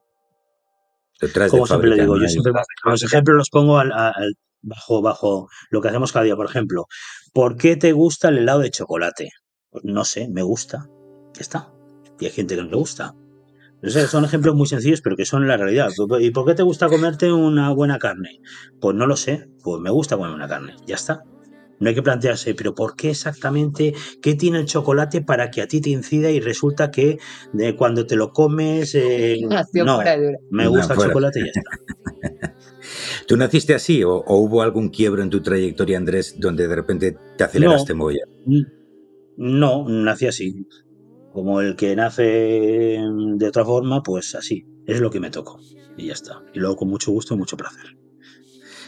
Como 1.50 1.66
siempre 1.66 1.90
le 1.90 2.02
digo, 2.02 2.20
yo 2.20 2.28
siempre 2.28 2.52
los 2.84 3.02
ejemplos 3.02 3.36
los 3.36 3.50
pongo 3.50 3.78
al, 3.78 3.90
al, 3.92 4.34
bajo, 4.60 5.00
bajo 5.00 5.48
lo 5.70 5.80
que 5.80 5.88
hacemos 5.88 6.12
cada 6.12 6.24
día. 6.24 6.36
Por 6.36 6.46
ejemplo, 6.46 6.86
¿por 7.32 7.56
qué 7.56 7.76
te 7.76 7.92
gusta 7.92 8.28
el 8.28 8.38
helado 8.38 8.60
de 8.60 8.70
chocolate? 8.70 9.30
Pues 9.70 9.84
no 9.84 10.04
sé, 10.04 10.28
me 10.28 10.42
gusta. 10.42 10.88
Ya 11.34 11.40
está 11.40 11.75
y 12.20 12.26
hay 12.26 12.30
gente 12.30 12.56
que 12.56 12.62
no 12.62 12.70
le 12.70 12.76
gusta. 12.76 13.14
son 14.08 14.24
ejemplos 14.24 14.54
muy 14.54 14.66
sencillos, 14.66 15.00
pero 15.02 15.16
que 15.16 15.24
son 15.24 15.46
la 15.46 15.56
realidad. 15.56 15.90
¿Y 16.20 16.30
por 16.30 16.46
qué 16.46 16.54
te 16.54 16.62
gusta 16.62 16.88
comerte 16.88 17.32
una 17.32 17.70
buena 17.70 17.98
carne? 17.98 18.40
Pues 18.80 18.96
no 18.96 19.06
lo 19.06 19.16
sé, 19.16 19.48
pues 19.62 19.80
me 19.80 19.90
gusta 19.90 20.16
comer 20.16 20.32
una 20.32 20.48
carne, 20.48 20.74
ya 20.86 20.96
está. 20.96 21.22
No 21.78 21.90
hay 21.90 21.94
que 21.94 22.02
plantearse, 22.02 22.54
pero 22.54 22.74
¿por 22.74 22.96
qué 22.96 23.10
exactamente? 23.10 23.94
¿Qué 24.22 24.34
tiene 24.34 24.60
el 24.60 24.64
chocolate 24.64 25.20
para 25.20 25.50
que 25.50 25.60
a 25.60 25.68
ti 25.68 25.82
te 25.82 25.90
incida 25.90 26.30
y 26.30 26.40
resulta 26.40 26.90
que 26.90 27.18
de 27.52 27.76
cuando 27.76 28.06
te 28.06 28.16
lo 28.16 28.32
comes... 28.32 28.94
Eh, 28.94 29.40
no, 29.74 30.00
me 30.50 30.68
gusta 30.68 30.94
el 30.94 31.00
chocolate 31.00 31.40
y 31.40 31.44
ya 31.44 31.50
está. 31.54 32.54
¿Tú 33.26 33.36
naciste 33.36 33.74
así 33.74 34.04
o, 34.04 34.24
hubo 34.26 34.62
algún 34.62 34.88
quiebro 34.88 35.22
en 35.22 35.28
tu 35.28 35.42
trayectoria, 35.42 35.98
Andrés, 35.98 36.36
donde 36.38 36.66
de 36.66 36.76
repente 36.76 37.16
te 37.36 37.44
aceleraste 37.44 37.94
no, 37.94 38.08
No, 39.36 39.88
nací 39.88 40.26
así 40.26 40.66
como 41.36 41.60
el 41.60 41.76
que 41.76 41.94
nace 41.94 42.98
de 43.02 43.46
otra 43.46 43.62
forma, 43.62 44.02
pues 44.02 44.34
así, 44.34 44.64
es 44.86 45.00
lo 45.00 45.10
que 45.10 45.20
me 45.20 45.28
tocó. 45.28 45.60
Y 45.94 46.06
ya 46.06 46.14
está. 46.14 46.42
Y 46.54 46.60
luego 46.60 46.76
con 46.76 46.88
mucho 46.88 47.12
gusto 47.12 47.34
y 47.34 47.36
mucho 47.36 47.58
placer. 47.58 47.84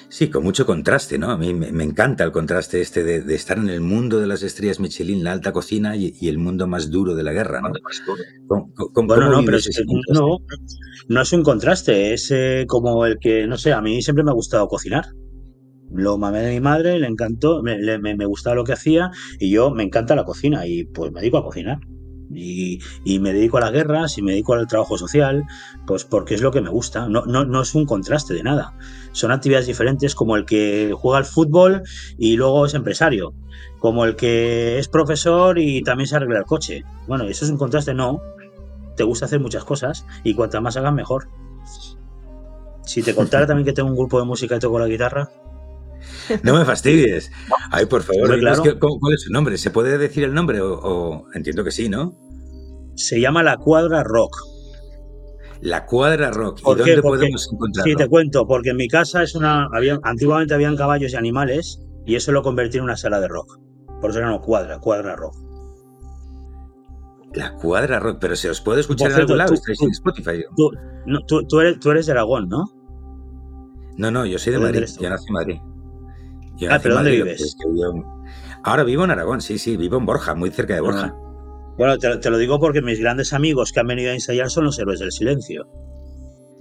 Sí, 0.09 0.31
con 0.31 0.45
mucho 0.45 0.65
contraste, 0.65 1.19
¿no? 1.19 1.31
A 1.31 1.37
mí 1.37 1.53
me, 1.53 1.85
encanta 1.85 2.25
el 2.25 2.33
contraste 2.33 2.81
este 2.81 3.05
de, 3.05 3.35
estar 3.35 3.59
en 3.59 3.69
el 3.69 3.83
mundo 3.83 4.19
de 4.19 4.27
las 4.27 4.43
estrellas 4.43 4.81
Michelin, 4.81 5.23
la 5.25 5.33
alta 5.33 5.53
cocina 5.53 5.95
y, 5.95 6.27
el 6.27 6.39
mundo 6.39 6.67
más 6.67 6.91
duro 6.91 7.15
de 7.15 7.23
la 7.23 7.35
guerra, 7.35 7.61
¿no? 7.61 7.69
bueno, 8.95 9.31
no, 9.31 9.45
pero 9.45 9.59
es 9.59 9.85
no, 10.15 10.39
no 11.09 11.21
es 11.21 11.33
un 11.35 11.43
contraste, 11.43 12.15
es 12.15 12.31
eh, 12.31 12.65
como 12.67 13.05
el 13.05 13.19
que, 13.19 13.47
no 13.47 13.59
sé, 13.59 13.75
a 13.75 13.83
mí 13.83 14.01
siempre 14.01 14.25
me 14.25 14.31
ha 14.31 14.35
gustado 14.35 14.69
cocinar. 14.69 15.05
Lo 15.93 16.17
mamé 16.17 16.41
de 16.41 16.55
mi 16.55 16.61
madre, 16.61 16.99
le 16.99 17.09
encantó, 17.09 17.63
me, 17.63 17.77
me, 17.99 18.17
me 18.17 18.25
gustaba 18.25 18.57
lo 18.57 18.65
que 18.65 18.73
hacía 18.73 19.11
y 19.39 19.51
yo 19.51 19.71
me 19.71 19.83
encanta 19.83 20.17
la 20.17 20.25
cocina 20.25 20.67
y 20.67 20.87
pues 20.87 21.13
me 21.13 21.21
dedico 21.21 21.37
a 21.37 21.45
cocinar. 21.45 21.79
Y, 22.31 22.81
me 23.21 23.33
dedico 23.33 23.59
a 23.59 23.61
las 23.61 23.73
guerras 23.73 24.19
y 24.19 24.23
me 24.23 24.33
dedico 24.33 24.55
al 24.55 24.67
trabajo 24.67 24.99
social, 24.99 25.45
pues 25.87 26.05
porque 26.05 26.35
es 26.35 26.43
lo 26.43 26.51
que 26.51 26.61
me 26.61 26.69
gusta. 26.69 27.09
No, 27.09 27.25
no, 27.25 27.45
no, 27.45 27.62
es 27.62 27.75
un 27.75 27.87
contraste 27.87 28.35
de 28.35 28.43
nada. 28.43 28.75
Son 29.12 29.31
actividades 29.31 29.67
diferentes 29.67 30.14
como 30.14 30.37
el 30.37 30.45
que 30.45 30.93
juega 30.97 31.19
al 31.19 31.25
fútbol 31.25 31.83
y 32.19 32.37
luego 32.37 32.67
es 32.67 32.75
empresario, 32.75 33.35
como 33.79 34.05
el 34.05 34.17
que 34.17 34.79
es 34.79 34.88
profesor 34.88 35.59
y 35.59 35.83
también 35.83 36.07
se 36.07 36.17
arregla 36.17 36.38
el 36.38 36.45
coche. 36.45 36.85
Bueno, 37.07 37.25
eso 37.25 37.45
es 37.45 37.51
un 37.51 37.59
contraste, 37.59 37.95
no. 37.95 38.21
Te 38.97 39.05
gusta 39.05 39.27
hacer 39.27 39.41
muchas 39.41 39.64
cosas 39.64 40.05
y 40.25 40.35
cuantas 40.35 40.61
más 40.61 40.77
hagas, 40.77 40.93
mejor. 40.93 41.29
Si 42.85 43.03
te 43.03 43.14
contara 43.14 43.47
también 43.47 43.67
que 43.67 43.73
tengo 43.73 43.88
un 43.88 43.97
grupo 43.97 44.19
de 44.19 44.25
música 44.25 44.57
y 44.57 44.59
toco 44.59 44.79
la 44.79 44.87
guitarra, 44.87 45.31
no 46.42 46.59
me 46.59 46.64
fastidies. 46.64 47.31
Ay, 47.71 47.87
por 47.87 48.03
favor, 48.03 48.38
claro. 48.38 48.62
¿cuál 48.79 49.14
es 49.14 49.23
su 49.23 49.33
nombre? 49.33 49.59
¿Se 49.59 49.71
puede 49.71 49.99
decir 49.99 50.25
el 50.25 50.35
nombre? 50.35 50.61
O, 50.61 51.27
entiendo 51.35 51.64
que 51.64 51.71
sí, 51.71 51.88
¿no? 51.88 52.16
Se 52.97 53.21
llama 53.21 53.42
La 53.42 53.57
Cuadra 53.57 54.03
Rock. 54.03 54.37
La 55.61 55.87
Cuadra 55.87 56.31
Rock. 56.31 56.61
¿Y 56.61 56.75
dónde 56.75 57.03
podemos 57.03 57.49
encontrarlo? 57.53 57.90
Sí, 57.90 57.97
te 57.97 58.09
cuento, 58.09 58.47
porque 58.47 58.71
en 58.71 58.77
mi 58.77 58.88
casa 58.88 59.23
es 59.23 59.35
una. 59.35 59.66
Había, 59.73 59.99
antiguamente 60.03 60.55
habían 60.55 60.77
caballos 60.77 61.12
y 61.12 61.16
animales, 61.16 61.81
y 62.07 62.14
eso 62.14 62.33
lo 62.33 62.42
convertí 62.42 62.79
en 62.79 62.85
una 62.85 62.97
sala 62.97 63.21
de 63.21 63.29
rock. 63.29 63.59
Por 64.01 64.11
eso 64.11 64.21
era 64.21 64.29
una 64.29 64.40
cuadra, 64.40 64.79
cuadra 64.79 65.16
rock. 65.16 65.35
La 67.35 67.55
cuadra 67.55 68.01
rock, 68.01 68.18
pero 68.21 68.37
se 68.37 68.49
os 68.49 68.61
puede 68.61 68.81
escuchar 68.81 69.11
en 69.11 69.18
algún 69.18 69.38
lado, 69.38 69.55
estáis 69.55 69.81
en 69.83 69.90
Spotify. 69.90 70.44
Tú, 70.57 70.71
no, 71.07 71.18
tú, 71.27 71.47
tú, 71.47 71.61
eres, 71.61 71.79
tú 71.79 71.90
eres 71.90 72.07
de 72.07 72.12
Aragón, 72.12 72.49
¿no? 72.49 72.64
No, 73.97 74.11
no, 74.11 74.25
yo 74.25 74.38
soy 74.38 74.53
de 74.53 74.61
Madrid, 74.61 74.87
yo 75.01 75.11
nací 75.11 75.27
en 75.29 75.35
Madrid. 75.35 75.59
Ah, 76.71 76.79
pero 76.83 76.94
¿dónde 76.94 77.11
vives? 77.11 77.57
Ahora 78.64 78.85
vivo 78.85 79.05
en 79.05 79.11
Aragón, 79.11 79.40
sí, 79.40 79.59
sí, 79.59 79.77
vivo 79.77 79.99
en 79.99 80.07
Borja, 80.07 80.35
muy 80.35 80.51
cerca 80.51 80.75
de 80.75 80.81
Borja. 80.81 81.14
Ah. 81.14 81.75
Bueno, 81.77 81.97
te, 81.97 82.16
te, 82.16 82.31
lo 82.31 82.38
digo 82.38 82.59
porque 82.59 82.83
mis 82.83 83.01
grandes 83.01 83.33
amigos 83.33 83.73
que 83.73 83.81
han 83.81 83.87
venido 83.87 84.11
a 84.11 84.14
ensayar 84.14 84.51
son 84.51 84.64
los 84.64 84.79
héroes 84.79 84.99
del 84.99 85.12
silencio. 85.12 85.68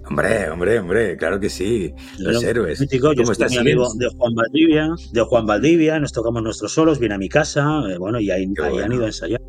Hombre, 0.08 0.48
hombre, 0.48 0.78
hombre, 0.78 1.16
claro 1.18 1.38
que 1.38 1.50
sí, 1.50 1.92
los 2.18 2.42
héroes. 2.42 2.80
Mítico, 2.80 3.12
yo 3.12 3.30
estás, 3.30 3.50
mi 3.50 3.58
amigo 3.58 3.92
de 3.94 4.08
Juan 4.16 4.34
Valdivia, 4.34 4.88
de 5.12 5.20
Juan 5.20 5.44
Valdivia, 5.44 6.00
nos 6.00 6.12
tocamos 6.12 6.42
nuestros 6.42 6.72
solos, 6.72 6.98
viene 6.98 7.16
a 7.16 7.18
mi 7.18 7.28
casa, 7.28 7.82
eh, 7.90 7.98
bueno, 7.98 8.18
y 8.18 8.30
ahí, 8.30 8.44
ahí 8.44 8.70
bueno. 8.70 8.84
han 8.84 8.92
ido 8.92 9.04
a 9.04 9.08
ensayar. 9.08 9.40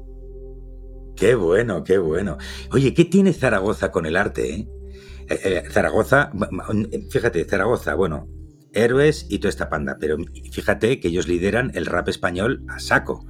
Qué 1.16 1.36
bueno, 1.36 1.84
qué 1.84 1.98
bueno. 1.98 2.38
Oye, 2.74 2.94
¿qué 2.94 3.06
tiene 3.06 3.32
Zaragoza 3.32 3.92
con 3.92 4.06
el 4.06 4.18
arte? 4.18 4.68
Eh, 5.30 5.40
eh, 5.44 5.64
Zaragoza, 5.70 6.32
fíjate, 7.10 7.46
Zaragoza, 7.46 7.96
bueno, 7.96 8.28
héroes 8.74 9.26
y 9.30 9.40
toda 9.40 9.50
esta 9.50 9.70
panda, 9.70 9.98
pero 10.00 10.18
fíjate 10.52 11.00
que 11.00 11.10
ellos 11.10 11.28
lideran 11.28 11.72
el 11.74 11.86
rap 11.86 12.08
español 12.08 12.64
a 12.68 12.80
saco, 12.80 13.26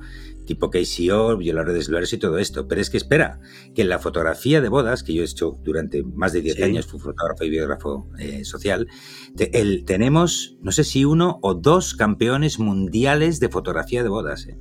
tipo 0.46 0.72
KCO, 0.72 1.38
Violadores 1.38 1.88
de 1.88 2.16
y 2.16 2.18
todo 2.18 2.40
esto. 2.40 2.68
Pero 2.68 2.82
es 2.82 2.90
que 2.90 2.98
espera, 2.98 3.40
que 3.76 3.84
en 3.84 3.90
la 3.90 4.00
fotografía 4.00 4.62
de 4.62 4.70
bodas, 4.70 5.04
que 5.04 5.14
yo 5.14 5.22
he 5.22 5.26
hecho 5.26 5.56
durante 5.64 6.04
más 6.04 6.34
de 6.34 6.42
10 6.42 6.56
sí. 6.56 6.64
años, 6.64 6.88
fui 6.88 7.00
fotógrafo 7.00 7.44
y 7.44 7.52
biógrafo 7.52 8.10
eh, 8.18 8.44
social, 8.44 8.88
te, 9.36 9.60
el, 9.60 9.86
tenemos, 9.86 10.58
no 10.62 10.72
sé 10.72 10.84
si 10.84 11.06
uno 11.06 11.38
o 11.44 11.54
dos 11.54 11.94
campeones 11.94 12.58
mundiales 12.58 13.40
de 13.40 13.50
fotografía 13.50 14.02
de 14.02 14.10
bodas. 14.10 14.48
Eh. 14.48 14.58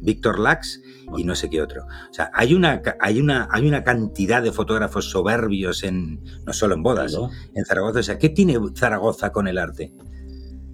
Víctor 0.00 0.38
Lax 0.38 0.82
y 1.16 1.24
no 1.24 1.34
sé 1.34 1.50
qué 1.50 1.60
otro. 1.60 1.84
O 1.84 2.14
sea, 2.14 2.30
hay 2.32 2.54
una, 2.54 2.80
hay 3.00 3.20
una, 3.20 3.48
hay 3.50 3.66
una 3.66 3.84
cantidad 3.84 4.42
de 4.42 4.52
fotógrafos 4.52 5.10
soberbios 5.10 5.82
en, 5.82 6.22
no 6.44 6.52
solo 6.52 6.74
en 6.74 6.82
bodas, 6.82 7.12
claro. 7.12 7.30
en 7.54 7.64
Zaragoza. 7.64 8.00
O 8.00 8.02
sea, 8.02 8.18
¿qué 8.18 8.28
tiene 8.28 8.58
Zaragoza 8.74 9.32
con 9.32 9.48
el 9.48 9.58
arte? 9.58 9.92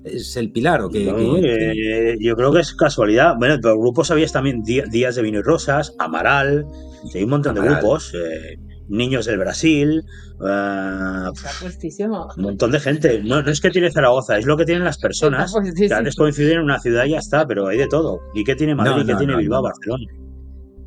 ¿Es 0.04 0.36
el 0.36 0.50
pilar 0.50 0.80
o 0.82 0.88
qué? 0.88 1.04
No, 1.04 1.36
eh, 1.38 2.16
yo 2.20 2.34
creo 2.34 2.52
que 2.52 2.60
es 2.60 2.74
casualidad. 2.74 3.34
Bueno, 3.38 3.56
pero 3.62 3.78
grupos 3.78 4.10
habías 4.10 4.32
también 4.32 4.62
Días 4.62 5.14
de 5.14 5.22
Vino 5.22 5.38
y 5.38 5.42
Rosas, 5.42 5.94
Amaral, 5.98 6.66
hay 7.14 7.22
un 7.22 7.30
montón 7.30 7.56
Amaral. 7.56 7.74
de 7.76 7.80
grupos. 7.80 8.12
Eh, 8.14 8.58
niños 8.88 9.24
del 9.26 9.38
Brasil, 9.38 10.02
Está 10.34 11.32
puestísimo. 11.60 12.28
un 12.36 12.42
montón 12.42 12.72
de 12.72 12.80
gente. 12.80 13.22
No, 13.22 13.40
no 13.42 13.50
es 13.50 13.60
que 13.60 13.70
tiene 13.70 13.90
Zaragoza, 13.92 14.36
es 14.38 14.44
lo 14.44 14.56
que 14.56 14.64
tienen 14.64 14.84
las 14.84 14.98
personas. 14.98 15.54
Que 15.76 15.94
antes 15.94 16.16
coinciden 16.16 16.58
en 16.58 16.64
una 16.64 16.78
ciudad 16.80 17.04
y 17.06 17.10
ya 17.10 17.18
está, 17.18 17.46
pero 17.46 17.68
hay 17.68 17.78
de 17.78 17.86
todo. 17.86 18.20
¿Y 18.34 18.42
qué 18.44 18.54
tiene 18.56 18.74
Madrid? 18.74 18.92
No, 19.02 19.06
¿Qué 19.06 19.12
no, 19.12 19.18
tiene 19.18 19.32
no, 19.34 19.38
Bilbao, 19.38 19.60
no. 19.62 19.68
Barcelona? 19.68 20.04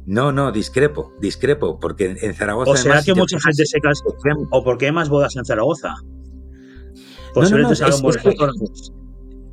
No, 0.07 0.31
no, 0.31 0.51
discrepo, 0.51 1.13
discrepo, 1.19 1.79
porque 1.79 2.15
en- 2.21 2.33
Zaragoza. 2.35 2.71
¿O 2.71 2.75
será 2.75 2.97
que 2.97 3.13
si 3.13 3.13
mucha 3.15 3.39
gente 3.39 3.65
se 3.65 3.79
casa? 3.79 4.03
¿O 4.51 4.63
por 4.63 4.77
qué 4.77 4.87
hay 4.87 4.91
más 4.91 5.09
bodas 5.09 5.35
en 5.37 5.45
Zaragoza? 5.45 5.93
no, 6.03 7.31
Posiblemente 7.33 7.81
no, 7.81 7.87
es- 7.87 8.01
buenos 8.01 8.15
es 8.17 8.21
que- 8.21 8.31
fotógrafos. 8.31 8.93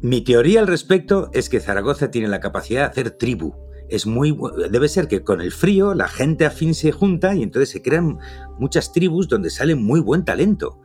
Mi 0.03 0.21
teoría 0.23 0.61
al 0.61 0.67
respecto 0.67 1.31
es 1.33 1.49
que 1.49 1.61
Zaragoza 1.61 2.11
tiene 2.11 2.29
la 2.29 2.41
capacidad 2.41 2.81
de 2.81 2.87
hacer 2.87 3.11
tribu. 3.13 3.55
Es 3.89 4.07
muy 4.07 4.37
debe 4.71 4.89
ser 4.89 5.07
que 5.07 5.23
con 5.23 5.41
el 5.41 5.53
frío 5.53 5.95
la 5.95 6.09
gente 6.09 6.45
afín 6.45 6.75
se 6.75 6.93
junta 6.93 7.35
y 7.35 7.43
entonces 7.43 7.71
se 7.71 7.83
crean 7.83 8.19
muchas 8.59 8.93
tribus 8.93 9.29
donde 9.29 9.51
sale 9.51 9.75
muy 9.77 10.01
buen 10.01 10.25
talento. 10.25 10.81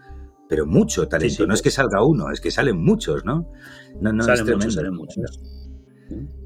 Pero 0.49 0.65
mucho 0.65 1.07
talento, 1.07 1.31
Sí, 1.35 1.41
sí, 1.43 1.47
no 1.47 1.53
es 1.53 1.61
que 1.61 1.71
salga 1.71 2.03
uno, 2.05 2.31
es 2.31 2.39
que 2.39 2.51
salen 2.51 2.77
muchos, 2.81 3.25
¿no? 3.25 3.51
No, 3.99 4.13
no, 4.13 4.19
es 4.21 4.25
salen 4.27 4.45
tremendo. 4.45 4.65
muchos, 4.65 4.73
salen 4.75 4.93
muchos. 4.93 5.41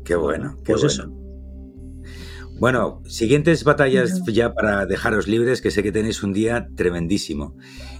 Qué 0.05 0.15
bueno, 0.15 0.57
qué 0.63 0.73
Pues 0.73 0.81
bueno. 0.83 1.03
eso. 1.03 1.21
Bueno, 2.59 3.01
siguientes 3.05 3.63
batallas 3.63 4.23
ya 4.25 4.53
para 4.53 4.85
dejaros 4.85 5.27
libres, 5.27 5.61
que 5.61 5.71
sé 5.71 5.81
que 5.83 5.91
tenéis 5.91 6.21
un 6.23 6.31
día 6.31 6.67
tremendísimo. 6.75 7.55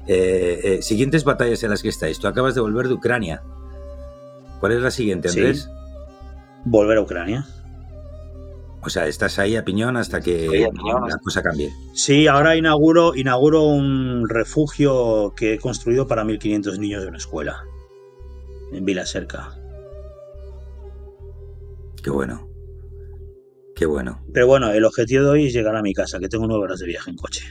Eh, 0.08 0.60
eh, 0.64 0.82
siguientes 0.82 1.24
batallas 1.24 1.64
en 1.64 1.72
las 1.72 1.82
que 1.82 1.90
estáis. 1.90 2.20
Tú 2.20 2.28
acabas 2.28 2.56
de 2.56 2.62
volver 2.62 2.88
de 2.88 2.94
Ucrania. 2.94 3.42
¿Cuál 4.62 4.72
es 4.74 4.82
la 4.82 4.92
siguiente, 4.92 5.28
Sí. 5.28 5.40
Andrés? 5.40 5.70
Volver 6.64 6.98
a 6.98 7.02
Ucrania. 7.02 7.46
O 8.84 8.90
sea, 8.90 9.08
estás 9.08 9.38
ahí 9.40 9.56
a 9.56 9.66
piñón 9.66 9.98
hasta 9.98 10.22
que 10.22 10.48
Sí, 10.50 10.66
piñón. 10.72 11.10
la 11.10 11.18
cosa 11.18 11.42
cambie. 11.44 11.72
Sí, 11.94 12.28
ahora 12.28 12.56
inauguro, 12.56 13.14
inauguro 13.16 13.64
un 13.64 14.30
refugio 14.30 15.34
que 15.36 15.56
he 15.56 15.60
construido 15.60 16.08
para 16.08 16.24
1.500 16.24 16.78
niños 16.80 17.02
de 17.02 17.10
una 17.10 17.18
escuela. 17.18 17.64
En 18.72 18.86
Vila 18.86 19.06
Cerca. 19.06 19.50
Qué 22.02 22.10
bueno. 22.10 22.48
Qué 23.76 23.86
bueno. 23.86 24.24
Pero 24.34 24.48
bueno, 24.48 24.72
el 24.72 24.86
objetivo 24.86 25.26
de 25.26 25.30
hoy 25.32 25.48
es 25.48 25.54
llegar 25.54 25.76
a 25.76 25.82
mi 25.82 25.94
casa, 25.94 26.20
que 26.20 26.30
tengo 26.30 26.48
nueve 26.48 26.64
horas 26.66 26.80
de 26.80 26.88
viaje 26.88 27.10
en 27.10 27.18
coche. 27.18 27.44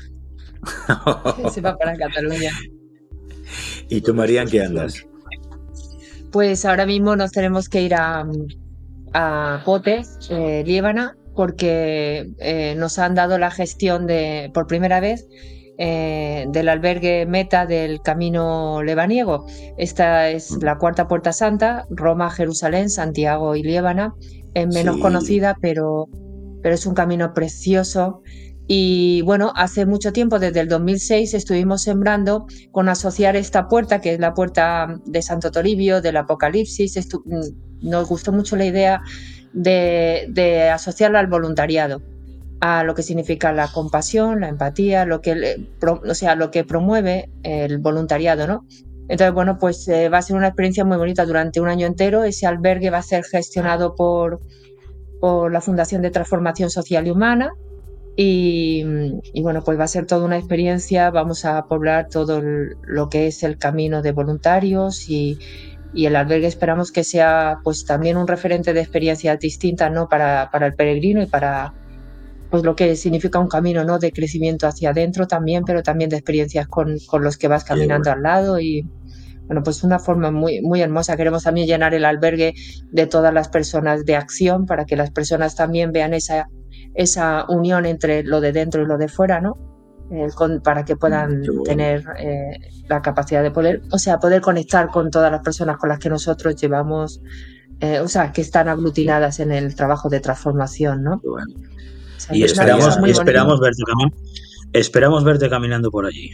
Se 1.53 1.61
va 1.61 1.77
para 1.77 1.97
Cataluña. 1.97 2.53
¿Y 3.89 4.01
tú, 4.01 4.15
María, 4.15 4.43
en 4.43 4.49
qué 4.49 4.63
andas? 4.63 5.05
Pues 6.33 6.65
ahora 6.65 6.87
mismo 6.87 7.17
nos 7.17 7.33
tenemos 7.33 7.69
que 7.69 7.83
ir 7.83 7.95
a, 7.95 8.25
a 9.13 9.63
Pote, 9.65 10.03
eh, 10.31 10.63
Líbana, 10.65 11.17
porque 11.35 12.31
eh, 12.39 12.75
nos 12.77 12.99
han 12.99 13.15
dado 13.15 13.39
la 13.39 13.51
gestión 13.51 14.07
de, 14.07 14.51
por 14.55 14.67
primera 14.67 15.01
vez, 15.01 15.27
eh, 15.79 16.47
del 16.51 16.69
albergue 16.69 17.27
meta 17.27 17.67
del 17.67 18.01
camino 18.03 18.83
lebaniego. 18.83 19.47
Esta 19.79 20.29
es 20.29 20.51
la 20.63 20.77
cuarta 20.79 21.09
puerta 21.09 21.33
santa, 21.33 21.87
Roma, 21.91 22.31
Jerusalén, 22.31 22.91
Santiago 22.91 23.57
y 23.57 23.63
Líbana. 23.63 24.15
Es 24.55 24.67
menos 24.69 24.97
Sí. 24.97 25.01
conocida, 25.03 25.57
pero, 25.61 26.07
pero 26.63 26.75
es 26.75 26.87
un 26.87 26.95
camino 26.95 27.33
precioso. 27.33 28.21
Y 28.73 29.23
bueno, 29.23 29.53
hace 29.57 29.85
mucho 29.85 30.13
tiempo, 30.13 30.39
desde 30.39 30.61
el 30.61 30.69
2006, 30.69 31.35
estuvimos 31.35 31.83
sembrando 31.83 32.47
con 32.71 32.89
asociar 32.89 33.35
esta 33.35 33.67
puerta, 33.67 34.01
que 34.01 34.15
es 34.15 34.21
la 34.21 34.33
puerta 34.33 35.01
de 35.07 35.23
Santo 35.23 35.51
Toribio, 35.51 36.01
del 36.01 36.17
Apocalipsis. 36.17 36.97
Mm, 37.25 37.89
nos 37.89 38.09
gustó 38.09 38.31
mucho 38.31 38.55
la 38.55 38.67
idea 38.67 39.03
de, 39.53 40.29
de 40.29 40.69
asociarla 40.69 41.19
al 41.19 41.27
voluntariado, 41.27 42.01
a 42.61 42.85
lo 42.85 42.95
que 42.95 43.03
significa 43.03 43.53
la 43.53 43.67
compasión, 43.67 44.39
la 44.39 44.49
empatía, 44.49 45.05
lo 45.05 45.21
que, 45.21 45.67
o 45.83 46.15
sea, 46.15 46.37
lo 46.37 46.53
que 46.53 46.63
promueve 46.63 47.29
el 47.43 47.79
voluntariado, 47.79 48.47
¿no? 48.47 48.65
Entonces, 49.09 49.35
bueno, 49.35 49.59
pues 49.59 49.89
eh, 49.89 50.09
va 50.11 50.19
a 50.19 50.23
ser 50.23 50.37
una 50.37 50.47
experiencia 50.47 50.85
muy 50.85 50.97
bonita 50.97 51.27
durante 51.27 51.61
un 51.61 51.67
año 51.67 51.89
entero. 51.89 52.23
Ese 52.23 52.47
albergue 52.47 52.91
va 52.91 52.99
a 52.99 53.03
ser 53.03 53.25
gestionado 53.25 53.97
por 53.97 54.39
la 55.51 55.61
Fundación 55.61 56.03
de 56.03 56.13
Transformación 56.13 56.71
Social 56.71 57.09
y 57.09 57.11
Humana. 57.11 57.51
Y, 58.23 58.85
y 59.33 59.43
bueno, 59.43 59.63
pues 59.65 59.79
va 59.79 59.85
a 59.85 59.89
ser 59.89 60.05
toda 60.07 60.25
una 60.27 60.37
experiencia. 60.39 61.11
Vamos 61.11 61.45
a 61.47 61.63
poblar 61.67 62.09
todo 62.11 62.39
el- 62.39 62.77
lo 62.83 63.09
que 63.09 63.27
es 63.29 63.43
el 63.43 63.57
camino 63.59 64.03
de 64.03 64.13
voluntarios 64.13 65.09
y, 65.09 65.39
y 65.93 66.05
el 66.07 66.17
albergue 66.17 66.47
esperamos 66.47 66.93
que 66.93 67.03
sea 67.05 67.57
pues 67.65 67.85
también 67.85 68.17
un 68.19 68.27
referente 68.29 68.73
de 68.75 68.81
experiencias 68.81 69.39
distintas 69.39 69.91
¿no? 69.93 70.07
para, 70.09 70.49
para 70.53 70.67
el 70.67 70.75
peregrino 70.75 71.23
y 71.23 71.27
para 71.29 71.73
pues 72.51 72.65
lo 72.65 72.77
que 72.77 72.97
significa 72.97 73.39
un 73.41 73.49
camino 73.49 73.85
¿no? 73.85 73.99
de 73.99 74.13
crecimiento 74.13 74.67
hacia 74.67 74.91
adentro 74.91 75.27
también, 75.27 75.65
pero 75.65 75.83
también 75.83 76.11
de 76.11 76.17
experiencias 76.17 76.67
con, 76.69 76.97
con 77.07 77.23
los 77.25 77.39
que 77.39 77.49
vas 77.49 77.65
caminando 77.65 78.11
al 78.13 78.23
lado 78.23 78.61
y 78.61 78.89
bueno, 79.47 79.63
pues 79.65 79.83
una 79.83 79.99
forma 79.99 80.31
muy, 80.31 80.61
muy 80.63 80.81
hermosa. 80.81 81.17
Queremos 81.17 81.43
también 81.45 81.67
llenar 81.67 81.95
el 81.95 82.05
albergue 82.05 82.55
de 82.91 83.07
todas 83.07 83.35
las 83.35 83.49
personas 83.49 84.05
de 84.05 84.17
acción 84.17 84.67
para 84.67 84.85
que 84.87 84.97
las 84.97 85.11
personas 85.11 85.55
también 85.57 85.93
vean 85.93 86.15
esa, 86.15 86.47
esa 86.95 87.45
unión 87.49 87.87
entre 87.87 88.23
lo 88.25 88.41
de 88.41 88.53
dentro 88.53 88.83
y 88.83 88.87
lo 88.87 88.99
de 88.99 89.09
fuera, 89.09 89.41
¿no? 89.41 89.57
Eh, 90.13 90.27
con- 90.35 90.61
para 90.61 90.85
que 90.85 90.97
puedan 90.97 91.43
bueno. 91.43 91.63
tener 91.63 92.05
eh, 92.19 92.59
la 92.89 93.01
capacidad 93.01 93.43
de 93.45 93.53
poder, 93.53 93.83
o 93.93 93.99
sea, 93.99 94.19
poder 94.19 94.41
conectar 94.41 94.89
con 94.89 95.11
todas 95.11 95.31
las 95.31 95.41
personas 95.43 95.77
con 95.77 95.89
las 95.89 96.01
que 96.01 96.09
nosotros 96.11 96.57
llevamos, 96.57 97.21
eh, 97.81 98.01
o 98.01 98.09
sea, 98.09 98.33
que 98.33 98.41
están 98.41 98.69
aglutinadas 98.69 99.39
en 99.39 99.53
el 99.53 99.75
trabajo 99.77 100.09
de 100.09 100.19
transformación, 100.21 101.05
¿no? 101.05 101.21
Qué 101.21 101.29
bueno. 101.29 101.55
O 101.55 102.21
sea, 102.21 102.37
Y 102.37 102.43
esperamos- 102.43 102.99
y 103.07 103.11
esperamos, 103.11 103.61
verte 103.61 103.83
esperamos 104.73 105.25
verte 105.25 105.49
caminando 105.49 105.91
por 105.91 106.07
allí. 106.07 106.31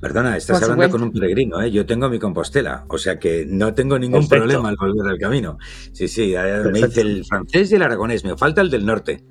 Perdona, 0.00 0.36
estás 0.36 0.60
Por 0.60 0.70
hablando 0.72 0.92
con 0.92 1.02
un 1.04 1.12
peregrino, 1.12 1.62
¿eh? 1.62 1.70
Yo 1.70 1.86
tengo 1.86 2.10
mi 2.10 2.18
Compostela, 2.18 2.84
o 2.88 2.98
sea 2.98 3.18
que 3.18 3.46
no 3.48 3.72
tengo 3.72 3.98
ningún 3.98 4.28
Perfecto. 4.28 4.44
problema 4.44 4.68
al 4.68 4.76
volver 4.76 5.10
al 5.10 5.18
camino. 5.18 5.56
Sí, 5.92 6.08
sí, 6.08 6.34
me 6.70 6.80
dice 6.86 7.00
el 7.00 7.24
francés 7.24 7.72
y 7.72 7.76
el 7.76 7.82
aragonés, 7.82 8.22
me 8.24 8.36
falta 8.36 8.60
el 8.60 8.70
del 8.70 8.84
norte. 8.84 9.24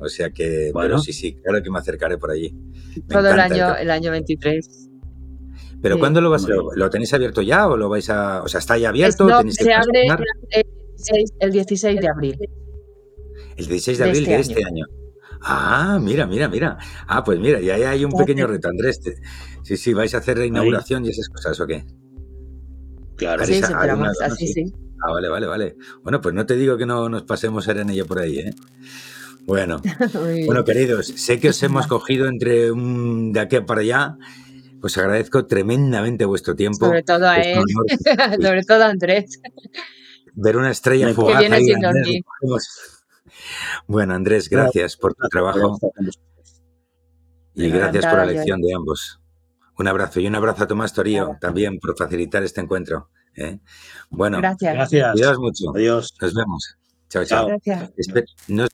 O 0.00 0.08
sea 0.08 0.30
que, 0.30 0.70
Bueno. 0.72 0.88
pero 0.88 0.98
sí, 0.98 1.12
sí, 1.12 1.34
claro 1.34 1.62
que 1.62 1.70
me 1.70 1.78
acercaré 1.78 2.16
por 2.18 2.30
allí. 2.30 2.52
Me 2.96 3.02
Todo 3.02 3.30
el 3.30 3.38
año, 3.40 3.76
el 3.76 3.90
año 3.90 4.10
23. 4.10 4.88
Pero 5.82 5.94
sí. 5.94 5.98
¿cuándo 6.00 6.20
lo 6.20 6.30
vas 6.30 6.42
lo, 6.48 6.48
bien. 6.70 6.78
lo 6.78 6.90
tenéis 6.90 7.12
abierto 7.14 7.42
ya 7.42 7.66
o 7.68 7.76
lo 7.76 7.88
vais 7.88 8.08
a, 8.10 8.42
o 8.42 8.48
sea, 8.48 8.58
está 8.60 8.76
ya 8.78 8.88
abierto? 8.90 9.26
no, 9.26 9.38
¿Tenéis 9.38 9.58
que 9.58 9.64
se 9.64 9.72
abre 9.72 10.06
el 10.06 10.64
16, 10.96 11.30
el 11.40 11.52
16 11.52 12.00
de 12.00 12.08
abril. 12.08 12.36
el 13.56 13.66
16 13.66 13.98
de 13.98 14.04
de 14.04 14.10
abril 14.10 14.22
este 14.24 14.34
de 14.34 14.40
este 14.40 14.64
año. 14.64 14.84
Ah, 15.42 15.98
mira, 16.02 16.26
mira, 16.26 16.48
mira. 16.48 16.76
Ah, 17.06 17.24
pues 17.24 17.38
mira, 17.38 17.60
ya 17.60 17.74
hay 17.90 18.04
un 18.04 18.12
pequeño 18.12 18.46
reto, 18.46 18.68
Andrés. 18.68 19.00
Te- 19.00 19.16
Sí, 19.62 19.76
sí, 19.76 19.92
vais 19.94 20.14
a 20.14 20.18
hacer 20.18 20.36
la 20.38 20.46
inauguración 20.46 21.04
y 21.06 21.10
esas 21.10 21.28
cosas, 21.28 21.58
¿o 21.60 21.66
qué? 21.66 21.84
Claro. 23.16 23.44
Sí, 23.44 23.54
esperamos, 23.54 24.08
una- 24.18 24.28
¿no? 24.28 24.34
así 24.34 24.46
Sí. 24.48 24.52
sí. 24.52 24.74
Ah, 25.02 25.12
vale, 25.12 25.28
vale, 25.28 25.46
vale. 25.46 25.76
Bueno, 26.02 26.20
pues 26.20 26.34
no 26.34 26.44
te 26.44 26.56
digo 26.56 26.76
que 26.76 26.84
no 26.84 27.08
nos 27.08 27.22
pasemos 27.22 27.66
en 27.68 27.88
ello 27.88 28.04
por 28.06 28.18
ahí, 28.18 28.38
¿eh? 28.38 28.50
Bueno, 29.46 29.80
bueno, 30.46 30.64
queridos, 30.64 31.06
sé 31.08 31.40
que 31.40 31.48
os 31.50 31.62
hemos 31.62 31.86
cogido 31.86 32.26
entre 32.28 32.70
un 32.70 33.32
de 33.32 33.40
aquí 33.40 33.60
para 33.60 33.80
allá. 33.80 34.16
Os 34.82 34.96
agradezco 34.96 35.46
tremendamente 35.46 36.24
vuestro 36.24 36.56
tiempo. 36.56 36.86
Sobre 36.86 37.02
todo 37.02 37.28
a 37.28 37.36
él, 37.38 37.58
honor 37.58 38.40
sobre 38.42 38.62
todo 38.64 38.84
a 38.84 38.88
Andrés. 38.88 39.40
ver 40.34 40.56
una 40.56 40.70
estrella 40.70 41.08
Que 41.08 41.14
fugaz. 41.14 41.38
viene 41.40 41.56
ahí, 41.56 41.72
Andrés, 41.72 42.20
cogemos. 42.24 42.68
Bueno, 43.86 44.14
Andrés, 44.14 44.48
gracias 44.48 44.96
por 44.96 45.14
tu 45.14 45.28
trabajo 45.28 45.78
y 47.54 47.68
gracias 47.68 48.06
por 48.06 48.18
la 48.18 48.24
lección 48.26 48.60
de 48.62 48.72
ambos. 48.74 49.20
Un 49.78 49.88
abrazo 49.88 50.20
y 50.20 50.26
un 50.26 50.34
abrazo 50.34 50.64
a 50.64 50.66
Tomás 50.66 50.92
Torío 50.94 51.36
también 51.40 51.78
por 51.78 51.96
facilitar 51.96 52.42
este 52.42 52.60
encuentro. 52.60 53.10
¿eh? 53.36 53.58
Bueno, 54.10 54.38
Gracias. 54.38 54.74
Gracias. 54.74 55.12
cuidaos 55.12 55.38
mucho. 55.38 55.70
Adiós. 55.74 56.14
Nos 56.20 56.34
vemos. 56.34 56.76
Chao, 57.08 57.24
chao. 57.24 57.48
Chao. 57.48 57.58
Gracias. 57.66 57.92
Espe- 57.96 58.24
no- 58.48 58.66